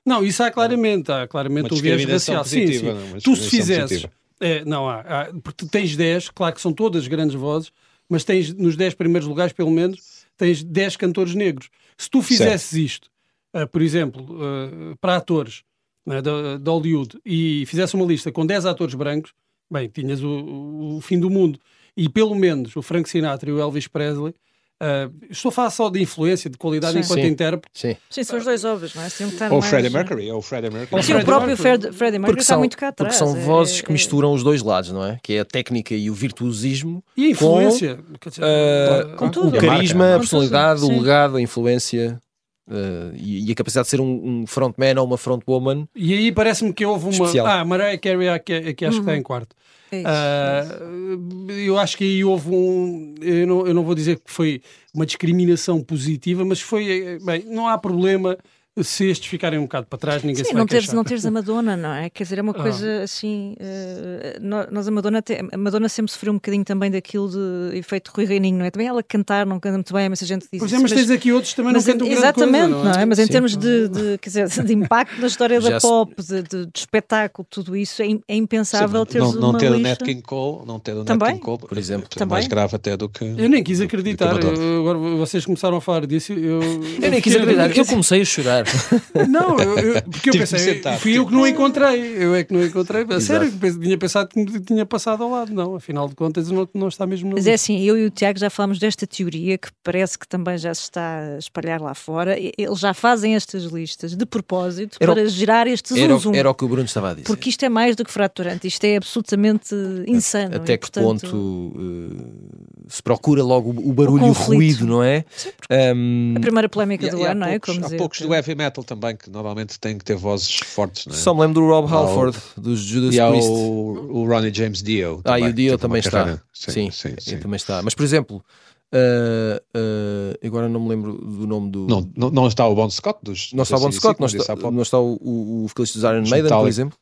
Não, 0.05 0.23
isso 0.23 0.41
há 0.41 0.49
claramente, 0.49 1.11
há 1.11 1.27
claramente 1.27 1.73
o 1.73 1.77
viés 1.77 2.03
racial. 2.05 2.43
Positiva, 2.43 2.95
sim, 2.95 3.11
sim. 3.11 3.19
Tu 3.19 3.35
se 3.35 3.49
fizeres. 3.49 4.05
É, 4.39 4.63
não 4.63 4.87
há, 4.87 4.99
há, 5.01 5.33
porque 5.43 5.65
tens 5.65 5.95
10, 5.95 6.29
claro 6.29 6.53
que 6.53 6.61
são 6.61 6.71
todas 6.71 7.07
grandes 7.07 7.35
vozes, 7.35 7.71
mas 8.07 8.23
tens 8.23 8.53
nos 8.53 8.75
10 8.75 8.93
primeiros 8.93 9.27
lugares, 9.27 9.51
pelo 9.51 9.71
menos, 9.71 9.99
tens 10.37 10.63
10 10.63 10.95
cantores 10.95 11.33
negros. 11.33 11.69
Se 11.97 12.09
tu 12.09 12.21
fizesses 12.21 12.69
certo. 12.69 12.85
isto, 12.85 13.11
uh, 13.55 13.67
por 13.67 13.81
exemplo, 13.81 14.23
uh, 14.23 14.95
para 15.01 15.15
atores 15.17 15.63
de, 16.05 16.57
de 16.59 16.69
Hollywood 16.69 17.19
e 17.25 17.65
fizesse 17.65 17.95
uma 17.95 18.05
lista 18.05 18.31
com 18.31 18.45
10 18.45 18.65
atores 18.65 18.93
brancos, 18.93 19.33
bem, 19.71 19.87
tinhas 19.87 20.23
o, 20.23 20.97
o 20.97 21.01
fim 21.01 21.19
do 21.19 21.29
mundo. 21.29 21.59
E 21.95 22.07
pelo 22.07 22.35
menos 22.35 22.75
o 22.75 22.81
Frank 22.81 23.09
Sinatra 23.09 23.49
e 23.49 23.53
o 23.53 23.59
Elvis 23.59 23.87
Presley 23.87 24.33
Uh, 24.79 25.11
estou 25.31 25.49
a 25.49 25.51
falar 25.51 25.69
só 25.71 25.89
de 25.89 25.99
influência, 25.99 26.51
de 26.51 26.57
qualidade 26.57 26.93
sim. 26.93 26.99
enquanto 26.99 27.21
sim. 27.21 27.27
intérprete. 27.27 27.67
Sim. 27.73 27.95
sim, 28.11 28.23
são 28.23 28.37
os 28.37 28.45
dois 28.45 28.63
óbvios, 28.63 28.93
não 28.93 29.01
é? 29.01 29.09
Sim, 29.09 29.23
ou 29.49 29.59
mais... 29.59 29.65
Freddie 29.65 29.89
Mercury, 29.89 30.31
ou 30.31 30.39
Freddie 30.39 30.69
Mercury. 30.69 31.01
Sim, 31.01 31.13
o 31.15 31.25
próprio 31.25 31.57
Freddie, 31.57 32.19
Mercury 32.19 32.41
está 32.41 32.57
muito 32.59 32.77
cá 32.77 32.89
atrás. 32.89 33.17
Porque 33.17 33.31
são 33.31 33.41
vozes 33.41 33.79
é, 33.79 33.81
que 33.81 33.91
misturam 33.91 34.31
é... 34.31 34.35
os 34.35 34.43
dois 34.43 34.61
lados, 34.61 34.91
não 34.91 35.03
é? 35.03 35.17
Que 35.23 35.33
é 35.33 35.39
a 35.39 35.45
técnica 35.45 35.95
e 35.95 36.11
o 36.11 36.13
virtuosismo. 36.13 37.03
E 37.15 37.25
a 37.25 37.29
influência. 37.31 37.99
Com, 38.21 38.29
dizer, 38.29 38.43
uh, 38.43 39.15
com 39.15 39.29
tudo. 39.29 39.57
O 39.57 39.59
carisma, 39.59 40.05
a, 40.05 40.15
a 40.15 40.19
personalidade, 40.19 40.83
o 40.83 40.89
legado, 40.89 41.37
a 41.37 41.41
influência. 41.41 42.21
Uh, 42.67 43.15
e, 43.15 43.47
e, 43.47 43.51
a 43.51 43.55
capacidade 43.55 43.85
de 43.85 43.91
ser 43.91 44.01
um, 44.01 44.41
um 44.41 44.45
frontman 44.45 44.99
ou 44.99 45.05
uma 45.05 45.17
frontwoman. 45.17 45.87
E 45.95 46.13
aí 46.13 46.31
parece-me 46.33 46.73
que 46.73 46.85
houve 46.85 47.05
uma. 47.05 47.11
Especial. 47.11 47.47
Ah, 47.47 47.63
Mariah 47.63 47.97
Carey 47.97 48.27
aqui, 48.27 48.53
aqui 48.53 48.85
acho 48.85 48.97
uhum. 48.97 49.03
que 49.05 49.09
está 49.09 49.17
em 49.17 49.23
quarto. 49.23 49.55
É 49.89 50.01
isso, 50.01 50.09
uh, 50.09 51.51
eu 51.51 51.79
acho 51.79 51.95
que 51.95 52.03
aí 52.03 52.23
houve 52.25 52.49
um. 52.49 53.15
Eu 53.21 53.47
não, 53.47 53.67
eu 53.67 53.73
não 53.73 53.83
vou 53.83 53.95
dizer 53.95 54.17
que 54.19 54.29
foi 54.29 54.61
uma 54.93 55.05
discriminação 55.05 55.81
positiva, 55.81 56.43
mas 56.43 56.59
foi. 56.59 57.17
Bem, 57.23 57.45
não 57.45 57.69
há 57.69 57.77
problema 57.77 58.37
se 58.83 59.05
estes 59.05 59.27
ficarem 59.27 59.59
um 59.59 59.63
bocado 59.63 59.87
para 59.87 59.99
trás, 59.99 60.23
ninguém 60.23 60.43
Sim, 60.43 60.49
se 60.49 60.53
vai 60.53 60.59
não 60.59 60.67
teres, 60.67 60.85
queixar. 60.85 60.95
não 60.95 61.03
teres 61.03 61.25
a 61.25 61.31
Madonna, 61.31 61.77
não 61.77 61.93
é? 61.93 62.09
Quer 62.09 62.23
dizer, 62.23 62.39
é 62.39 62.41
uma 62.41 62.51
ah. 62.51 62.61
coisa 62.61 63.03
assim. 63.03 63.55
Uh, 63.59 64.67
nós, 64.71 64.87
a 64.87 64.91
Madonna, 64.91 65.23
a 65.51 65.57
Madonna 65.57 65.89
sempre 65.89 66.11
sofreu 66.11 66.33
um 66.33 66.35
bocadinho 66.35 66.63
também 66.63 66.91
daquilo 66.91 67.29
de 67.29 67.77
efeito 67.77 68.11
Rui 68.13 68.25
Reininho, 68.25 68.57
não 68.57 68.65
é? 68.65 68.71
Também 68.71 68.87
ela 68.87 69.01
cantar 69.01 69.45
não 69.45 69.59
canta 69.59 69.77
muito 69.77 69.93
bem, 69.93 70.09
mas 70.09 70.21
a 70.21 70.25
gente 70.25 70.47
diz. 70.51 70.59
Pois 70.59 70.73
é, 70.73 70.79
mas, 70.79 70.91
tens 70.91 71.09
aqui 71.09 71.31
outros 71.31 71.53
também 71.53 71.73
não 71.73 71.81
cantam 71.81 72.07
Exatamente, 72.07 72.73
coisa, 72.73 72.93
não, 72.93 73.01
é? 73.01 73.05
Mas 73.05 73.19
em 73.19 73.25
Sim. 73.25 73.31
termos 73.31 73.57
de, 73.57 73.87
de, 73.87 74.17
quer 74.17 74.29
dizer, 74.29 74.47
de 74.63 74.73
impacto 74.73 75.19
na 75.19 75.27
história 75.27 75.59
da 75.59 75.79
pop, 75.79 76.13
de, 76.21 76.43
de, 76.43 76.65
de, 76.65 76.71
espetáculo, 76.75 77.47
tudo 77.49 77.75
isso, 77.75 78.01
é, 78.01 78.07
é 78.27 78.35
impensável 78.35 79.05
ter 79.05 79.19
não, 79.19 79.33
não 79.33 79.49
uma 79.51 79.59
ter 79.59 79.71
lista. 79.71 79.87
o 79.87 79.89
Nat 79.89 80.03
King 80.03 80.21
Cole, 80.21 80.65
não 80.65 80.79
ter 80.79 80.93
o 80.93 80.97
Nat 80.97 81.07
também? 81.07 81.33
King 81.33 81.41
Cole, 81.41 81.59
por 81.59 81.77
exemplo, 81.77 82.09
também? 82.09 82.33
mais 82.33 82.47
grave 82.47 82.75
até 82.75 82.95
do 82.95 83.09
que. 83.09 83.23
Eu 83.25 83.49
nem 83.49 83.63
quis 83.63 83.81
acreditar. 83.81 84.37
Eu, 84.43 84.81
agora 84.81 84.97
vocês 84.97 85.45
começaram 85.45 85.77
a 85.77 85.81
falar 85.81 86.05
disso. 86.05 86.33
Eu, 86.33 86.61
eu 87.01 87.11
nem 87.11 87.21
quis 87.21 87.35
acreditar. 87.35 87.75
Eu 87.75 87.85
comecei 87.85 88.21
a 88.21 88.25
chorar. 88.25 88.66
Não, 89.27 89.57
eu, 89.59 89.79
eu, 89.79 90.01
porque 90.03 90.29
eu 90.29 90.33
pensei, 90.33 90.81
fui 90.99 91.17
eu 91.17 91.25
que 91.25 91.33
não 91.33 91.47
encontrei, 91.47 92.23
eu 92.23 92.35
é 92.35 92.43
que 92.43 92.53
não 92.53 92.63
encontrei. 92.63 93.05
A 93.09 93.21
sério, 93.21 93.51
tinha 93.79 93.97
pensado 93.97 94.29
que 94.29 94.59
tinha 94.61 94.85
passado 94.85 95.23
ao 95.23 95.31
lado. 95.31 95.53
Não, 95.53 95.75
afinal 95.75 96.07
de 96.07 96.15
contas, 96.15 96.49
não, 96.49 96.67
não 96.73 96.87
está 96.87 97.05
mesmo 97.05 97.29
no. 97.29 97.35
Mas 97.35 97.47
é 97.47 97.53
assim, 97.53 97.81
eu 97.81 97.97
e 97.97 98.05
o 98.05 98.09
Tiago 98.09 98.39
já 98.39 98.49
falamos 98.49 98.79
desta 98.79 99.05
teoria 99.05 99.57
que 99.57 99.69
parece 99.83 100.17
que 100.17 100.27
também 100.27 100.57
já 100.57 100.73
se 100.73 100.83
está 100.83 101.35
a 101.35 101.37
espalhar 101.37 101.81
lá 101.81 101.93
fora. 101.93 102.37
Eles 102.37 102.79
já 102.79 102.93
fazem 102.93 103.35
estas 103.35 103.63
listas 103.63 104.15
de 104.15 104.25
propósito 104.25 104.97
era, 104.99 105.13
para 105.13 105.25
gerar 105.27 105.67
estes 105.67 105.97
era, 105.97 106.15
zoom, 106.17 106.33
era 106.33 106.49
o 106.49 106.53
que 106.53 106.65
o 106.65 106.67
Bruno 106.67 106.85
estava 106.85 107.11
a 107.11 107.13
dizer. 107.13 107.25
Porque 107.25 107.49
isto 107.49 107.63
é 107.63 107.69
mais 107.69 107.95
do 107.95 108.03
que 108.03 108.11
fraturante, 108.11 108.67
isto 108.67 108.83
é 108.83 108.97
absolutamente 108.97 109.75
insano. 110.07 110.55
Até 110.55 110.73
e, 110.73 110.77
que 110.77 110.91
portanto... 110.91 111.21
ponto 111.21 111.73
uh, 111.75 112.67
se 112.87 113.03
procura 113.03 113.43
logo 113.43 113.69
o 113.69 113.93
barulho 113.93 114.27
e 114.27 114.29
o 114.29 114.33
ruído, 114.33 114.85
não 114.85 115.03
é? 115.03 115.25
Sim, 115.35 115.49
um, 115.95 116.33
a 116.37 116.39
primeira 116.39 116.69
polémica 116.69 117.09
do 117.09 117.23
ano, 117.23 117.41
não 117.41 117.47
é? 117.47 117.59
Como 117.59 117.79
há 117.79 117.83
dizer, 117.83 117.97
poucos 117.97 118.19
que... 118.19 118.25
do 118.25 118.33
heavy 118.33 118.55
metal 118.57 118.83
também 118.83 119.15
que 119.15 119.29
normalmente 119.29 119.79
têm 119.79 119.97
que 119.97 120.03
ter 120.03 120.15
vozes 120.15 120.57
fortes, 120.57 121.05
não 121.05 121.13
é? 121.13 121.17
Só 121.17 121.33
me 121.33 121.41
lembro 121.41 121.61
do 121.61 121.67
Rob 121.67 121.91
Halford, 121.91 122.37
o, 122.57 122.61
dos 122.61 122.79
Judas 122.79 123.15
e 123.15 123.29
Priest. 123.29 123.49
O, 123.49 124.09
o 124.11 124.27
Ronnie 124.27 124.53
James 124.53 124.81
Dio. 124.81 125.21
Ah, 125.23 125.39
e 125.39 125.43
o 125.43 125.53
Dio 125.53 125.77
também 125.77 125.99
está. 125.99 126.41
Sim, 126.51 126.91
sim, 126.91 127.15
sim, 127.19 127.37
também 127.37 127.57
está. 127.57 127.81
Mas, 127.81 127.93
por 127.93 128.03
exemplo, 128.03 128.43
Uh, 128.87 129.59
uh, 129.77 130.47
agora 130.47 130.69
não 130.69 130.79
me 130.79 130.87
lembro 130.87 131.13
do 131.13 131.45
nome 131.45 131.69
do. 131.69 131.87
Não, 131.87 132.09
não, 132.15 132.29
não 132.29 132.47
está 132.47 132.65
o 132.65 132.73
Bon 132.73 132.89
Scott 132.89 133.19
dos. 133.21 133.51
Não 133.51 133.63
está 133.63 133.75
o 133.75 133.81
Bon 133.81 133.91
Scott, 133.91 134.17
não 134.17 134.27
está, 134.27 134.55
não 134.55 134.81
está 134.81 134.97
o, 134.97 135.17
o, 135.21 135.63
o 135.65 135.67
vocalista 135.67 135.99
dos 135.99 136.09
Iron 136.09 136.21
Maiden, 136.21 136.43
Metallica, 136.43 136.61
por 136.61 136.67
exemplo. 136.69 136.97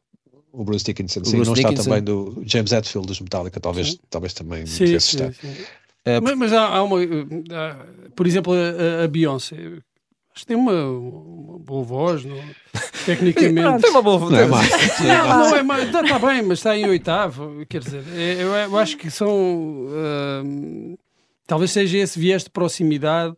O 0.51 0.63
Bruce 0.63 0.83
Dickinson, 0.83 1.23
sim, 1.23 1.35
Bruce 1.35 1.47
não 1.47 1.53
Dickinson. 1.53 1.73
está 1.73 1.83
também 1.83 2.03
do 2.03 2.41
James 2.43 2.71
Hetfield 2.71 3.07
dos 3.07 3.19
Metallica, 3.19 3.59
talvez, 3.59 3.99
talvez 4.09 4.33
também 4.33 4.65
sim, 4.65 4.99
sim. 4.99 4.99
Sim. 4.99 5.27
Uh, 5.27 6.21
mas, 6.23 6.37
mas 6.37 6.53
há, 6.53 6.65
há, 6.65 6.83
uma. 6.83 6.97
por 8.15 8.25
exemplo, 8.25 8.53
a, 8.53 9.03
a 9.03 9.07
Beyoncé 9.07 9.55
Acho 10.35 10.43
que 10.43 10.47
tem 10.47 10.57
uma, 10.57 10.73
uma 10.73 11.59
boa 11.59 11.83
voz, 11.85 12.25
não? 12.25 12.37
tecnicamente. 13.05 13.79
tem 13.83 13.89
uma 13.91 14.01
boa 14.01 14.17
voz. 14.17 14.31
Não 14.33 14.39
é 14.39 14.45
má. 14.45 14.61
Não, 14.61 15.49
não 15.49 15.55
é 15.55 15.63
má. 15.63 15.81
Está, 15.81 16.01
está 16.01 16.19
bem, 16.19 16.41
mas 16.41 16.59
está 16.59 16.77
em 16.77 16.85
oitavo. 16.85 17.65
Quer 17.69 17.79
dizer, 17.79 18.03
é, 18.13 18.43
eu, 18.43 18.53
eu 18.53 18.77
acho 18.77 18.97
que 18.97 19.09
são. 19.09 19.29
Uh, 19.29 20.99
talvez 21.47 21.71
seja 21.71 21.99
esse 21.99 22.19
viés 22.19 22.43
de 22.43 22.49
proximidade. 22.49 23.33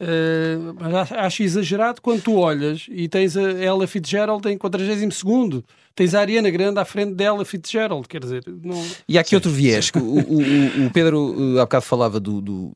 Uh, 0.00 0.74
mas 0.80 1.12
acho 1.12 1.42
exagerado 1.42 2.00
quando 2.00 2.22
tu 2.22 2.36
olhas 2.36 2.86
e 2.88 3.06
tens 3.06 3.36
a 3.36 3.42
Ella 3.42 3.86
Fitzgerald 3.86 4.48
em 4.48 4.56
42 4.56 5.62
tens 5.94 6.14
a 6.14 6.20
Ariana 6.20 6.48
Grande 6.48 6.80
à 6.80 6.86
frente 6.86 7.12
dela 7.12 7.44
Fitzgerald, 7.44 8.08
quer 8.08 8.20
dizer... 8.20 8.42
Não... 8.64 8.82
E 9.06 9.18
há 9.18 9.20
aqui 9.20 9.34
outro 9.34 9.50
viés, 9.50 9.92
o, 9.94 9.98
o, 9.98 10.86
o 10.86 10.90
Pedro 10.90 11.58
há 11.58 11.64
bocado 11.64 11.84
falava 11.84 12.18
do, 12.18 12.40
do 12.40 12.72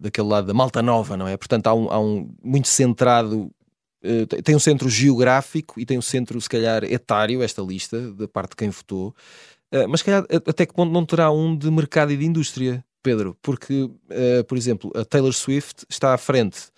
daquele 0.00 0.28
lado 0.28 0.46
da 0.46 0.54
Malta 0.54 0.82
Nova, 0.82 1.16
não 1.16 1.28
é? 1.28 1.36
Portanto, 1.36 1.66
há 1.66 1.74
um, 1.74 1.90
há 1.90 2.00
um 2.00 2.34
muito 2.42 2.68
centrado. 2.68 3.50
Uh, 4.02 4.26
tem 4.42 4.56
um 4.56 4.60
centro 4.60 4.88
geográfico 4.88 5.78
e 5.78 5.84
tem 5.84 5.98
um 5.98 6.02
centro, 6.02 6.40
se 6.40 6.48
calhar, 6.48 6.84
etário, 6.84 7.42
esta 7.42 7.60
lista, 7.60 8.12
da 8.12 8.26
parte 8.26 8.50
de 8.50 8.56
quem 8.56 8.70
votou. 8.70 9.14
Uh, 9.72 9.86
mas, 9.88 10.00
se 10.00 10.06
calhar, 10.06 10.26
até 10.30 10.64
que 10.64 10.72
ponto 10.72 10.90
não 10.90 11.04
terá 11.04 11.30
um 11.30 11.54
de 11.54 11.70
mercado 11.70 12.10
e 12.10 12.16
de 12.16 12.24
indústria, 12.24 12.84
Pedro? 13.02 13.36
Porque, 13.42 13.82
uh, 13.82 14.44
por 14.48 14.56
exemplo, 14.56 14.90
a 14.94 15.04
Taylor 15.04 15.32
Swift 15.32 15.84
está 15.88 16.14
à 16.14 16.18
frente, 16.18 16.68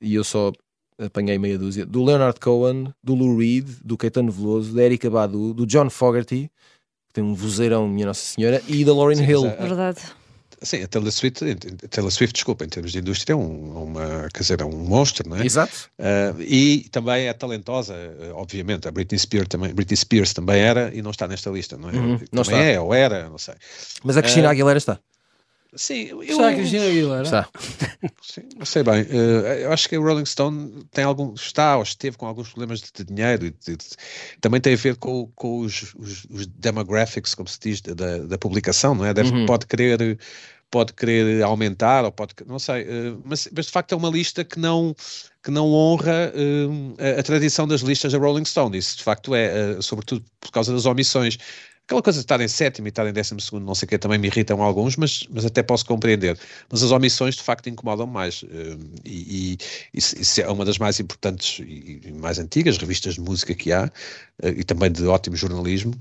e 0.00 0.14
eu 0.14 0.22
só 0.22 0.52
apanhei 0.98 1.38
meia 1.38 1.58
dúzia, 1.58 1.86
do 1.86 2.04
Leonard 2.04 2.38
Cohen, 2.40 2.92
do 3.02 3.14
Lou 3.14 3.38
Reed, 3.38 3.66
do 3.84 3.96
Caetano 3.96 4.32
Veloso, 4.32 4.74
da 4.74 4.82
Erika 4.82 5.08
Badu, 5.08 5.54
do 5.54 5.64
John 5.64 5.88
Fogerty, 5.88 6.50
que 7.06 7.12
tem 7.14 7.24
um 7.24 7.34
vozeirão, 7.34 7.88
minha 7.88 8.06
Nossa 8.06 8.24
Senhora, 8.24 8.62
e 8.68 8.84
da 8.84 8.92
Lauryn 8.92 9.22
Hill. 9.22 9.46
É, 9.46 9.56
Verdade. 9.56 10.00
Sim, 10.60 10.82
a 10.82 10.88
Taylor 10.88 11.12
Swift, 11.12 11.44
a 11.44 11.88
Taylor 11.88 12.10
Swift, 12.10 12.34
desculpa, 12.34 12.64
em 12.64 12.68
termos 12.68 12.92
de 12.92 12.98
indústria 12.98 13.32
é 13.32 13.36
um, 13.36 13.84
uma, 13.84 14.28
quer 14.32 14.40
dizer, 14.40 14.60
é 14.60 14.64
um 14.64 14.76
monstro, 14.76 15.28
não 15.28 15.36
é? 15.36 15.46
Exato. 15.46 15.90
Uh, 15.98 16.40
e 16.40 16.88
também 16.90 17.26
é 17.26 17.32
talentosa, 17.32 17.94
obviamente. 18.34 18.88
A 18.88 18.90
Britney 18.90 19.18
Spears 19.18 19.48
também, 19.48 19.72
Britney 19.72 19.96
Spears 19.96 20.32
também 20.32 20.60
era 20.60 20.94
e 20.94 21.00
não 21.00 21.10
está 21.10 21.28
nesta 21.28 21.50
lista, 21.50 21.76
não 21.76 21.90
é? 21.90 21.92
Uhum, 21.92 22.20
não 22.32 22.42
está. 22.42 22.56
é, 22.56 22.80
ou 22.80 22.92
era, 22.92 23.28
não 23.28 23.38
sei. 23.38 23.54
Mas 24.02 24.16
a 24.16 24.22
Cristina 24.22 24.48
uh, 24.48 24.50
Aguilera 24.50 24.78
está. 24.78 24.98
Sim, 25.74 26.04
eu, 26.04 26.22
Está 26.22 26.48
a 26.48 26.54
Cristina 26.54 26.84
Aguilera. 26.86 27.22
Está. 27.22 27.48
Sim, 28.22 28.42
não 28.56 28.64
sei 28.64 28.82
bem. 28.82 29.06
Eh, 29.10 29.64
eu 29.64 29.72
acho 29.72 29.86
que 29.88 29.98
o 29.98 30.02
Rolling 30.02 30.24
Stone 30.24 30.82
tem 30.90 31.04
algum, 31.04 31.34
está 31.34 31.76
ou 31.76 31.82
esteve 31.82 32.16
com 32.16 32.26
alguns 32.26 32.48
problemas 32.48 32.80
de, 32.80 32.88
de 32.92 33.04
dinheiro 33.04 33.46
e 33.46 33.50
de- 33.50 33.76
de- 33.76 33.86
também 34.40 34.60
tem 34.62 34.72
a 34.72 34.76
ver 34.76 34.96
com, 34.96 35.30
com 35.36 35.58
os, 35.60 35.94
os- 35.94 36.24
os 36.30 36.46
demographics, 36.46 37.34
como 37.34 37.48
se 37.48 37.58
diz, 37.60 37.80
da, 37.82 38.18
da 38.18 38.38
publicação, 38.38 38.94
não 38.94 39.04
é? 39.04 39.12
Deve, 39.12 39.30
Uhum. 39.30 39.46
Pode 39.46 39.66
querer 39.66 40.18
pode 40.70 40.92
querer 40.92 41.42
aumentar 41.42 42.04
ou 42.04 42.12
pode 42.12 42.34
não 42.46 42.58
sei 42.58 42.82
eh, 42.82 43.14
mas, 43.24 43.48
mas 43.56 43.64
de 43.66 43.72
facto 43.72 43.92
é 43.92 43.96
uma 43.96 44.10
lista 44.10 44.44
que 44.44 44.58
não 44.58 44.94
que 45.42 45.50
não 45.50 45.72
honra 45.72 46.30
eh, 46.34 47.16
a, 47.16 47.20
a 47.20 47.22
tradição 47.22 47.66
das 47.66 47.80
listas 47.80 48.12
da 48.12 48.18
Rolling 48.18 48.44
Stone 48.44 48.76
isso 48.76 48.98
de 48.98 49.02
facto 49.02 49.34
é 49.34 49.80
sobretudo 49.80 50.22
por 50.38 50.50
causa 50.50 50.70
das 50.74 50.84
omissões 50.84 51.38
Aquela 51.88 52.02
coisa 52.02 52.18
de 52.18 52.24
estar 52.24 52.38
em 52.38 52.48
sétimo 52.48 52.86
e 52.86 52.90
estar 52.90 53.06
em 53.08 53.12
décimo 53.14 53.40
segundo, 53.40 53.64
não 53.64 53.74
sei 53.74 53.86
o 53.86 53.88
que, 53.88 53.96
também 53.96 54.18
me 54.18 54.26
irritam 54.28 54.60
alguns, 54.62 54.94
mas, 54.94 55.26
mas 55.30 55.46
até 55.46 55.62
posso 55.62 55.86
compreender. 55.86 56.38
Mas 56.70 56.82
as 56.82 56.90
omissões, 56.90 57.34
de 57.34 57.42
facto, 57.42 57.70
incomodam 57.70 58.06
mais. 58.06 58.44
eh, 58.44 58.76
E, 59.06 59.54
e 59.54 59.58
isso, 59.94 60.38
é 60.42 60.46
uma 60.50 60.66
das 60.66 60.76
mais 60.76 61.00
importantes 61.00 61.60
e 61.66 62.12
mais 62.12 62.38
antigas 62.38 62.76
revistas 62.76 63.14
de 63.14 63.22
música 63.22 63.54
que 63.54 63.72
há, 63.72 63.90
eh, 64.42 64.50
e 64.58 64.64
também 64.64 64.92
de 64.92 65.06
ótimo 65.06 65.34
jornalismo. 65.34 65.94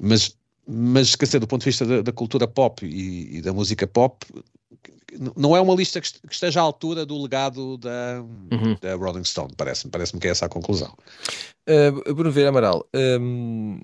Mas, 0.00 0.36
mas 0.68 1.16
quer 1.16 1.24
dizer, 1.24 1.40
do 1.40 1.48
ponto 1.48 1.62
de 1.62 1.66
vista 1.66 1.84
da, 1.84 2.00
da 2.00 2.12
cultura 2.12 2.46
pop 2.46 2.86
e, 2.86 3.38
e 3.38 3.42
da 3.42 3.52
música 3.52 3.88
pop, 3.88 4.24
não 5.36 5.56
é 5.56 5.60
uma 5.60 5.74
lista 5.74 6.00
que 6.00 6.06
est- 6.06 6.20
que 6.28 6.32
esteja 6.32 6.60
à 6.60 6.62
altura 6.62 7.04
do 7.04 7.20
legado 7.20 7.76
da, 7.78 8.22
Uhum. 8.52 8.76
da 8.80 8.94
Rolling 8.94 9.24
Stone, 9.24 9.52
parece-me. 9.56 9.90
Parece-me 9.90 10.20
que 10.20 10.28
é 10.28 10.30
essa 10.30 10.46
a 10.46 10.48
conclusão. 10.48 10.94
Uh, 11.68 12.14
Bruno 12.14 12.30
Vieira 12.30 12.50
Amaral, 12.50 12.86
um, 12.94 13.80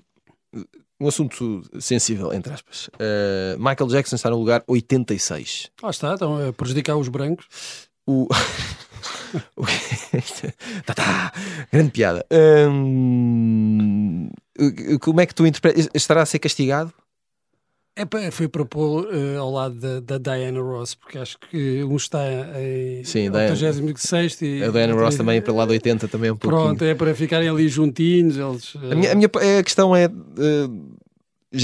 um 1.01 1.07
assunto 1.07 1.63
sensível, 1.79 2.31
entre 2.31 2.53
aspas. 2.53 2.87
Uh, 2.89 3.57
Michael 3.57 3.89
Jackson 3.89 4.15
está 4.15 4.29
no 4.29 4.37
lugar 4.37 4.63
86. 4.67 5.71
Lá 5.81 5.89
está, 5.89 6.13
estão 6.13 6.49
a 6.49 6.53
prejudicar 6.53 6.95
os 6.95 7.07
brancos. 7.07 7.47
O... 8.05 8.27
tá, 10.85 10.93
tá, 10.93 11.33
grande 11.71 11.91
piada. 11.91 12.23
Hum, 12.31 14.29
como 15.01 15.21
é 15.21 15.25
que 15.25 15.33
tu 15.33 15.47
interpretas? 15.47 15.89
Estará 15.93 16.21
a 16.21 16.25
ser 16.25 16.37
castigado? 16.37 16.93
É, 17.93 18.31
foi 18.31 18.47
para 18.47 18.63
pôr 18.63 19.05
eh, 19.13 19.35
ao 19.35 19.51
lado 19.51 19.75
da, 19.75 19.99
da 19.99 20.17
Diana 20.17 20.61
Ross, 20.61 20.95
porque 20.95 21.17
acho 21.17 21.37
que 21.37 21.83
um 21.83 21.97
está 21.97 22.19
em 22.57 23.03
Sim, 23.03 23.29
Diana- 23.29 23.51
86 23.51 24.41
e 24.41 24.63
A 24.63 24.69
Diana 24.71 24.93
Ross 24.93 25.17
também, 25.17 25.41
pelo 25.41 25.57
lado 25.57 25.71
80, 25.71 26.07
também 26.07 26.31
um 26.31 26.37
pouquinho. 26.37 26.63
Pronto, 26.63 26.83
é 26.85 26.95
para 26.95 27.13
ficarem 27.13 27.49
ali 27.49 27.67
juntinhos. 27.67 28.37
Eles, 28.37 28.73
A 28.91 28.95
minha, 28.95 29.11
a 29.11 29.15
minha 29.15 29.29
a 29.59 29.63
questão 29.63 29.93
é. 29.93 30.07
uh, 30.07 30.91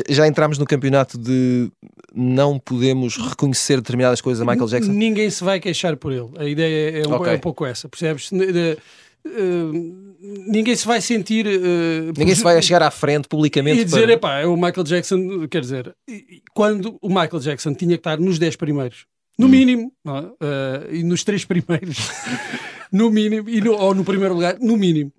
já- 0.10 0.28
entramos 0.28 0.58
no 0.58 0.66
campeonato 0.66 1.18
de 1.18 1.72
não 2.14 2.60
podemos 2.60 3.16
reconhecer 3.18 3.78
determinadas 3.78 4.20
coisas 4.20 4.42
a 4.46 4.46
Michael 4.52 4.68
Jackson? 4.68 4.92
Ninguém 4.92 5.30
se 5.30 5.42
vai 5.46 5.62
queixar 5.62 5.96
por 5.96 6.12
ele. 6.12 6.28
A 6.38 6.44
ideia 6.44 7.04
é 7.04 7.08
um, 7.08 7.14
Ok. 7.14 7.32
é 7.32 7.36
um 7.38 7.40
pouco 7.40 7.66
essa, 7.66 7.88
percebes? 7.88 8.34
N- 8.34 8.52
de- 8.52 8.78
eh, 9.26 9.72
ninguém 10.48 10.76
se 10.76 10.86
vai 10.86 11.02
sentir. 11.02 11.46
eh, 11.46 12.12
Ninguém 12.18 12.36
se 12.36 12.44
vai 12.44 12.62
chegar 12.62 12.84
à 12.84 12.92
frente 12.92 13.28
publicamente 13.28 13.82
e 13.82 13.86
dizer, 13.86 14.02
para... 14.04 14.14
epá, 14.14 14.40
é 14.40 14.46
o 14.46 14.56
Michael 14.56 14.84
Jackson, 14.84 15.48
quer 15.50 15.62
dizer, 15.62 15.96
quando 16.54 16.98
o 17.02 17.08
Michael 17.10 17.40
Jackson 17.40 17.74
tinha 17.74 17.92
que 17.98 18.00
estar 18.02 18.20
nos 18.20 18.38
10 18.40 18.56
primeiros, 18.56 19.06
no 19.38 19.46
Hum. 19.46 19.50
mínimo, 19.50 19.94
é? 20.06 20.12
Eh, 20.92 20.96
e 20.98 21.04
nos 21.04 21.24
3 21.24 21.46
primeiros, 21.46 21.98
no 22.92 23.10
mínimo, 23.12 23.50
e 23.50 23.62
no- 23.62 23.74
ou 23.76 23.94
no 23.94 24.04
primeiro 24.04 24.34
lugar, 24.34 24.58
no 24.60 24.76
mínimo, 24.78 25.12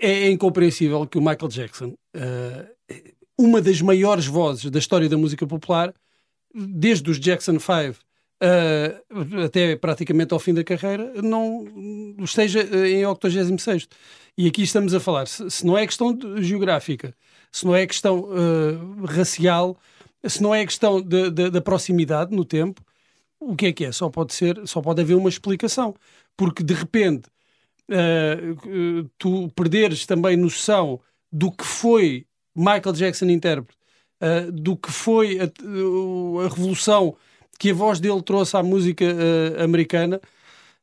é, 0.00 0.30
incompreensível 0.30 1.06
que 1.06 1.18
o 1.18 1.20
Michael 1.20 1.48
Jackson, 1.48 1.94
uma 3.38 3.60
das 3.60 3.80
maiores 3.80 4.26
vozes 4.26 4.70
da 4.70 4.78
história 4.78 5.08
da 5.08 5.16
música 5.16 5.46
popular, 5.46 5.92
desde 6.54 7.10
os 7.10 7.18
Jackson 7.20 7.58
5 7.58 7.98
eh, 8.40 9.02
até 9.44 9.76
praticamente 9.76 10.32
ao 10.32 10.40
fim 10.40 10.54
da 10.54 10.64
carreira, 10.64 11.12
não 11.22 11.64
esteja 12.20 12.60
eh, 12.60 12.88
em 12.90 13.06
86. 13.06 13.88
E 14.36 14.46
aqui 14.46 14.62
estamos 14.62 14.94
a 14.94 15.00
falar, 15.00 15.26
se, 15.26 15.50
se 15.50 15.66
não 15.66 15.76
é 15.76 15.86
questão 15.86 16.12
de- 16.12 16.42
geográfica, 16.42 17.14
se 17.50 17.64
não 17.66 17.74
é 17.74 17.86
questão 17.86 18.28
eh, 18.32 19.06
racial, 19.12 19.76
se 20.26 20.42
não 20.42 20.54
é 20.54 20.64
questão 20.64 21.00
da 21.02 21.60
proximidade 21.60 22.34
no 22.34 22.44
tempo, 22.44 22.82
o 23.40 23.56
que 23.56 23.66
é 23.66 23.72
que 23.72 23.84
é? 23.86 23.92
Só 23.92 24.10
pode 24.10 24.34
ser, 24.34 24.60
só 24.66 24.80
pode 24.82 25.00
haver 25.02 25.14
uma 25.16 25.28
explicação. 25.28 25.94
Porque 26.36 26.62
de 26.62 26.74
repente 26.74 27.28
eh, 27.90 28.36
tu 29.18 29.48
perderes 29.50 30.06
também 30.06 30.36
noção 30.36 31.00
do 31.32 31.50
que 31.52 31.64
foi 31.64 32.26
Michael 32.54 32.92
Jackson 32.94 33.26
intérprete, 33.26 33.78
eh, 34.20 34.50
do 34.50 34.76
que 34.76 34.90
foi 34.92 35.38
a, 35.40 35.44
a 35.44 36.48
revolução 36.48 37.16
que 37.58 37.70
a 37.70 37.74
voz 37.74 37.98
dele 38.00 38.22
trouxe 38.22 38.56
à 38.56 38.62
música 38.62 39.04
eh, 39.04 39.62
americana 39.62 40.20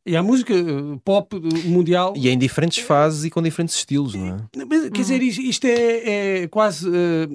e 0.06 0.16
à 0.16 0.22
música 0.22 0.54
eh, 0.54 0.64
pop 1.04 1.36
eh, 1.36 1.68
mundial. 1.68 2.14
E 2.16 2.30
em 2.30 2.38
diferentes 2.38 2.84
fases 2.84 3.24
e 3.24 3.30
com 3.30 3.42
diferentes 3.42 3.76
estilos, 3.76 4.14
não 4.14 4.28
é? 4.28 4.66
Mas, 4.68 4.82
Quer 4.90 5.02
dizer, 5.02 5.22
isto, 5.24 5.42
isto 5.42 5.66
é, 5.66 6.42
é 6.44 6.48
quase. 6.48 6.88
eh, 6.88 7.28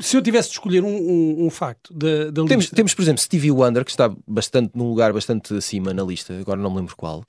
se 0.00 0.16
eu 0.16 0.22
tivesse 0.22 0.48
de 0.48 0.54
escolher 0.54 0.82
um, 0.82 0.88
um- 0.96 1.46
um 1.46 1.50
facto 1.50 1.92
da, 1.92 2.26
da 2.30 2.44
Temos, 2.44 2.64
lista. 2.64 2.76
temos, 2.76 2.94
por 2.94 3.02
exemplo, 3.02 3.20
Stevie 3.20 3.50
Wonder, 3.50 3.84
que 3.84 3.90
está 3.90 4.14
bastante, 4.26 4.70
num 4.74 4.88
lugar 4.88 5.12
bastante 5.12 5.52
acima 5.54 5.92
na 5.92 6.02
lista, 6.04 6.32
agora 6.38 6.60
não 6.60 6.70
me 6.70 6.76
lembro 6.78 6.96
qual. 6.96 7.24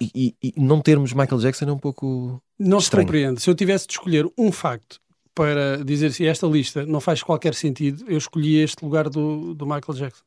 E, 0.00 0.34
e- 0.42 0.48
e 0.48 0.54
não 0.56 0.80
termos 0.80 1.12
Michael 1.12 1.40
Jackson 1.40 1.66
é 1.66 1.72
um 1.72 1.78
pouco. 1.78 2.42
Não 2.58 2.80
se 2.80 2.84
estranho. 2.84 3.06
compreende. 3.06 3.42
Se 3.42 3.50
eu 3.50 3.54
tivesse 3.54 3.86
de 3.86 3.92
escolher 3.92 4.26
um 4.38 4.50
facto 4.50 4.98
para 5.34 5.82
dizer 5.84 6.12
se 6.12 6.26
esta 6.26 6.46
lista 6.46 6.84
não 6.86 7.00
faz 7.00 7.22
qualquer 7.22 7.54
sentido, 7.54 8.04
eu 8.08 8.18
escolhi 8.18 8.56
este 8.58 8.84
lugar 8.84 9.08
do, 9.08 9.54
do 9.54 9.64
Michael 9.64 9.94
Jackson. 9.96 10.22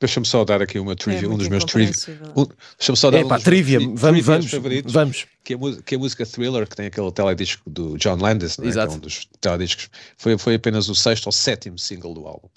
Deixa-me 0.00 0.24
só 0.26 0.44
dar 0.44 0.62
aqui 0.62 0.78
uma 0.78 0.92
É 0.92 0.94
trivia, 0.94 1.26
um 1.26 1.30
muito 1.32 1.40
dos 1.40 1.48
meus 1.48 1.64
trivia. 1.64 1.92
um- 2.36 2.46
Deixa-me 2.78 2.96
só 2.96 3.10
dar 3.10 3.18
É 3.18 3.24
um 3.24 3.28
pá, 3.28 3.34
dos 3.36 3.44
meus 3.44 3.56
trivia, 3.56 3.78
tri- 3.80 3.92
vamos, 3.96 4.24
vamos, 4.24 4.50
favoritos. 4.50 4.92
vamos. 4.92 5.26
que 5.42 5.54
a, 5.54 5.58
mu- 5.58 5.82
que 5.82 5.94
a 5.96 5.98
música 5.98 6.24
Thriller, 6.24 6.68
que 6.68 6.76
tem 6.76 6.86
aquele 6.86 7.10
teledisco 7.10 7.68
do 7.68 7.98
John 7.98 8.14
Landis, 8.16 8.58
né, 8.58 8.62
que 8.62 8.68
Exato. 8.68 8.92
é 8.92 8.96
um 8.96 9.00
dos 9.00 9.26
telediscos, 9.40 9.90
foi, 10.16 10.38
foi 10.38 10.54
apenas 10.54 10.88
o 10.88 10.94
sexto 10.94 11.26
ou 11.26 11.32
sétimo 11.32 11.78
single 11.78 12.14
do 12.14 12.26
álbum. 12.28 12.48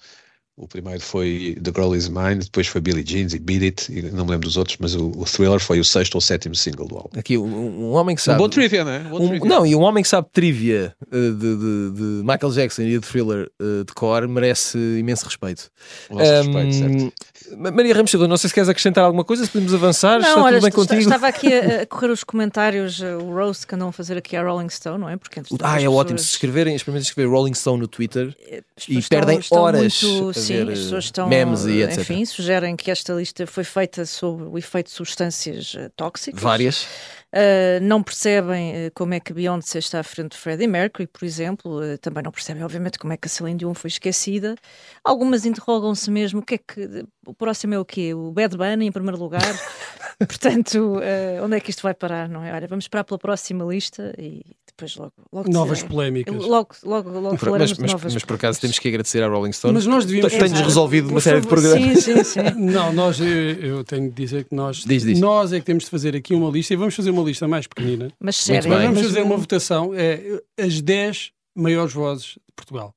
O 0.61 0.67
primeiro 0.67 1.01
foi 1.01 1.57
The 1.61 1.71
Girl 1.75 1.95
Is 1.95 2.07
Mine, 2.07 2.35
depois 2.35 2.67
foi 2.67 2.79
Billie 2.79 3.03
Jeans 3.03 3.33
e 3.33 3.39
Beat 3.39 3.63
It, 3.63 3.91
e 3.91 4.03
não 4.11 4.25
me 4.25 4.31
lembro 4.31 4.47
dos 4.47 4.57
outros, 4.57 4.77
mas 4.79 4.93
o, 4.93 5.07
o 5.17 5.25
Thriller 5.25 5.59
foi 5.59 5.79
o 5.79 5.83
sexto 5.83 6.13
ou 6.15 6.21
sétimo 6.21 6.53
single 6.55 6.87
do 6.87 6.95
álbum. 6.97 7.17
Aqui, 7.19 7.35
um, 7.35 7.45
um 7.45 7.91
homem 7.93 8.15
que 8.15 8.21
Um 8.21 8.25
sabe. 8.25 8.37
bom 8.37 8.47
trivia, 8.47 8.83
não 8.85 8.91
é? 8.91 8.99
Um 8.99 9.09
bom 9.09 9.23
um- 9.23 9.27
trivia. 9.29 9.49
não, 9.49 9.65
e 9.65 9.75
um 9.75 9.81
homem 9.81 10.03
que 10.03 10.09
sabe 10.09 10.27
trivia 10.31 10.95
eh, 11.11 11.15
de, 11.15 11.33
de- 11.57 11.91
de 11.95 12.03
Michael 12.23 12.51
Jackson 12.53 12.83
e 12.83 12.91
de 12.91 12.99
thriller 12.99 13.49
eh, 13.59 13.83
de 13.85 13.93
core 13.95 14.27
merece 14.27 14.77
imenso 14.99 15.25
respeito. 15.25 15.71
O 16.11 16.15
nosso 16.15 16.31
respeito, 16.31 16.73
certo? 16.75 17.13
Ma- 17.57 17.71
Maria 17.71 17.95
Ramos 17.95 18.13
não 18.13 18.37
sei 18.37 18.47
se 18.49 18.53
queres 18.53 18.69
acrescentar 18.69 19.03
alguma 19.03 19.23
coisa, 19.25 19.43
se 19.43 19.51
podemos 19.51 19.73
avançar, 19.73 20.19
está 20.19 20.35
Não, 20.35 20.43
olha, 20.43 20.57
tudo 20.57 20.63
bem 20.63 20.71
contigo. 20.71 21.01
estava 21.01 21.27
aqui 21.27 21.51
a, 21.51 21.81
a 21.81 21.85
correr 21.87 22.11
os 22.11 22.23
comentários, 22.23 23.01
eh, 23.01 23.15
o 23.15 23.33
roast 23.33 23.65
que 23.65 23.73
andam 23.73 23.87
a 23.89 23.91
fazer 23.91 24.15
aqui 24.15 24.35
à 24.35 24.43
Rolling 24.43 24.69
Stone, 24.69 24.99
não 24.99 25.09
é? 25.09 25.17
Porque 25.17 25.41
Ah, 25.61 25.81
é 25.81 25.89
ótimo. 25.89 26.19
Se 26.19 26.25
pessoas- 26.25 26.29
escreverem, 26.33 26.75
experimentem 26.75 27.07
escrever 27.07 27.29
Rolling 27.31 27.55
Stone 27.55 27.81
no 27.81 27.87
Twitter 27.87 28.27
e 28.39 28.61
pessoas 28.75 29.03
estão- 29.03 29.17
perdem 29.19 29.39
estão 29.39 29.57
horas 29.59 30.01
muito- 30.03 30.33
a 30.53 30.65
sim, 30.65 30.71
as 30.71 30.79
pessoas 30.79 31.03
estão, 31.05 31.27
memes 31.27 31.65
e 31.65 31.81
eh, 31.81 31.85
etc. 31.85 31.99
Enfim, 31.99 32.25
sugerem 32.25 32.75
que 32.75 32.91
esta 32.91 33.13
lista 33.13 33.45
foi 33.47 33.63
feita 33.63 34.05
sob 34.05 34.43
o 34.43 34.57
efeito 34.57 34.87
de 34.87 34.93
substâncias 34.93 35.75
eh, 35.77 35.89
tóxicas. 35.95 36.41
várias. 36.41 36.87
Uh, 37.33 37.79
não 37.81 38.03
percebem 38.03 38.87
uh, 38.87 38.91
como 38.93 39.13
é 39.13 39.19
que 39.21 39.31
Beyoncé 39.31 39.79
está 39.79 40.01
à 40.01 40.03
frente 40.03 40.31
de 40.31 40.37
Freddie 40.37 40.67
Mercury, 40.67 41.07
por 41.07 41.23
exemplo. 41.23 41.79
Uh, 41.79 41.97
também 41.97 42.21
não 42.21 42.31
percebem, 42.31 42.61
obviamente, 42.61 42.99
como 42.99 43.13
é 43.13 43.17
que 43.17 43.25
a 43.25 43.29
Celine 43.29 43.57
Dion 43.57 43.73
foi 43.73 43.87
esquecida. 43.87 44.55
Algumas 45.01 45.45
interrogam-se 45.45 46.11
mesmo 46.11 46.41
o 46.41 46.43
que 46.43 46.55
é 46.55 46.57
que. 46.57 47.05
O 47.25 47.33
próximo 47.33 47.73
é 47.73 47.79
o 47.79 47.85
quê? 47.85 48.13
O 48.13 48.31
Bad 48.33 48.57
Bunny 48.57 48.85
em 48.85 48.91
primeiro 48.91 49.17
lugar. 49.17 49.41
Portanto, 50.19 50.99
onde 51.41 51.55
é 51.55 51.59
que 51.59 51.69
isto 51.69 51.81
vai 51.81 51.93
parar, 51.93 52.27
não 52.27 52.43
é? 52.43 52.53
Olha, 52.53 52.67
vamos 52.67 52.85
esperar 52.85 53.03
pela 53.03 53.17
próxima 53.17 53.63
lista 53.63 54.13
e 54.19 54.43
depois 54.81 54.95
logo. 54.95 55.13
logo 55.31 55.49
Novas 55.51 55.83
polémicas. 55.83 56.35
Logo, 56.35 56.75
logo, 56.83 57.09
logo 57.09 57.37
Mas, 57.57 57.77
mas, 57.77 57.91
novas 57.93 58.13
mas 58.13 58.23
por 58.25 58.35
acaso 58.35 58.59
temos 58.59 58.79
que 58.79 58.87
agradecer 58.87 59.23
à 59.23 59.27
Rolling 59.27 59.51
Stone. 59.51 59.73
Mas 59.73 59.85
nós 59.85 60.05
devíamos. 60.05 60.31
Tens 60.33 60.43
Exato. 60.43 60.63
resolvido 60.63 61.05
uma 61.05 61.13
Por 61.13 61.21
série 61.21 61.41
de 61.41 61.47
programas. 61.47 62.03
Sim, 62.03 62.15
sim, 62.15 62.23
sim. 62.23 62.39
Não, 62.57 62.91
nós, 62.93 63.19
eu, 63.19 63.27
eu 63.27 63.83
tenho 63.83 64.09
de 64.09 64.15
dizer 64.15 64.45
que 64.45 64.55
nós, 64.55 64.83
Diz, 64.85 65.03
diz. 65.03 65.19
nós 65.19 65.53
é 65.53 65.59
que 65.59 65.65
temos 65.65 65.83
de 65.85 65.89
fazer 65.89 66.15
aqui 66.15 66.33
uma 66.33 66.49
lista 66.49 66.73
e 66.73 66.77
vamos 66.77 66.95
fazer 66.95 67.09
uma 67.11 67.23
lista 67.23 67.47
mais 67.47 67.67
pequenina. 67.67 68.11
Mas 68.19 68.35
sério. 68.37 68.69
Vamos 68.69 68.97
mas- 68.97 69.07
fazer 69.07 69.21
uma 69.21 69.37
votação, 69.37 69.91
é 69.93 70.41
as 70.59 70.81
10 70.81 71.31
maiores 71.55 71.93
vozes 71.93 72.25
de 72.25 72.39
Portugal. 72.55 72.93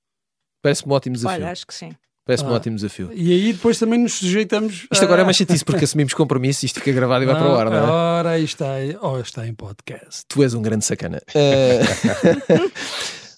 Parece-me 0.63 0.93
um 0.93 0.97
ótimo 0.97 1.15
desafio. 1.17 1.43
Olha, 1.43 1.53
acho 1.53 1.67
que 1.67 1.75
sim. 1.75 1.93
Parece-me 2.27 2.49
um 2.51 2.53
Ah. 2.53 2.57
ótimo 2.57 2.77
desafio. 2.77 3.11
E 3.15 3.33
aí 3.33 3.53
depois 3.53 3.79
também 3.79 3.99
nos 4.01 4.15
sujeitamos. 4.15 4.87
Isto 4.91 5.05
agora 5.05 5.21
é 5.21 5.25
uma 5.25 5.33
chatice 5.33 5.65
porque 5.65 5.85
assumimos 5.85 6.15
compromisso 6.15 6.65
e 6.65 6.67
isto 6.67 6.81
fica 6.81 6.91
gravado 6.93 7.23
e 7.25 7.27
vai 7.27 7.37
para 7.37 7.49
o 7.51 7.55
ar, 7.55 7.67
não 7.71 7.77
é? 7.77 7.81
Ora, 7.83 8.31
aí 8.31 8.45
está, 8.45 8.67
oh, 9.03 9.19
está 9.21 9.47
em 9.47 9.53
podcast. 9.55 10.23
Tu 10.29 10.43
és 10.43 10.55
um 10.55 10.63
grande 10.63 10.85
sacana. 10.85 11.21
Eh, 11.35 11.83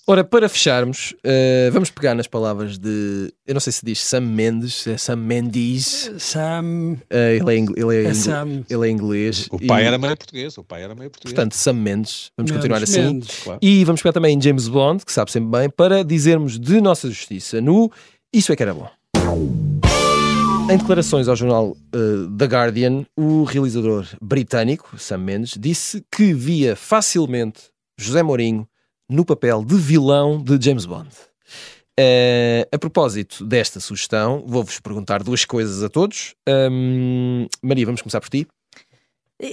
Ora, 0.09 0.22
para 0.22 0.49
fecharmos, 0.49 1.16
eh, 1.25 1.68
vamos 1.72 1.90
pegar 1.90 2.14
nas 2.14 2.29
palavras 2.29 2.79
de. 2.79 3.35
Eu 3.44 3.55
não 3.55 3.61
sei 3.61 3.72
se 3.72 3.85
diz 3.85 4.01
Sam 4.01 4.20
Mendes, 4.20 4.75
se 4.83 4.92
é 4.92 4.96
Sam 4.96 5.16
Mendes. 5.16 6.12
Sam. 6.18 6.96
Eh, 7.11 7.38
ele, 7.40 7.53
é, 7.53 7.59
ele, 7.59 7.96
é 8.07 8.11
É 8.11 8.14
Sam. 8.14 8.62
ele 8.70 8.87
é 8.87 8.88
inglês. 8.88 9.48
O 9.50 9.58
pai 9.67 9.83
e, 9.83 9.87
era 9.87 9.98
meio 9.98 10.17
português, 10.17 10.56
o 10.56 10.63
pai 10.63 10.85
era 10.85 10.94
meio 10.94 11.11
português. 11.11 11.35
Portanto, 11.35 11.54
Sam 11.54 11.73
Mendes. 11.73 12.31
Vamos 12.37 12.52
Mendes, 12.52 12.63
continuar 12.63 12.83
assim. 12.85 13.02
Mendes. 13.02 13.40
claro. 13.42 13.58
E 13.61 13.85
vamos 13.85 14.00
pegar 14.00 14.13
também 14.13 14.37
em 14.37 14.40
James 14.40 14.69
Bond, 14.69 15.04
que 15.04 15.11
sabe 15.11 15.33
sempre 15.33 15.50
bem, 15.58 15.69
para 15.69 16.04
dizermos 16.04 16.56
de 16.56 16.81
nossa 16.81 17.08
justiça 17.08 17.61
no 17.61 17.90
Isso 18.33 18.52
é 18.52 18.56
que 18.56 18.62
era 18.62 18.74
bom. 18.74 18.88
Em 20.70 20.77
declarações 20.77 21.29
ao 21.29 21.37
jornal 21.37 21.77
uh, 21.94 22.37
The 22.37 22.46
Guardian, 22.46 23.06
o 23.16 23.44
realizador 23.44 24.06
britânico, 24.20 24.98
Sam 24.98 25.18
Mendes, 25.18 25.56
disse 25.56 26.04
que 26.10 26.35
via 26.35 26.74
facilmente 26.74 27.70
José 27.96 28.22
Mourinho 28.22 28.68
no 29.08 29.24
papel 29.24 29.64
de 29.64 29.77
vilão 29.77 30.42
de 30.42 30.58
James 30.60 30.85
Bond. 30.85 31.08
Uh, 31.98 32.66
a 32.70 32.79
propósito 32.79 33.44
desta 33.44 33.81
sugestão, 33.81 34.44
vou-vos 34.46 34.81
perguntar 34.81 35.22
duas 35.22 35.44
coisas 35.44 35.83
a 35.83 35.88
todos. 35.88 36.35
Um, 36.48 37.46
Maria, 37.62 37.87
vamos 37.87 38.02
começar 38.02 38.20
por 38.20 38.29
ti. 38.29 38.46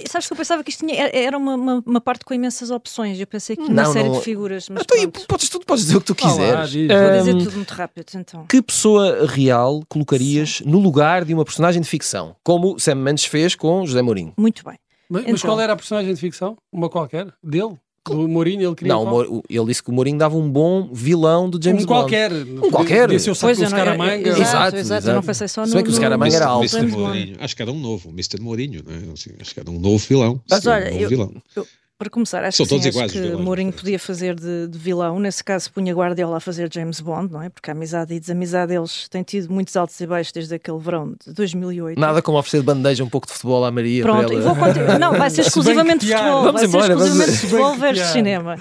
Sabes 0.08 0.26
que 0.26 0.32
eu 0.32 0.36
pensava 0.36 0.64
que 0.64 0.70
isto 0.70 0.86
tinha, 0.86 1.10
era 1.12 1.36
uma, 1.36 1.54
uma, 1.54 1.82
uma, 1.84 2.00
parte 2.00 2.24
com 2.24 2.32
imensas 2.32 2.70
opções. 2.70 3.20
Eu 3.20 3.26
pensei 3.26 3.54
que 3.54 3.62
tinha 3.62 3.74
uma 3.74 3.92
série 3.92 4.08
não... 4.08 4.18
de 4.18 4.24
figuras. 4.24 4.68
Mas 4.70 4.82
então, 4.82 5.26
podes, 5.28 5.48
tu 5.50 5.60
podes 5.60 5.84
dizer 5.84 5.96
o 5.98 6.00
que 6.00 6.06
tu 6.06 6.14
quiseres. 6.14 6.70
diz. 6.70 6.88
Vou 6.88 7.18
dizer 7.18 7.44
tudo 7.44 7.56
muito 7.56 7.70
rápido, 7.72 8.06
então. 8.14 8.46
Que 8.46 8.62
pessoa 8.62 9.26
real 9.26 9.82
colocarias 9.88 10.56
Sim. 10.56 10.64
no 10.66 10.78
lugar 10.78 11.24
de 11.24 11.34
uma 11.34 11.44
personagem 11.44 11.82
de 11.82 11.88
ficção? 11.88 12.34
Como 12.42 12.78
Sam 12.78 12.94
Mendes 12.94 13.26
fez 13.26 13.54
com 13.54 13.84
José 13.84 14.00
Mourinho. 14.00 14.32
Muito 14.38 14.64
bem. 14.64 14.78
Mas, 15.08 15.22
então, 15.22 15.32
mas 15.32 15.42
qual 15.42 15.60
era 15.60 15.74
a 15.74 15.76
personagem 15.76 16.14
de 16.14 16.20
ficção? 16.20 16.56
Uma 16.72 16.88
qualquer? 16.88 17.32
Dele? 17.42 17.78
Do 18.06 18.28
Mourinho, 18.28 18.68
ele 18.68 18.74
queria. 18.74 18.92
Não, 18.92 19.04
qual? 19.04 19.42
ele 19.48 19.64
disse 19.66 19.82
que 19.82 19.88
o 19.88 19.92
Mourinho 19.92 20.18
dava 20.18 20.36
um 20.36 20.50
bom 20.50 20.90
vilão 20.92 21.48
do 21.48 21.62
James 21.62 21.84
um 21.84 21.86
Bond. 21.86 22.00
Qualquer. 22.02 22.32
Um 22.32 22.70
qualquer. 22.70 23.02
Podia 23.02 23.18
ser 23.18 23.30
o 23.30 23.36
pois, 23.36 23.58
Scaramanga. 23.58 24.28
Exato, 24.28 24.42
exato, 24.42 24.76
exato. 24.76 25.08
Eu 25.08 25.14
não 25.14 25.22
pensei 25.22 25.48
só 25.48 25.62
no. 25.62 25.68
Se 25.68 25.74
bem 25.74 25.84
que 25.84 25.90
o 25.90 25.94
Scaramanga 25.94 26.36
era 26.36 26.46
alto. 26.46 26.76
Acho 27.40 27.56
que 27.56 27.62
era 27.62 27.72
um 27.72 27.78
novo, 27.78 28.10
Mr. 28.10 28.40
Mourinho, 28.40 28.82
né? 28.86 29.00
acho 29.40 29.54
que 29.54 29.60
era 29.60 29.70
um 29.70 29.78
novo 29.80 30.04
vilão. 30.06 30.40
Mas 30.50 30.66
olha, 30.66 30.92
um 30.92 30.98
eu, 30.98 31.08
vilão. 31.08 31.32
Eu, 31.56 31.66
para 31.96 32.10
começar, 32.10 32.42
acho 32.42 32.56
São 32.56 32.78
que, 32.78 32.92
sim, 32.92 33.00
acho 33.00 33.12
que 33.12 33.32
Mourinho 33.36 33.72
podia 33.72 33.98
fazer 33.98 34.34
de, 34.34 34.66
de, 34.66 34.78
vilão. 34.78 35.20
Nesse 35.20 35.44
caso, 35.44 35.70
punha 35.72 35.94
Guardiola 35.94 36.38
a 36.38 36.40
fazer 36.40 36.68
James 36.72 37.00
Bond, 37.00 37.32
não 37.32 37.40
é? 37.40 37.48
Porque 37.48 37.70
a 37.70 37.72
amizade 37.72 38.12
e 38.14 38.18
desamizade 38.18 38.72
deles 38.72 39.08
têm 39.08 39.22
tido 39.22 39.52
muitos 39.52 39.76
altos 39.76 40.00
e 40.00 40.06
baixos 40.06 40.32
desde 40.32 40.54
aquele 40.56 40.78
verão 40.78 41.14
de 41.24 41.32
2008. 41.32 42.00
Nada 42.00 42.20
como 42.20 42.36
oferecer 42.36 42.58
de 42.58 42.64
bandeja 42.64 43.04
um 43.04 43.08
pouco 43.08 43.28
de 43.28 43.32
futebol 43.32 43.64
à 43.64 43.70
Maria. 43.70 44.02
Pronto, 44.02 44.32
ela... 44.32 44.42
vou 44.42 44.56
continuar. 44.56 44.98
Não, 44.98 45.12
vai 45.12 45.30
ser 45.30 45.42
exclusivamente 45.42 46.06
futebol. 46.06 46.42
Vamos 46.42 46.60
vai 46.60 46.64
embora, 46.68 46.86
ser 46.86 46.92
exclusivamente 46.92 47.26
vamos... 47.26 47.40
futebol 47.40 47.74
versus 47.76 48.06
cinema. 48.08 48.56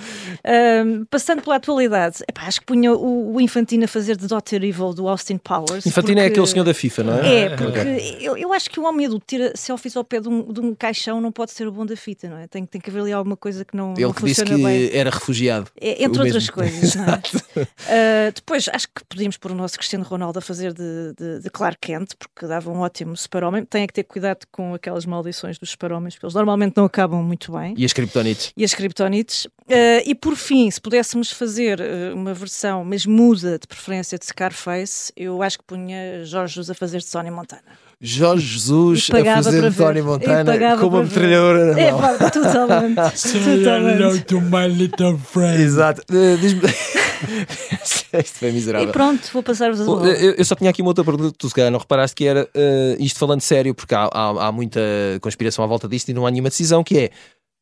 Um, 0.85 1.05
passando 1.05 1.41
pela 1.41 1.55
atualidade, 1.55 2.17
epá, 2.29 2.43
acho 2.43 2.59
que 2.59 2.65
punha 2.67 2.93
o, 2.93 3.35
o 3.35 3.41
Infantino 3.41 3.85
a 3.85 3.87
fazer 3.87 4.15
de 4.15 4.27
Dr. 4.27 4.63
Evil 4.63 4.93
do 4.93 5.07
Austin 5.07 5.37
Powers. 5.37 5.85
Infantino 5.87 6.19
é 6.19 6.23
porque... 6.23 6.29
é 6.29 6.33
aquele 6.33 6.47
senhor 6.47 6.63
da 6.63 6.73
FIFA, 6.73 7.03
não 7.03 7.13
é? 7.17 7.35
É, 7.35 7.49
porque 7.49 7.79
okay. 7.79 8.17
eu, 8.21 8.37
eu 8.37 8.53
acho 8.53 8.69
que 8.69 8.79
o 8.79 8.83
homem 8.83 9.07
adulto 9.07 9.25
tira 9.27 9.53
selfies 9.55 9.97
ao 9.97 10.03
pé 10.03 10.19
de 10.19 10.29
um, 10.29 10.53
de 10.53 10.59
um 10.59 10.75
caixão 10.75 11.19
não 11.19 11.31
pode 11.31 11.51
ser 11.51 11.67
o 11.67 11.71
bom 11.71 11.85
da 11.85 11.95
fita, 11.95 12.29
não 12.29 12.37
é? 12.37 12.47
Tem, 12.47 12.63
tem 12.65 12.79
que 12.79 12.89
haver 12.89 13.01
ali 13.01 13.13
alguma 13.23 13.37
coisa 13.37 13.63
que 13.63 13.75
não 13.75 13.93
ele 13.97 14.13
que 14.13 14.23
disse 14.23 14.43
que 14.43 14.55
bem. 14.55 14.89
era 14.93 15.09
refugiado. 15.09 15.71
É, 15.79 16.03
entre 16.03 16.21
outras 16.21 16.43
mesmo. 16.43 16.53
coisas, 16.53 16.95
não 16.95 17.05
é? 17.05 17.17
uh, 18.29 18.31
depois, 18.35 18.69
acho 18.71 18.87
que 18.87 19.03
podíamos 19.07 19.37
pôr 19.37 19.51
o 19.51 19.55
nosso 19.55 19.77
Cristiano 19.77 20.03
Ronaldo 20.03 20.39
a 20.39 20.41
fazer 20.41 20.73
de, 20.73 21.13
de, 21.17 21.39
de 21.39 21.49
Clark 21.49 21.77
Kent, 21.81 22.11
porque 22.19 22.45
dava 22.45 22.69
um 22.69 22.79
ótimo 22.79 23.15
super-homem. 23.15 23.65
Tem 23.65 23.87
que 23.87 23.93
ter 23.93 24.03
cuidado 24.03 24.45
com 24.51 24.73
aquelas 24.73 25.05
maldições 25.05 25.57
dos 25.57 25.71
super-homens, 25.71 26.15
porque 26.15 26.25
eles 26.25 26.35
normalmente 26.35 26.75
não 26.75 26.85
acabam 26.85 27.23
muito 27.23 27.51
bem. 27.51 27.73
E 27.77 27.85
as 27.85 27.93
criptonites. 27.93 28.53
E 28.55 28.63
as 28.63 28.73
criptonites. 28.73 29.45
Uh, 29.45 30.03
e 30.05 30.13
por 30.13 30.35
fim, 30.35 30.69
se 30.69 30.81
pudéssemos 30.81 31.31
fazer 31.31 31.79
uh, 31.79 32.15
uma 32.15 32.33
versão, 32.33 32.83
mas 32.83 33.05
muda 33.05 33.57
de 33.57 33.67
preferência 33.67 34.17
de 34.19 34.25
Scarface, 34.25 35.11
eu 35.15 35.41
acho 35.41 35.57
que 35.57 35.63
punha 35.63 36.25
Jorge 36.25 36.55
Jesus 36.55 36.69
a 36.69 36.73
fazer 36.73 36.97
de 36.99 37.05
Sony 37.05 37.31
Montana. 37.31 37.63
Jorge 38.05 38.45
Jesus 38.45 39.09
a 39.09 39.35
fazer 39.35 39.71
de 39.71 39.77
Tony 39.77 40.01
Montana 40.01 40.77
como 40.77 40.97
uma 40.97 41.03
metralhadora 41.03 41.79
É, 41.79 41.93
pá, 41.93 42.29
totalmente. 42.29 42.99
Hello 43.13 44.17
to 44.27 44.41
my 44.41 44.67
little 44.67 45.17
friend. 45.17 45.61
Exato. 45.61 46.01
Uh, 46.09 46.37
Diz-me. 46.37 46.61
Isto 48.13 48.39
foi 48.39 48.51
miserável. 48.51 48.89
E 48.89 48.91
pronto, 48.91 49.29
vou 49.31 49.41
passar-vos 49.41 49.81
a 49.81 49.85
bola. 49.85 50.07
Eu, 50.07 50.33
eu, 50.33 50.45
só 50.45 50.55
tinha 50.55 50.69
aqui 50.69 50.81
uma 50.81 50.89
outra 50.89 51.03
pergunta, 51.03 51.33
tu 51.37 51.47
se 51.47 51.55
calhar 51.55 51.71
não 51.71 51.79
reparaste, 51.79 52.15
que 52.15 52.25
era 52.25 52.43
uh, 52.43 53.01
isto 53.01 53.17
falando 53.17 53.41
sério, 53.41 53.73
porque 53.73 53.95
há, 53.95 54.09
há, 54.11 54.47
há 54.47 54.51
muita 54.51 54.79
conspiração 55.21 55.63
à 55.63 55.67
volta 55.67 55.87
disto 55.87 56.09
e 56.09 56.13
não 56.13 56.25
há 56.25 56.31
nenhuma 56.31 56.49
decisão, 56.49 56.83
que 56.83 56.97
é 56.97 57.09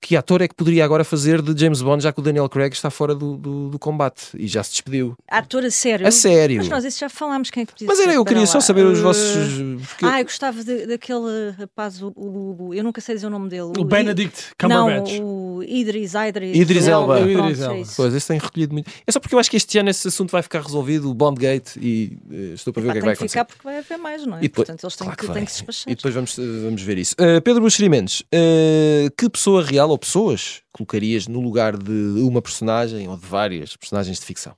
que 0.02 0.18
ator 0.18 0.42
é 0.42 0.48
que 0.48 0.56
poderia 0.56 0.84
agora 0.84 1.04
fazer 1.04 1.42
de 1.44 1.60
James 1.60 1.82
Bond, 1.82 2.04
já 2.04 2.12
que 2.12 2.20
o 2.20 2.24
Daniel 2.24 2.50
Craig 2.50 2.74
está 2.74 2.90
fora 2.90 3.14
do, 3.14 3.38
do, 3.38 3.70
do 3.70 3.80
combate 3.80 4.30
e 4.34 4.48
já 4.48 4.64
se 4.64 4.72
despediu? 4.72 5.16
Ator 5.28 5.64
a 5.64 5.70
sério? 5.70 6.08
A 6.08 6.12
sério. 6.12 6.58
Mas 6.58 6.70
nós 6.70 6.84
isso 6.84 7.00
já 7.00 7.08
falámos 7.08 7.52
quem 7.52 7.62
é 7.62 7.66
que 7.66 7.72
podia 7.72 7.88
Mas 7.88 8.00
era 8.00 8.14
eu, 8.14 8.26
queria 8.26 8.48
só 8.48 8.60
saber 8.60 8.84
os 8.84 9.00
vossos. 9.00 9.38
Porque... 9.88 10.06
Ah, 10.06 10.20
eu 10.20 10.26
gostava 10.26 10.64
de, 10.64 10.88
daquele 10.88 11.52
rapaz, 11.58 12.02
o, 12.02 12.12
o, 12.16 12.68
o, 12.70 12.74
eu 12.74 12.84
nunca 12.84 13.00
sei 13.00 13.14
dizer 13.14 13.28
o 13.28 13.30
nome 13.30 13.48
dele. 13.48 13.74
O, 13.78 13.86
Benedict 13.86 14.56
Cumberbatch. 14.60 15.20
Não, 15.20 15.26
o 15.26 15.51
Idris, 15.64 16.14
Idris. 16.14 16.58
Idris 16.58 16.88
Elba. 16.88 17.20
Elba. 17.20 17.32
Idris 17.32 17.60
Elba. 17.60 17.88
Pois, 17.96 18.14
esse 18.14 18.28
tem 18.28 18.40
recolhido 18.40 18.74
muito. 18.74 18.92
É 19.06 19.12
só 19.12 19.20
porque 19.20 19.36
eu 19.36 19.40
acho 19.40 19.50
que 19.50 19.58
este 19.58 19.78
ano 19.78 19.90
esse 19.90 20.08
assunto 20.08 20.32
vai 20.32 20.42
ficar 20.42 20.62
resolvido, 20.62 21.10
o 21.10 21.14
Bondgate, 21.14 21.80
e 21.80 22.18
uh, 22.30 22.54
estou 22.54 22.74
para 22.74 22.84
ver 22.84 22.90
o 22.90 22.92
que 22.92 22.98
é 22.98 23.02
que 23.02 23.06
vai 23.06 23.14
acontecer. 23.14 23.38
Tem 23.38 23.46
que 23.46 23.52
ficar 23.52 23.64
porque 23.64 23.64
vai 23.64 23.78
haver 23.78 23.98
mais, 23.98 24.26
não 24.26 24.38
é? 24.38 24.40
E 24.40 24.42
depois, 24.44 24.68
Portanto, 24.68 24.84
eles 24.84 24.96
têm, 24.96 25.06
claro 25.06 25.18
que, 25.18 25.28
que, 25.28 25.34
têm 25.34 25.46
que 25.46 25.52
se 25.52 25.58
despachar. 25.58 25.92
E 25.92 25.96
depois 25.96 26.14
vamos, 26.14 26.36
vamos 26.36 26.82
ver 26.82 26.98
isso. 26.98 27.16
Uh, 27.16 27.42
Pedro 27.42 27.62
Buxeri 27.62 27.90
Mendes, 27.90 28.22
uh, 28.22 29.12
que 29.18 29.30
pessoa 29.30 29.64
real 29.64 29.90
ou 29.90 29.98
pessoas 29.98 30.62
colocarias 30.72 31.28
no 31.28 31.42
lugar 31.42 31.78
de 31.78 31.92
uma 32.22 32.42
personagem 32.42 33.08
ou 33.08 33.18
de 33.18 33.26
várias 33.26 33.76
personagens 33.76 34.20
de 34.20 34.26
ficção? 34.26 34.54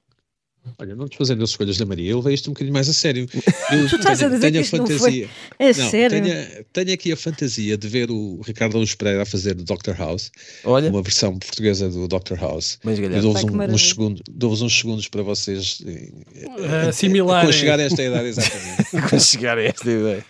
Olha, 0.80 0.96
não 0.96 1.06
desfazendo 1.08 1.44
as 1.44 1.50
escolhas 1.50 1.78
da 1.78 1.86
Maria, 1.86 2.12
eu 2.12 2.18
levei 2.18 2.34
isto 2.34 2.50
um 2.50 2.54
bocadinho 2.54 2.74
mais 2.74 2.88
a 2.88 2.94
sério. 2.94 3.28
Eu 3.72 3.90
tu 3.90 3.96
estás 3.96 4.20
tenho, 4.20 4.32
a 4.32 4.36
dizer 4.36 4.52
tenho 4.52 4.64
que 4.64 4.76
a 4.76 4.80
fantasia. 4.80 5.30
Não 5.60 5.68
é 5.68 5.74
não, 5.74 5.90
sério? 5.90 6.24
Tenho, 6.24 6.66
tenho, 6.72 6.94
aqui 6.94 7.12
a 7.12 7.18
fantasia 7.18 7.78
de 7.78 7.88
ver 7.88 8.10
o 8.10 8.42
Ricardo 8.42 8.78
Luz 8.78 8.96
Pereira 8.96 9.24
a 9.24 9.26
fazer 9.26 9.56
do 9.56 9.64
Dr. 9.64 9.92
House, 9.98 10.32
Olha. 10.64 10.90
uma 10.90 11.02
versão 11.02 11.38
portuguesa 11.38 11.90
do 11.90 12.08
Dr. 12.08 12.36
House. 12.40 12.80
Mas, 12.84 13.00
eu 13.00 13.22
dou-vos 13.22 13.44
um, 13.44 13.62
uns, 13.62 13.90
segundos, 13.90 14.22
dou 14.30 14.54
uns 14.54 14.78
segundos 14.78 15.08
para 15.08 15.22
vocês 15.22 15.82
uh, 15.82 16.90
assimilarem. 16.90 17.48
Quando 17.48 17.54
chegar 17.54 17.80
a 17.80 17.84
esta 17.84 18.02
idade, 18.02 18.28
exatamente. 18.28 19.20
Chegar 19.20 19.58
a 19.58 19.64
esta 19.64 19.92
ideia. 19.92 20.26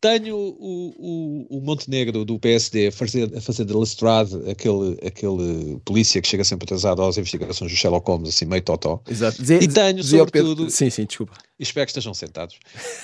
Tenho 0.00 0.36
o, 0.36 1.46
o, 1.50 1.58
o 1.58 1.60
Montenegro 1.60 2.24
do 2.24 2.38
PSD 2.38 2.88
a 2.88 2.92
fazer, 2.92 3.36
a 3.36 3.40
fazer 3.40 3.64
de 3.64 3.72
Lestrade, 3.72 4.34
aquele, 4.48 4.96
aquele 5.04 5.80
polícia 5.84 6.22
que 6.22 6.28
chega 6.28 6.44
sempre 6.44 6.64
atrasado 6.64 7.02
às 7.02 7.18
investigações 7.18 7.72
do 7.72 7.76
Sherlock 7.76 8.08
Holmes, 8.08 8.28
assim 8.28 8.44
meio 8.44 8.62
totó. 8.62 9.02
Exato. 9.10 9.42
e 9.42 9.66
tenho, 9.66 10.04
sobretudo. 10.04 10.70
Sim, 10.70 10.88
sim, 10.90 11.04
desculpa 11.04 11.36
e 11.58 11.62
espero 11.64 11.86
que 11.86 11.90
estejam 11.90 12.14
sentados. 12.14 12.56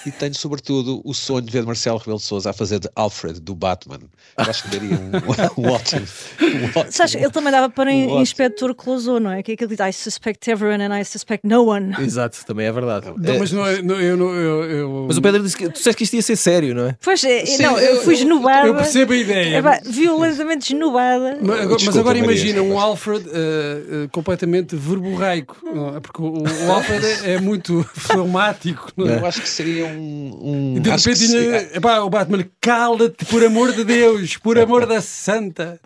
E 0.07 0.13
tenho, 0.13 0.35
sobretudo, 0.35 1.03
o 1.05 1.13
sonho 1.13 1.43
de 1.43 1.51
ver 1.51 1.65
Marcelo 1.65 1.99
Rebelo 1.99 2.19
de 2.19 2.25
Souza 2.25 2.51
a 2.51 2.53
fazer 2.53 2.79
de 2.79 2.89
Alfred, 2.95 3.41
do 3.41 3.55
Batman. 3.55 3.99
Eu 4.39 4.45
acho 4.45 4.63
que 4.63 4.69
daria 4.69 4.97
um, 4.97 5.63
um, 5.63 5.67
ótimo. 5.75 6.07
Um 6.41 6.67
ótimo 6.67 6.93
Sabes, 6.93 7.17
ele 7.17 7.31
também 7.31 7.51
dava 7.51 7.69
para 7.69 7.91
um 7.91 8.21
Inspetor 8.21 8.73
Clouseau, 8.75 9.19
não 9.19 9.33
é? 9.33 9.43
Que 9.43 9.53
é 9.53 9.55
aquele 9.55 9.75
diz, 9.75 9.81
I 9.81 9.93
suspect 9.93 10.49
everyone 10.49 10.85
and 10.85 10.97
I 10.97 11.05
suspect 11.05 11.45
no 11.47 11.65
one. 11.65 11.95
Exato, 11.99 12.47
também 12.47 12.67
é 12.67 12.73
verdade. 12.73 13.13
Não, 13.17 13.35
é... 13.35 13.39
Mas 13.39 13.51
não 13.51 13.67
é, 13.67 13.83
não, 13.83 14.01
eu, 14.01 14.17
não, 14.17 14.33
eu, 14.33 14.71
eu, 14.71 15.05
Mas 15.09 15.17
o 15.17 15.23
Pedro 15.23 15.43
disse 15.43 15.57
que 15.57 15.69
tu 15.69 15.73
disseste 15.73 15.97
que 15.97 16.05
isto 16.05 16.15
ia 16.15 16.23
ser 16.23 16.37
sério, 16.37 16.75
não 16.77 16.84
é? 16.84 16.84
Pois, 17.03 17.25
é, 17.25 17.45
Sim, 17.47 17.63
não, 17.63 17.79
eu, 17.79 18.03
fui 18.03 18.15
esnubada. 18.15 18.67
Eu 18.67 18.75
percebo 18.75 19.13
a 19.13 19.17
ideia. 19.17 19.57
É, 19.57 19.81
violentamente 19.85 20.73
esnubada. 20.73 21.39
Mas, 21.41 21.61
agora, 21.61 21.77
Desculpa, 21.77 21.85
mas 21.87 21.97
agora 21.97 22.19
imagina 22.19 22.63
um 22.63 22.79
Alfred 22.79 23.27
uh, 23.27 23.31
uh, 23.31 24.09
completamente 24.11 24.77
verborreico, 24.77 25.57
não 25.63 25.97
é? 25.97 26.01
Porque 26.01 26.21
o, 26.21 26.43
o 26.43 26.73
Alfred 26.73 27.05
é, 27.05 27.35
é 27.35 27.41
muito 27.41 27.83
fleumático, 27.95 28.93
não 28.97 29.09
é? 29.09 29.19
eu 29.19 29.27
acho 29.27 29.41
que 29.41 29.49
seria 29.49 29.87
um. 29.87 30.75
um 30.77 30.81
de 30.81 30.91
repente 30.91 31.27
tinha, 31.27 31.57
epá, 31.75 32.01
o 32.01 32.11
Batman, 32.11 32.45
cala-te, 32.61 33.25
por 33.25 33.45
amor 33.45 33.73
de 33.73 33.85
Deus, 33.85 34.37
por 34.37 34.59
amor 34.59 34.87
da 34.87 35.01
Santa. 35.01 35.81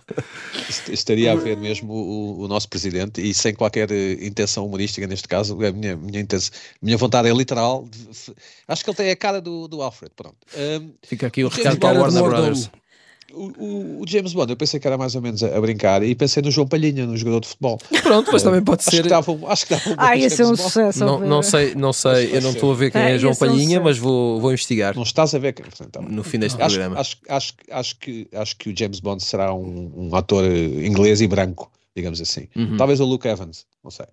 Estaria 0.89 1.33
a 1.33 1.35
ver 1.35 1.57
mesmo 1.57 1.93
o, 1.93 2.41
o, 2.43 2.49
nosso 2.49 2.69
presidente 2.69 3.21
e 3.21 3.33
sem 3.33 3.55
qualquer 3.55 3.91
eh, 3.91 4.13
intenção 4.21 4.67
humorística 4.67 5.07
neste 5.07 5.29
caso, 5.29 5.55
a 5.65 5.73
minha, 5.73 5.97
minha, 5.97 6.21
intenção, 6.21 6.53
minha 6.81 6.97
vontade 6.97 7.29
é 7.29 7.33
literal. 7.33 7.85
De, 7.89 8.09
acho 8.67 8.85
que 8.85 8.91
ele 8.91 8.97
tem 8.97 9.11
a 9.11 9.17
cara 9.17 9.41
do, 9.41 9.69
do 9.69 9.83
Alfred. 9.83 10.13
Pronto. 10.15 10.37
Um, 10.57 10.88
Fica 11.03 11.27
aqui 11.27 11.45
o 11.45 11.49
recado 11.49 11.79
para 11.79 11.99
a 11.99 12.03
Warner 12.03 12.23
Brothers. 12.23 12.71
O, 13.31 14.01
o, 14.01 14.05
James 14.09 14.33
Bond, 14.33 14.51
eu 14.51 14.57
pensei 14.57 14.81
que 14.81 14.87
era 14.87 14.97
mais 14.97 15.15
ou 15.15 15.21
menos 15.21 15.43
a, 15.43 15.55
a, 15.55 15.61
brincar 15.61 16.03
e 16.03 16.15
pensei 16.15 16.43
no 16.43 16.51
João 16.51 16.67
Palhinha, 16.67 17.05
no 17.07 17.15
jogador 17.15 17.41
de 17.41 17.49
futebol. 17.49 17.79
Pronto, 18.03 18.31
mas 18.33 18.43
também 18.43 18.63
pode 18.65 18.81
acho 18.81 18.91
ser. 18.91 19.03
Que 19.03 19.09
dava, 19.09 19.39
acho 19.49 19.67
que 19.67 19.75
dava 19.75 19.91
um 19.91 19.95
ah, 19.99 20.17
ia 20.17 20.31
ser 20.31 20.47
um 20.47 20.57
sucesso. 20.57 21.05
Não, 21.05 21.21
não 21.21 21.43
sei, 21.43 21.75
não 21.75 21.93
sei, 21.93 22.35
eu 22.35 22.41
não 22.41 22.51
estou 22.53 22.73
a 22.73 22.75
ver 22.75 22.91
quem 22.91 23.03
é, 23.03 23.15
é 23.15 23.19
João 23.19 23.35
Palhinha, 23.35 23.81
um 23.81 23.85
mas 23.85 23.99
vou, 23.99 24.41
vou 24.41 24.51
investigar. 24.51 24.97
Não 24.97 25.03
estás 25.03 25.35
a 25.35 25.39
ver 25.39 25.53
quem 25.53 25.67
então, 25.83 26.03
No 26.03 26.25
fim 26.25 26.39
deste 26.39 26.61
acho, 26.61 26.77
programa. 26.77 27.01
Acho, 27.01 27.19
acho, 27.29 27.55
acho, 27.71 27.99
que, 27.99 28.27
acho 28.33 28.57
que 28.57 28.71
o 28.71 28.77
James 28.77 28.99
Bond 28.99 29.23
será 29.23 29.53
um, 29.53 29.93
um 29.95 30.17
ator 30.17 30.45
inglês 30.47 31.21
e 31.21 31.27
branco, 31.27 31.71
digamos 31.95 32.23
assim. 32.23 32.49
Uhum. 32.57 32.79
Talvez 32.79 32.99
o 32.99 33.05
Luke 33.05 33.29
Evans, 33.29 33.67
não 33.85 33.91
sei. 33.91 34.07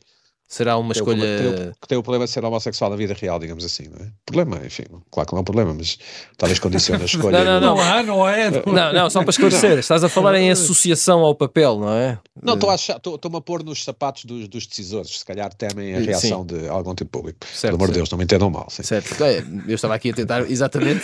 Será 0.48 0.78
uma 0.78 0.94
que 0.94 1.00
escolha. 1.00 1.22
Tem 1.22 1.48
o, 1.48 1.76
que 1.82 1.88
tem 1.88 1.98
o 1.98 2.04
problema 2.04 2.26
de 2.26 2.32
ser 2.32 2.46
homossexual 2.46 2.92
na 2.92 2.96
vida 2.96 3.16
real, 3.20 3.40
digamos 3.40 3.66
assim, 3.66 3.86
não 3.90 4.06
é? 4.06 4.12
Problema, 4.24 4.64
enfim, 4.64 4.84
claro 5.10 5.28
que 5.28 5.34
não 5.34 5.40
é 5.40 5.42
um 5.42 5.44
problema, 5.44 5.74
mas 5.74 5.98
talvez 6.38 6.60
condicione 6.60 7.02
a 7.02 7.06
escolha. 7.06 7.44
não, 7.44 7.60
não, 7.60 7.62
não. 7.62 7.76
Não 7.76 7.82
há, 7.82 8.04
não 8.04 8.30
é. 8.30 8.52
Não, 8.52 8.94
não, 8.94 9.10
só 9.10 9.22
para 9.22 9.32
esclarecer. 9.32 9.80
Estás 9.80 10.04
a 10.04 10.10
falar 10.10 10.36
em 10.36 10.52
associação 10.52 11.22
ao 11.22 11.34
papel, 11.34 11.80
não 11.80 11.92
é? 11.92 12.20
Não, 12.42 12.54
estou-me 12.56 13.38
a 13.38 13.42
pôr 13.42 13.64
nos 13.64 13.84
sapatos 13.84 14.26
dos, 14.26 14.48
dos 14.48 14.68
decisores, 14.68 15.20
se 15.20 15.26
calhar 15.26 15.52
temem 15.52 15.96
a 15.96 16.00
reação 16.00 16.46
sim. 16.48 16.56
de 16.56 16.68
algum 16.68 16.94
tipo 16.94 17.10
público. 17.10 17.40
Certo, 17.48 17.74
Pelo 17.74 17.76
amor 17.78 17.88
de 17.88 17.94
Deus, 17.96 18.10
não 18.12 18.18
me 18.18 18.24
entendam 18.24 18.50
mal. 18.50 18.68
Sim. 18.70 18.84
Certo, 18.84 19.24
é, 19.24 19.44
eu 19.68 19.76
estava 19.76 19.96
aqui 19.96 20.12
a 20.12 20.14
tentar 20.14 20.42
exatamente 20.50 21.02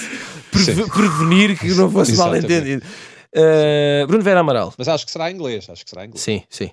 prevenir 0.51 1.57
que 1.57 1.73
não 1.73 1.89
fosse 1.89 2.15
mal 2.15 2.35
entendido. 2.35 2.85
Uh, 3.33 4.05
Bruno 4.05 4.23
Vera 4.23 4.41
Amaral. 4.41 4.73
Mas 4.77 4.87
acho 4.87 5.05
que 5.05 5.11
será 5.11 5.31
inglês, 5.31 5.67
acho 5.67 5.83
que 5.83 5.89
será 5.89 6.05
inglês. 6.05 6.21
Sim, 6.21 6.43
sim 6.49 6.69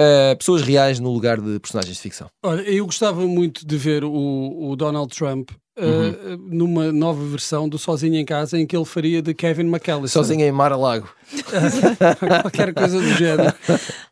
uh, 0.00 0.36
pessoas 0.36 0.62
reais 0.62 1.00
no 1.00 1.10
lugar 1.12 1.40
de 1.40 1.58
personagens 1.60 1.96
de 1.96 2.02
ficção? 2.02 2.28
Olha, 2.42 2.62
eu 2.62 2.84
gostava 2.86 3.20
muito 3.26 3.66
de 3.66 3.76
ver 3.76 4.04
o, 4.04 4.70
o 4.70 4.76
Donald 4.76 5.14
Trump 5.14 5.50
uh, 5.78 6.36
numa 6.38 6.92
nova 6.92 7.24
versão 7.24 7.68
do 7.68 7.78
Sozinho 7.78 8.16
em 8.16 8.24
Casa, 8.24 8.58
em 8.58 8.66
que 8.66 8.76
ele 8.76 8.84
faria 8.84 9.20
de 9.20 9.34
Kevin 9.34 9.66
McAllister. 9.66 10.10
Sozinho 10.10 10.44
em 10.44 10.52
Mar-a-Lago. 10.52 11.08
Qualquer 12.42 12.72
coisa 12.72 13.00
do 13.00 13.08
género. 13.14 13.52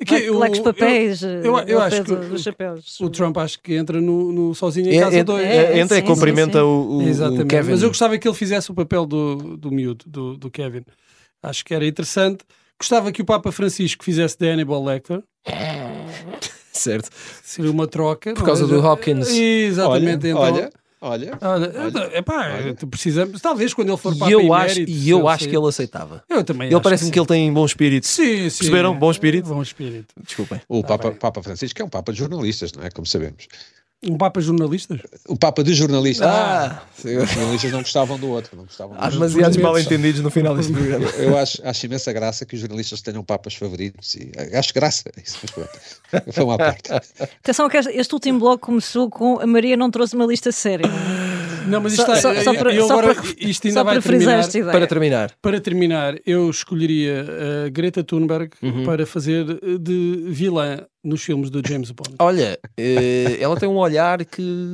Que, 0.04 0.30
lá 0.30 0.46
com 0.46 0.52
os 0.52 0.58
papéis, 0.60 1.22
eu, 1.22 1.30
eu, 1.30 1.58
eu 1.60 1.80
acho 1.80 2.02
que 2.02 2.14
dos 2.14 2.42
chapéus. 2.42 3.00
O 3.00 3.08
Trump 3.08 3.36
acho 3.38 3.60
que 3.60 3.74
entra 3.74 4.00
no, 4.00 4.32
no 4.32 4.54
Sozinho 4.54 4.92
em 4.92 5.00
Casa 5.00 5.24
2. 5.24 5.44
É, 5.44 5.56
é, 5.56 5.78
entra 5.80 5.96
sim, 5.96 6.02
e 6.02 6.06
cumprimenta 6.06 6.58
sim, 6.58 6.64
sim. 6.64 6.64
O, 6.64 6.98
o, 6.98 7.02
Exatamente. 7.02 7.42
o 7.42 7.46
Kevin. 7.46 7.70
Mas 7.70 7.82
eu 7.82 7.88
gostava 7.88 8.18
que 8.18 8.28
ele 8.28 8.36
fizesse 8.36 8.70
o 8.70 8.74
papel 8.74 9.06
do, 9.06 9.56
do 9.56 9.70
miúdo, 9.70 10.04
do, 10.06 10.36
do 10.36 10.50
Kevin. 10.50 10.82
Acho 11.42 11.64
que 11.64 11.74
era 11.74 11.86
interessante. 11.86 12.44
Gostava 12.78 13.12
que 13.12 13.22
o 13.22 13.24
Papa 13.24 13.52
Francisco 13.52 14.04
fizesse 14.04 14.36
de 14.38 14.48
Hannibal 14.48 14.84
Lecter. 14.84 15.22
certo. 16.72 17.10
Seria 17.42 17.70
uma 17.70 17.86
troca. 17.86 18.34
Por 18.34 18.44
causa 18.44 18.64
é? 18.64 18.66
do 18.66 18.84
Hopkins. 18.84 19.28
Exatamente. 19.28 20.26
Olha, 20.26 20.30
então, 20.30 20.38
olha. 20.40 20.70
Olha, 21.06 21.38
olha, 21.42 22.18
epá, 22.18 22.54
olha. 22.54 22.74
precisamos, 22.74 23.38
talvez 23.38 23.74
quando 23.74 23.90
ele 23.90 23.96
for 23.98 24.16
para 24.16 24.26
e 24.26 24.32
eu 24.32 24.54
acho 24.54 24.80
E 24.80 25.10
eu 25.10 25.28
acho 25.28 25.46
que 25.46 25.54
ele 25.54 25.68
aceitava. 25.68 26.24
Eu 26.30 26.42
também 26.42 26.70
Ele 26.70 26.80
parece-me 26.80 27.10
que, 27.10 27.12
que, 27.12 27.20
ele 27.20 27.26
tem 27.26 27.52
bom 27.52 27.66
espírito. 27.66 28.06
Sim, 28.06 28.48
sim. 28.48 28.58
Perceberam? 28.60 28.98
Bom 28.98 29.10
espírito? 29.10 29.50
Bom 29.50 29.60
espírito. 29.60 30.14
Desculpem. 30.24 30.62
O 30.66 30.80
tá 30.80 30.96
Papa, 30.96 31.10
Papa 31.12 31.42
Francisco 31.42 31.82
é 31.82 31.84
um 31.84 31.90
Papa 31.90 32.10
de 32.10 32.20
jornalistas, 32.20 32.72
não 32.72 32.82
é? 32.82 32.90
Como 32.90 33.06
sabemos. 33.06 33.46
Um 34.02 34.18
Papa 34.18 34.40
jornalistas? 34.40 35.00
O 35.26 35.36
Papa 35.36 35.64
de 35.64 35.72
jornalistas. 35.72 36.26
Ah, 36.26 36.82
os 36.98 37.30
jornalistas 37.30 37.72
não 37.72 37.80
gostavam 37.80 38.18
do 38.18 38.28
outro. 38.28 38.54
Não 38.56 38.64
gostavam 38.64 38.96
Há 38.98 39.08
demasiados 39.08 39.56
mal 39.56 39.78
entendidos 39.78 40.20
no 40.20 40.30
final 40.30 40.54
deste 40.54 40.72
programa. 40.72 41.06
Eu 41.16 41.36
acho, 41.38 41.66
acho 41.66 41.86
imensa 41.86 42.12
graça 42.12 42.44
que 42.44 42.54
os 42.54 42.60
jornalistas 42.60 43.00
tenham 43.00 43.24
papas 43.24 43.54
favoritos 43.54 44.14
e 44.14 44.30
acho 44.52 44.74
graça. 44.74 45.10
Isso, 45.22 45.38
foi 46.32 46.44
uma 46.44 46.58
parte. 46.58 46.92
Atenção 47.42 47.68
que 47.68 47.78
este 47.78 48.12
último 48.12 48.38
bloco 48.38 48.66
começou 48.66 49.08
com 49.08 49.40
a 49.40 49.46
Maria 49.46 49.76
não 49.76 49.90
trouxe 49.90 50.14
uma 50.14 50.26
lista 50.26 50.52
séria. 50.52 50.86
Não, 51.66 51.80
mas 51.80 51.94
isto, 51.94 52.06
só, 52.06 52.14
está, 52.14 52.42
só, 52.42 52.54
para, 52.54 52.74
eu 52.74 52.84
agora, 52.90 53.14
para, 53.14 53.24
isto 53.38 53.66
ainda 53.66 53.84
vai 53.84 54.00
terminar. 54.00 54.48
Para 54.70 54.86
terminar. 54.86 55.32
Para 55.40 55.60
terminar, 55.60 56.14
eu 56.26 56.50
escolheria 56.50 57.26
a 57.66 57.68
Greta 57.68 58.02
Thunberg 58.02 58.50
uhum. 58.62 58.84
para 58.84 59.06
fazer 59.06 59.44
de 59.78 60.24
vilã 60.28 60.86
nos 61.02 61.22
filmes 61.22 61.50
do 61.50 61.60
James 61.66 61.90
Bond. 61.90 62.16
Olha, 62.18 62.58
eh, 62.76 63.36
ela 63.40 63.56
tem 63.56 63.68
um 63.68 63.76
olhar 63.76 64.24
que. 64.24 64.72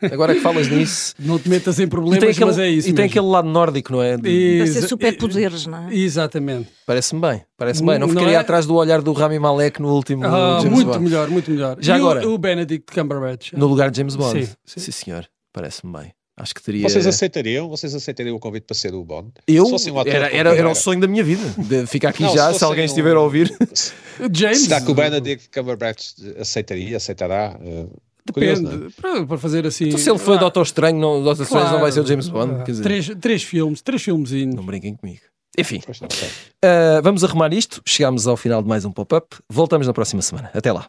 Agora 0.12 0.34
que 0.34 0.40
falas 0.40 0.68
nisso. 0.68 1.14
Não 1.18 1.38
te 1.38 1.48
metas 1.48 1.80
em 1.80 1.88
problemas, 1.88 2.22
aquele, 2.22 2.44
mas 2.44 2.58
é 2.58 2.68
isso. 2.68 2.88
E 2.88 2.92
mesmo. 2.92 2.96
tem 2.96 3.06
aquele 3.06 3.26
lado 3.26 3.48
nórdico, 3.48 3.92
não 3.92 4.02
é? 4.02 4.18
De... 4.18 4.58
Para 4.58 4.66
ser 4.66 4.88
superpoderes, 4.88 5.66
não 5.66 5.88
é? 5.88 5.94
Exatamente. 5.94 6.68
Parece-me 6.84 7.20
bem, 7.20 7.42
parece-me 7.56 7.88
bem. 7.88 7.98
Não, 7.98 8.06
não 8.06 8.14
ficaria 8.14 8.36
é... 8.36 8.40
atrás 8.40 8.66
do 8.66 8.74
olhar 8.74 9.00
do 9.00 9.12
Rami 9.12 9.38
Malek 9.38 9.80
no 9.80 9.88
último. 9.94 10.24
Ah, 10.26 10.58
James 10.60 10.74
muito 10.74 10.92
Bond. 10.92 11.04
melhor, 11.04 11.30
muito 11.30 11.50
melhor. 11.50 11.78
Já 11.80 11.96
e 11.96 11.98
agora. 11.98 12.28
O, 12.28 12.34
o 12.34 12.38
Benedict 12.38 12.92
Cumberbatch. 12.92 13.52
No 13.54 13.66
lugar 13.66 13.90
de 13.90 13.96
James 13.96 14.16
Bond. 14.16 14.44
Sim, 14.44 14.52
sim. 14.66 14.80
sim 14.80 14.92
senhor. 14.92 15.26
Parece-me 15.56 15.90
bem. 15.90 16.12
Acho 16.36 16.54
que 16.54 16.62
teria. 16.62 16.82
Vocês 16.82 17.06
aceitariam? 17.06 17.66
Vocês 17.66 17.94
aceitariam 17.94 18.36
o 18.36 18.38
convite 18.38 18.64
para 18.64 18.76
ser 18.76 18.94
o 18.94 19.02
Bond? 19.02 19.32
Eu? 19.48 19.64
Um 19.64 20.00
era, 20.00 20.30
era, 20.30 20.54
era 20.54 20.70
o 20.70 20.74
sonho 20.74 21.00
da 21.00 21.06
minha 21.06 21.24
vida. 21.24 21.86
Fica 21.86 22.10
aqui 22.10 22.24
não, 22.24 22.34
já, 22.34 22.52
se, 22.52 22.58
se 22.58 22.64
alguém 22.64 22.84
estiver 22.84 23.16
um... 23.16 23.20
a 23.20 23.22
ouvir. 23.22 23.50
James. 24.30 24.64
Será 24.64 24.82
que 24.82 24.90
o 24.90 24.94
Benedict 24.94 25.48
Cumberbatch 25.48 26.12
aceitaria? 26.38 26.98
Aceitará? 26.98 27.58
Uh, 27.58 27.90
Depende. 28.26 28.60
Curioso, 28.60 28.86
é? 28.86 29.00
para, 29.00 29.26
para, 29.26 29.38
fazer 29.38 29.66
assim. 29.66 29.86
Então, 29.86 29.98
se 29.98 30.10
ele 30.10 30.18
foi 30.18 30.36
ah, 30.36 30.40
Doutor 30.40 30.62
Estranho, 30.62 30.98
não, 30.98 31.22
Doutor 31.22 31.46
claro, 31.46 31.72
não 31.72 31.80
vai 31.80 31.90
ser 31.90 32.00
o 32.00 32.06
James 32.06 32.28
Bond. 32.28 32.52
Ah, 32.60 32.82
três, 32.82 33.10
três 33.18 33.42
filmes, 33.42 33.80
três 33.80 34.02
filmezinhos. 34.02 34.54
Não 34.54 34.66
brinquem 34.66 34.94
comigo. 34.94 35.22
Enfim, 35.58 35.80
uh, 35.88 37.02
vamos 37.02 37.24
arrumar 37.24 37.54
isto. 37.54 37.80
Chegamos 37.86 38.28
ao 38.28 38.36
final 38.36 38.62
de 38.62 38.68
mais 38.68 38.84
um 38.84 38.92
pop-up. 38.92 39.38
Voltamos 39.48 39.86
na 39.86 39.94
próxima 39.94 40.20
semana. 40.20 40.50
Até 40.52 40.70
lá. 40.70 40.86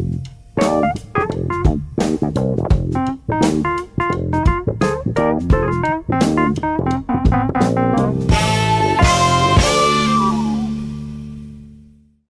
you. 6.64 6.81